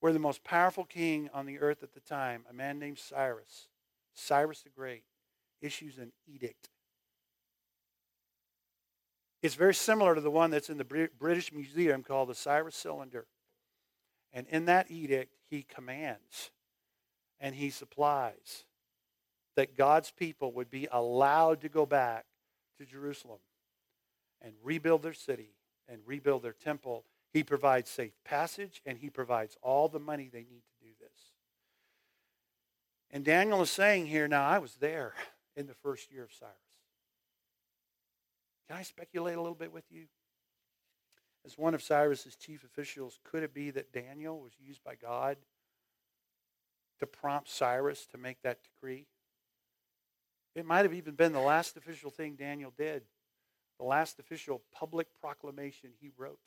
where 0.00 0.12
the 0.12 0.18
most 0.18 0.44
powerful 0.44 0.84
king 0.84 1.30
on 1.32 1.46
the 1.46 1.58
earth 1.58 1.82
at 1.82 1.94
the 1.94 2.00
time, 2.00 2.44
a 2.50 2.52
man 2.52 2.78
named 2.78 2.98
Cyrus, 2.98 3.68
Cyrus 4.12 4.60
the 4.60 4.68
Great, 4.68 5.04
issues 5.62 5.96
an 5.96 6.12
edict. 6.26 6.68
It's 9.42 9.54
very 9.54 9.74
similar 9.74 10.14
to 10.14 10.20
the 10.20 10.30
one 10.30 10.50
that's 10.50 10.68
in 10.68 10.76
the 10.76 11.08
British 11.18 11.50
Museum 11.50 12.02
called 12.02 12.28
the 12.28 12.34
Cyrus 12.34 12.76
Cylinder. 12.76 13.26
And 14.32 14.46
in 14.48 14.66
that 14.66 14.90
edict, 14.90 15.34
he 15.48 15.62
commands 15.62 16.50
and 17.40 17.54
he 17.54 17.70
supplies 17.70 18.64
that 19.56 19.76
God's 19.76 20.10
people 20.10 20.52
would 20.52 20.70
be 20.70 20.86
allowed 20.90 21.60
to 21.62 21.68
go 21.68 21.84
back 21.84 22.26
to 22.78 22.86
Jerusalem 22.86 23.40
and 24.40 24.54
rebuild 24.62 25.02
their 25.02 25.12
city 25.14 25.54
and 25.88 26.00
rebuild 26.06 26.42
their 26.42 26.52
temple. 26.52 27.04
He 27.32 27.42
provides 27.42 27.90
safe 27.90 28.12
passage 28.24 28.80
and 28.86 28.98
he 28.98 29.10
provides 29.10 29.56
all 29.62 29.88
the 29.88 29.98
money 29.98 30.30
they 30.32 30.40
need 30.40 30.62
to 30.62 30.86
do 30.86 30.92
this. 31.00 31.18
And 33.10 33.24
Daniel 33.24 33.60
is 33.62 33.70
saying 33.70 34.06
here, 34.06 34.28
now 34.28 34.46
I 34.46 34.58
was 34.58 34.76
there 34.76 35.14
in 35.56 35.66
the 35.66 35.74
first 35.74 36.12
year 36.12 36.24
of 36.24 36.32
Cyrus. 36.32 36.54
Can 38.68 38.78
I 38.78 38.82
speculate 38.82 39.36
a 39.36 39.40
little 39.40 39.56
bit 39.56 39.72
with 39.72 39.84
you? 39.90 40.04
As 41.44 41.56
one 41.56 41.74
of 41.74 41.82
Cyrus's 41.82 42.36
chief 42.36 42.64
officials, 42.64 43.18
could 43.24 43.42
it 43.42 43.54
be 43.54 43.70
that 43.70 43.92
Daniel 43.92 44.40
was 44.40 44.52
used 44.58 44.84
by 44.84 44.94
God 44.94 45.36
to 46.98 47.06
prompt 47.06 47.48
Cyrus 47.48 48.06
to 48.06 48.18
make 48.18 48.42
that 48.42 48.58
decree? 48.62 49.06
It 50.54 50.66
might 50.66 50.84
have 50.84 50.94
even 50.94 51.14
been 51.14 51.32
the 51.32 51.40
last 51.40 51.76
official 51.76 52.10
thing 52.10 52.34
Daniel 52.34 52.72
did, 52.76 53.02
the 53.78 53.84
last 53.84 54.18
official 54.18 54.60
public 54.72 55.08
proclamation 55.20 55.90
he 56.00 56.10
wrote. 56.16 56.38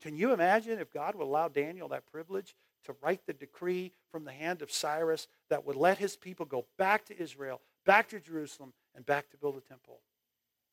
Can 0.00 0.16
you 0.16 0.32
imagine 0.32 0.78
if 0.78 0.92
God 0.92 1.14
would 1.14 1.24
allow 1.24 1.48
Daniel 1.48 1.88
that 1.88 2.10
privilege 2.10 2.54
to 2.84 2.94
write 3.02 3.26
the 3.26 3.32
decree 3.32 3.92
from 4.10 4.24
the 4.24 4.32
hand 4.32 4.62
of 4.62 4.70
Cyrus 4.70 5.26
that 5.50 5.66
would 5.66 5.76
let 5.76 5.98
his 5.98 6.16
people 6.16 6.46
go 6.46 6.66
back 6.78 7.04
to 7.06 7.20
Israel, 7.20 7.60
back 7.84 8.08
to 8.10 8.20
Jerusalem, 8.20 8.72
and 8.94 9.04
back 9.04 9.30
to 9.30 9.36
build 9.36 9.56
a 9.56 9.60
temple? 9.60 10.00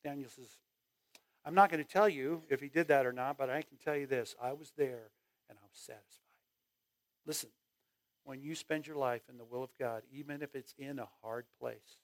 Daniel 0.03 0.29
says, 0.29 0.57
I'm 1.45 1.55
not 1.55 1.69
going 1.69 1.83
to 1.83 1.89
tell 1.89 2.07
you 2.07 2.43
if 2.49 2.61
he 2.61 2.69
did 2.69 2.87
that 2.87 3.05
or 3.05 3.11
not, 3.11 3.37
but 3.37 3.49
I 3.49 3.61
can 3.61 3.77
tell 3.83 3.95
you 3.95 4.07
this 4.07 4.35
I 4.41 4.53
was 4.53 4.71
there 4.77 5.11
and 5.49 5.57
I 5.57 5.65
was 5.69 5.77
satisfied. 5.77 6.19
Listen, 7.25 7.49
when 8.23 8.41
you 8.41 8.55
spend 8.55 8.87
your 8.87 8.95
life 8.95 9.23
in 9.29 9.37
the 9.37 9.43
will 9.43 9.63
of 9.63 9.71
God, 9.77 10.03
even 10.11 10.41
if 10.41 10.55
it's 10.55 10.73
in 10.77 10.99
a 10.99 11.07
hard 11.21 11.45
place 11.59 11.97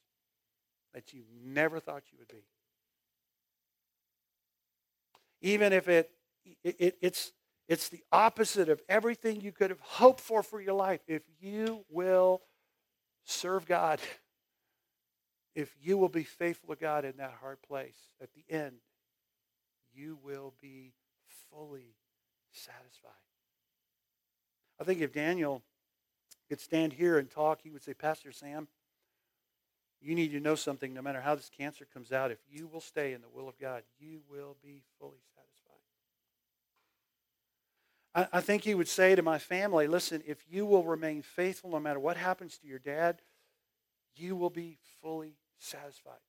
that 0.93 1.13
you 1.13 1.21
never 1.43 1.79
thought 1.79 2.03
you 2.11 2.17
would 2.19 2.27
be, 2.27 2.43
even 5.41 5.71
if 5.71 5.87
it, 5.87 6.11
it, 6.63 6.75
it 6.79 6.97
it's 7.01 7.31
it's 7.69 7.87
the 7.89 8.03
opposite 8.11 8.67
of 8.67 8.81
everything 8.89 9.39
you 9.39 9.51
could 9.51 9.69
have 9.69 9.79
hoped 9.79 10.19
for 10.19 10.41
for 10.41 10.59
your 10.59 10.73
life. 10.73 11.01
If 11.07 11.21
you 11.39 11.85
will 11.89 12.41
serve 13.25 13.67
God, 13.67 13.99
if 15.55 15.73
you 15.81 15.97
will 15.97 16.09
be 16.09 16.23
faithful 16.23 16.75
to 16.75 16.81
God 16.81 17.05
in 17.05 17.17
that 17.17 17.35
hard 17.39 17.61
place, 17.61 18.09
at 18.21 18.29
the 18.33 18.43
end, 18.53 18.77
you 19.99 20.17
will 20.23 20.53
be 20.61 20.93
fully 21.51 21.95
satisfied. 22.51 23.11
I 24.79 24.83
think 24.83 25.01
if 25.01 25.11
Daniel 25.11 25.61
could 26.47 26.61
stand 26.61 26.93
here 26.93 27.17
and 27.17 27.29
talk, 27.29 27.59
he 27.61 27.69
would 27.69 27.83
say, 27.83 27.93
Pastor 27.93 28.31
Sam, 28.31 28.67
you 30.01 30.15
need 30.15 30.31
to 30.31 30.39
know 30.39 30.55
something 30.55 30.93
no 30.93 31.01
matter 31.01 31.19
how 31.19 31.35
this 31.35 31.51
cancer 31.55 31.85
comes 31.93 32.11
out. 32.11 32.31
If 32.31 32.39
you 32.49 32.67
will 32.67 32.81
stay 32.81 33.13
in 33.13 33.21
the 33.21 33.27
will 33.29 33.49
of 33.49 33.59
God, 33.59 33.83
you 33.99 34.21
will 34.29 34.55
be 34.63 34.83
fully 34.97 35.19
satisfied. 35.35 35.49
I, 38.15 38.37
I 38.37 38.41
think 38.41 38.63
he 38.63 38.75
would 38.75 38.87
say 38.87 39.15
to 39.15 39.21
my 39.21 39.37
family, 39.37 39.87
listen, 39.87 40.23
if 40.25 40.37
you 40.49 40.65
will 40.65 40.83
remain 40.83 41.21
faithful 41.21 41.69
no 41.71 41.79
matter 41.79 41.99
what 41.99 42.15
happens 42.15 42.57
to 42.59 42.67
your 42.67 42.79
dad, 42.79 43.21
you 44.15 44.37
will 44.37 44.49
be 44.49 44.77
fully 45.01 45.35
satisfied. 45.59 46.19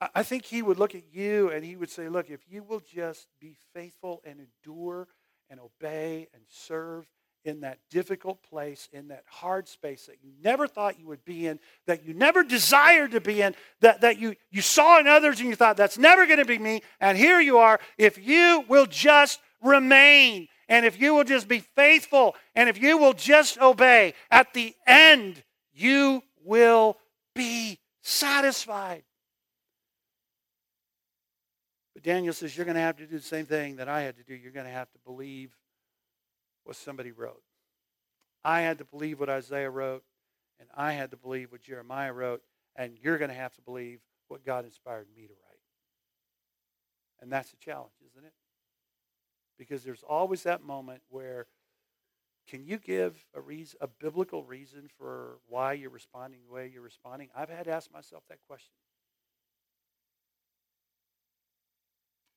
I 0.00 0.22
think 0.22 0.44
he 0.44 0.62
would 0.62 0.78
look 0.78 0.94
at 0.94 1.02
you 1.12 1.50
and 1.50 1.64
he 1.64 1.76
would 1.76 1.90
say, 1.90 2.08
Look, 2.08 2.30
if 2.30 2.40
you 2.48 2.62
will 2.62 2.80
just 2.80 3.28
be 3.40 3.56
faithful 3.72 4.20
and 4.24 4.40
endure 4.40 5.08
and 5.48 5.60
obey 5.60 6.28
and 6.34 6.42
serve 6.48 7.06
in 7.44 7.60
that 7.60 7.78
difficult 7.90 8.42
place, 8.42 8.88
in 8.92 9.08
that 9.08 9.22
hard 9.26 9.68
space 9.68 10.06
that 10.06 10.16
you 10.22 10.32
never 10.42 10.66
thought 10.66 10.98
you 10.98 11.06
would 11.06 11.24
be 11.24 11.46
in, 11.46 11.60
that 11.86 12.04
you 12.04 12.14
never 12.14 12.42
desired 12.42 13.10
to 13.10 13.20
be 13.20 13.42
in, 13.42 13.54
that, 13.80 14.00
that 14.00 14.18
you, 14.18 14.34
you 14.50 14.62
saw 14.62 14.98
in 14.98 15.06
others 15.06 15.40
and 15.40 15.48
you 15.48 15.54
thought, 15.54 15.76
that's 15.76 15.98
never 15.98 16.26
going 16.26 16.38
to 16.38 16.44
be 16.46 16.58
me. 16.58 16.82
And 17.00 17.18
here 17.18 17.40
you 17.40 17.58
are. 17.58 17.78
If 17.98 18.18
you 18.18 18.64
will 18.66 18.86
just 18.86 19.40
remain, 19.62 20.48
and 20.68 20.86
if 20.86 20.98
you 20.98 21.14
will 21.14 21.24
just 21.24 21.46
be 21.46 21.58
faithful, 21.58 22.34
and 22.54 22.68
if 22.68 22.80
you 22.80 22.96
will 22.96 23.12
just 23.12 23.60
obey, 23.60 24.14
at 24.30 24.54
the 24.54 24.74
end, 24.86 25.42
you 25.74 26.22
will 26.44 26.96
be 27.34 27.78
satisfied. 28.00 29.02
Daniel 32.04 32.34
says, 32.34 32.56
You're 32.56 32.66
going 32.66 32.76
to 32.76 32.82
have 32.82 32.98
to 32.98 33.06
do 33.06 33.16
the 33.16 33.22
same 33.22 33.46
thing 33.46 33.76
that 33.76 33.88
I 33.88 34.02
had 34.02 34.16
to 34.18 34.22
do. 34.22 34.34
You're 34.34 34.52
going 34.52 34.66
to 34.66 34.72
have 34.72 34.90
to 34.92 34.98
believe 35.04 35.50
what 36.62 36.76
somebody 36.76 37.10
wrote. 37.10 37.42
I 38.44 38.60
had 38.60 38.78
to 38.78 38.84
believe 38.84 39.18
what 39.18 39.30
Isaiah 39.30 39.70
wrote, 39.70 40.04
and 40.60 40.68
I 40.76 40.92
had 40.92 41.10
to 41.12 41.16
believe 41.16 41.50
what 41.50 41.62
Jeremiah 41.62 42.12
wrote, 42.12 42.42
and 42.76 42.92
you're 43.02 43.18
going 43.18 43.30
to 43.30 43.36
have 43.36 43.54
to 43.54 43.62
believe 43.62 44.00
what 44.28 44.44
God 44.44 44.66
inspired 44.66 45.06
me 45.16 45.22
to 45.22 45.32
write. 45.32 45.60
And 47.20 47.32
that's 47.32 47.52
a 47.54 47.56
challenge, 47.56 47.94
isn't 48.10 48.24
it? 48.24 48.34
Because 49.58 49.82
there's 49.82 50.02
always 50.06 50.42
that 50.42 50.62
moment 50.62 51.00
where 51.08 51.46
can 52.46 52.66
you 52.66 52.76
give 52.76 53.24
a 53.34 53.40
reason, 53.40 53.78
a 53.80 53.86
biblical 53.86 54.44
reason 54.44 54.88
for 54.98 55.38
why 55.48 55.72
you're 55.72 55.88
responding 55.88 56.40
the 56.46 56.52
way 56.52 56.70
you're 56.70 56.82
responding? 56.82 57.30
I've 57.34 57.48
had 57.48 57.64
to 57.64 57.72
ask 57.72 57.90
myself 57.90 58.24
that 58.28 58.40
question. 58.46 58.74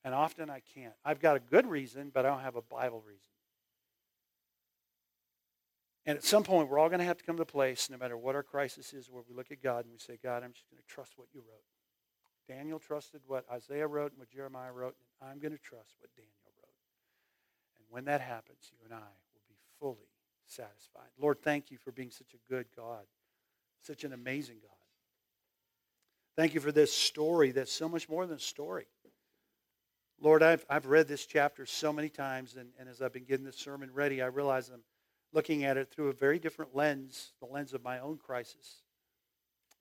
And 0.07 0.15
often 0.15 0.49
I 0.49 0.61
can't. 0.73 0.93
I've 1.03 1.19
got 1.19 1.35
a 1.35 1.41
good 1.41 1.67
reason, 1.67 2.11
but 2.13 2.25
I 2.25 2.29
don't 2.29 2.39
have 2.39 2.55
a 2.55 2.61
Bible 2.61 3.03
reason. 3.05 3.27
And 6.05 6.17
at 6.17 6.23
some 6.23 6.43
point, 6.43 6.69
we're 6.69 6.79
all 6.79 6.87
going 6.87 6.99
to 6.99 7.05
have 7.05 7.17
to 7.17 7.25
come 7.25 7.35
to 7.35 7.41
a 7.41 7.45
place, 7.45 7.89
no 7.89 7.97
matter 7.97 8.15
what 8.15 8.33
our 8.33 8.41
crisis 8.41 8.93
is, 8.93 9.09
where 9.11 9.21
we 9.27 9.35
look 9.35 9.51
at 9.51 9.61
God 9.61 9.83
and 9.83 9.91
we 9.91 9.99
say, 9.99 10.17
God, 10.23 10.45
I'm 10.45 10.53
just 10.53 10.69
going 10.71 10.81
to 10.81 10.87
trust 10.87 11.17
what 11.17 11.27
you 11.33 11.41
wrote. 11.41 12.55
Daniel 12.57 12.79
trusted 12.79 13.19
what 13.27 13.43
Isaiah 13.51 13.85
wrote 13.85 14.13
and 14.13 14.19
what 14.19 14.29
Jeremiah 14.29 14.71
wrote, 14.71 14.95
and 15.19 15.29
I'm 15.29 15.39
going 15.39 15.51
to 15.51 15.57
trust 15.57 15.95
what 15.99 16.09
Daniel 16.15 16.31
wrote. 16.55 16.71
And 17.75 17.85
when 17.89 18.05
that 18.05 18.21
happens, 18.21 18.71
you 18.71 18.77
and 18.85 18.93
I 18.93 19.11
will 19.33 19.43
be 19.49 19.57
fully 19.77 20.07
satisfied. 20.45 21.09
Lord, 21.19 21.41
thank 21.41 21.69
you 21.69 21.77
for 21.77 21.91
being 21.91 22.11
such 22.11 22.33
a 22.33 22.49
good 22.49 22.67
God, 22.77 23.03
such 23.81 24.05
an 24.05 24.13
amazing 24.13 24.59
God. 24.61 24.71
Thank 26.37 26.53
you 26.53 26.61
for 26.61 26.71
this 26.71 26.93
story 26.93 27.51
that's 27.51 27.73
so 27.73 27.89
much 27.89 28.07
more 28.07 28.25
than 28.25 28.37
a 28.37 28.39
story. 28.39 28.85
Lord, 30.19 30.41
I've, 30.41 30.65
I've 30.69 30.87
read 30.87 31.07
this 31.07 31.25
chapter 31.25 31.65
so 31.65 31.93
many 31.93 32.09
times, 32.09 32.55
and, 32.55 32.69
and 32.79 32.89
as 32.89 33.01
I've 33.01 33.13
been 33.13 33.25
getting 33.25 33.45
this 33.45 33.57
sermon 33.57 33.91
ready, 33.93 34.21
I 34.21 34.27
realize 34.27 34.69
I'm 34.69 34.81
looking 35.31 35.63
at 35.63 35.77
it 35.77 35.91
through 35.91 36.09
a 36.09 36.13
very 36.13 36.39
different 36.39 36.75
lens, 36.75 37.33
the 37.39 37.45
lens 37.45 37.73
of 37.73 37.83
my 37.83 37.99
own 37.99 38.17
crisis. 38.17 38.81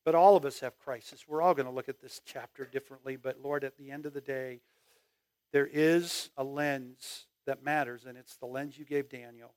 But 0.05 0.15
all 0.15 0.37
of 0.37 0.45
us 0.45 0.61
have 0.61 0.79
crisis. 0.79 1.25
We're 1.27 1.43
all 1.43 1.55
going 1.55 1.67
to 1.67 1.73
look 1.73 1.89
at 1.89 2.01
this 2.01 2.21
chapter 2.25 2.65
differently. 2.65 3.17
But 3.17 3.39
Lord, 3.43 3.65
at 3.65 3.77
the 3.77 3.91
end 3.91 4.07
of 4.07 4.13
the 4.13 4.21
day, 4.21 4.61
there 5.53 5.67
is 5.67 6.31
a 6.37 6.45
lens 6.45 7.27
that 7.47 7.65
matters, 7.65 8.05
and 8.05 8.19
it's 8.19 8.37
the 8.37 8.47
lens 8.47 8.79
you 8.79 8.85
gave 8.85 9.09
Daniel. 9.09 9.55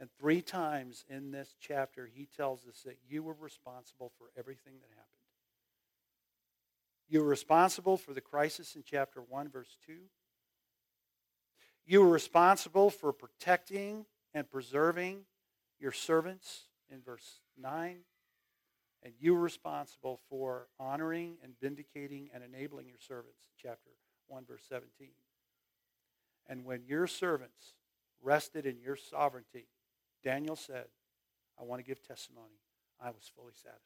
And 0.00 0.08
three 0.18 0.40
times 0.40 1.04
in 1.08 1.32
this 1.32 1.54
chapter, 1.60 2.08
he 2.12 2.26
tells 2.36 2.66
us 2.66 2.82
that 2.86 2.98
you 3.08 3.22
were 3.22 3.36
responsible 3.38 4.12
for 4.16 4.30
everything 4.38 4.74
that 4.80 4.88
happened. 4.90 5.17
You 7.08 7.20
were 7.20 7.28
responsible 7.28 7.96
for 7.96 8.12
the 8.12 8.20
crisis 8.20 8.76
in 8.76 8.82
chapter 8.84 9.20
1, 9.20 9.48
verse 9.48 9.76
2. 9.86 9.94
You 11.86 12.02
were 12.02 12.10
responsible 12.10 12.90
for 12.90 13.12
protecting 13.12 14.04
and 14.34 14.50
preserving 14.50 15.22
your 15.80 15.92
servants 15.92 16.64
in 16.90 17.00
verse 17.00 17.40
9. 17.58 18.00
And 19.02 19.14
you 19.18 19.34
were 19.34 19.40
responsible 19.40 20.20
for 20.28 20.68
honoring 20.78 21.36
and 21.42 21.54
vindicating 21.60 22.28
and 22.34 22.44
enabling 22.44 22.88
your 22.88 22.98
servants, 22.98 23.48
chapter 23.56 23.90
1, 24.26 24.44
verse 24.44 24.64
17. 24.68 25.08
And 26.46 26.64
when 26.64 26.82
your 26.84 27.06
servants 27.06 27.74
rested 28.22 28.66
in 28.66 28.80
your 28.80 28.96
sovereignty, 28.96 29.68
Daniel 30.22 30.56
said, 30.56 30.86
I 31.58 31.64
want 31.64 31.80
to 31.80 31.86
give 31.86 32.02
testimony. 32.02 32.60
I 33.00 33.10
was 33.10 33.30
fully 33.34 33.54
satisfied. 33.54 33.82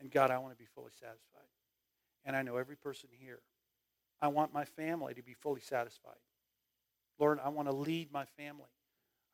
And 0.00 0.10
God, 0.10 0.30
I 0.30 0.38
want 0.38 0.52
to 0.52 0.58
be 0.58 0.68
fully 0.74 0.92
satisfied. 0.98 1.48
And 2.24 2.36
I 2.36 2.42
know 2.42 2.56
every 2.56 2.76
person 2.76 3.08
here. 3.18 3.40
I 4.20 4.28
want 4.28 4.52
my 4.52 4.64
family 4.64 5.14
to 5.14 5.22
be 5.22 5.34
fully 5.34 5.60
satisfied. 5.60 6.18
Lord, 7.18 7.38
I 7.44 7.48
want 7.48 7.68
to 7.68 7.74
lead 7.74 8.12
my 8.12 8.24
family. 8.36 8.70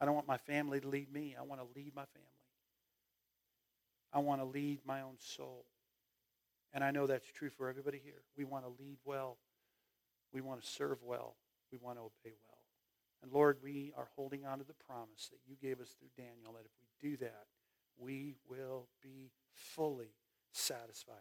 I 0.00 0.04
don't 0.04 0.14
want 0.14 0.28
my 0.28 0.36
family 0.36 0.80
to 0.80 0.88
lead 0.88 1.12
me. 1.12 1.34
I 1.38 1.42
want 1.42 1.60
to 1.60 1.66
lead 1.78 1.94
my 1.94 2.04
family. 2.04 2.28
I 4.12 4.18
want 4.18 4.40
to 4.40 4.44
lead 4.44 4.80
my 4.86 5.00
own 5.00 5.16
soul. 5.18 5.64
And 6.72 6.82
I 6.82 6.90
know 6.90 7.06
that's 7.06 7.30
true 7.30 7.50
for 7.50 7.68
everybody 7.68 8.00
here. 8.02 8.22
We 8.36 8.44
want 8.44 8.64
to 8.64 8.82
lead 8.82 8.98
well. 9.04 9.38
We 10.32 10.40
want 10.40 10.62
to 10.62 10.68
serve 10.68 10.98
well. 11.02 11.36
We 11.72 11.78
want 11.78 11.98
to 11.98 12.02
obey 12.02 12.34
well. 12.46 12.58
And 13.22 13.32
Lord, 13.32 13.58
we 13.62 13.92
are 13.96 14.08
holding 14.16 14.44
on 14.44 14.58
to 14.58 14.64
the 14.64 14.74
promise 14.86 15.30
that 15.30 15.38
you 15.46 15.56
gave 15.60 15.80
us 15.80 15.94
through 15.98 16.10
Daniel 16.16 16.52
that 16.52 16.66
if 16.66 16.72
we 16.80 17.10
do 17.10 17.16
that, 17.18 17.46
we 17.96 18.34
will 18.48 18.88
be 19.02 19.30
fully 19.52 20.14
satisfied. 20.52 21.14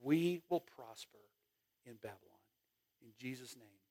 We 0.00 0.42
will 0.48 0.60
prosper 0.60 1.18
in 1.84 1.94
Babylon. 1.94 2.18
In 3.02 3.10
Jesus' 3.18 3.56
name. 3.56 3.87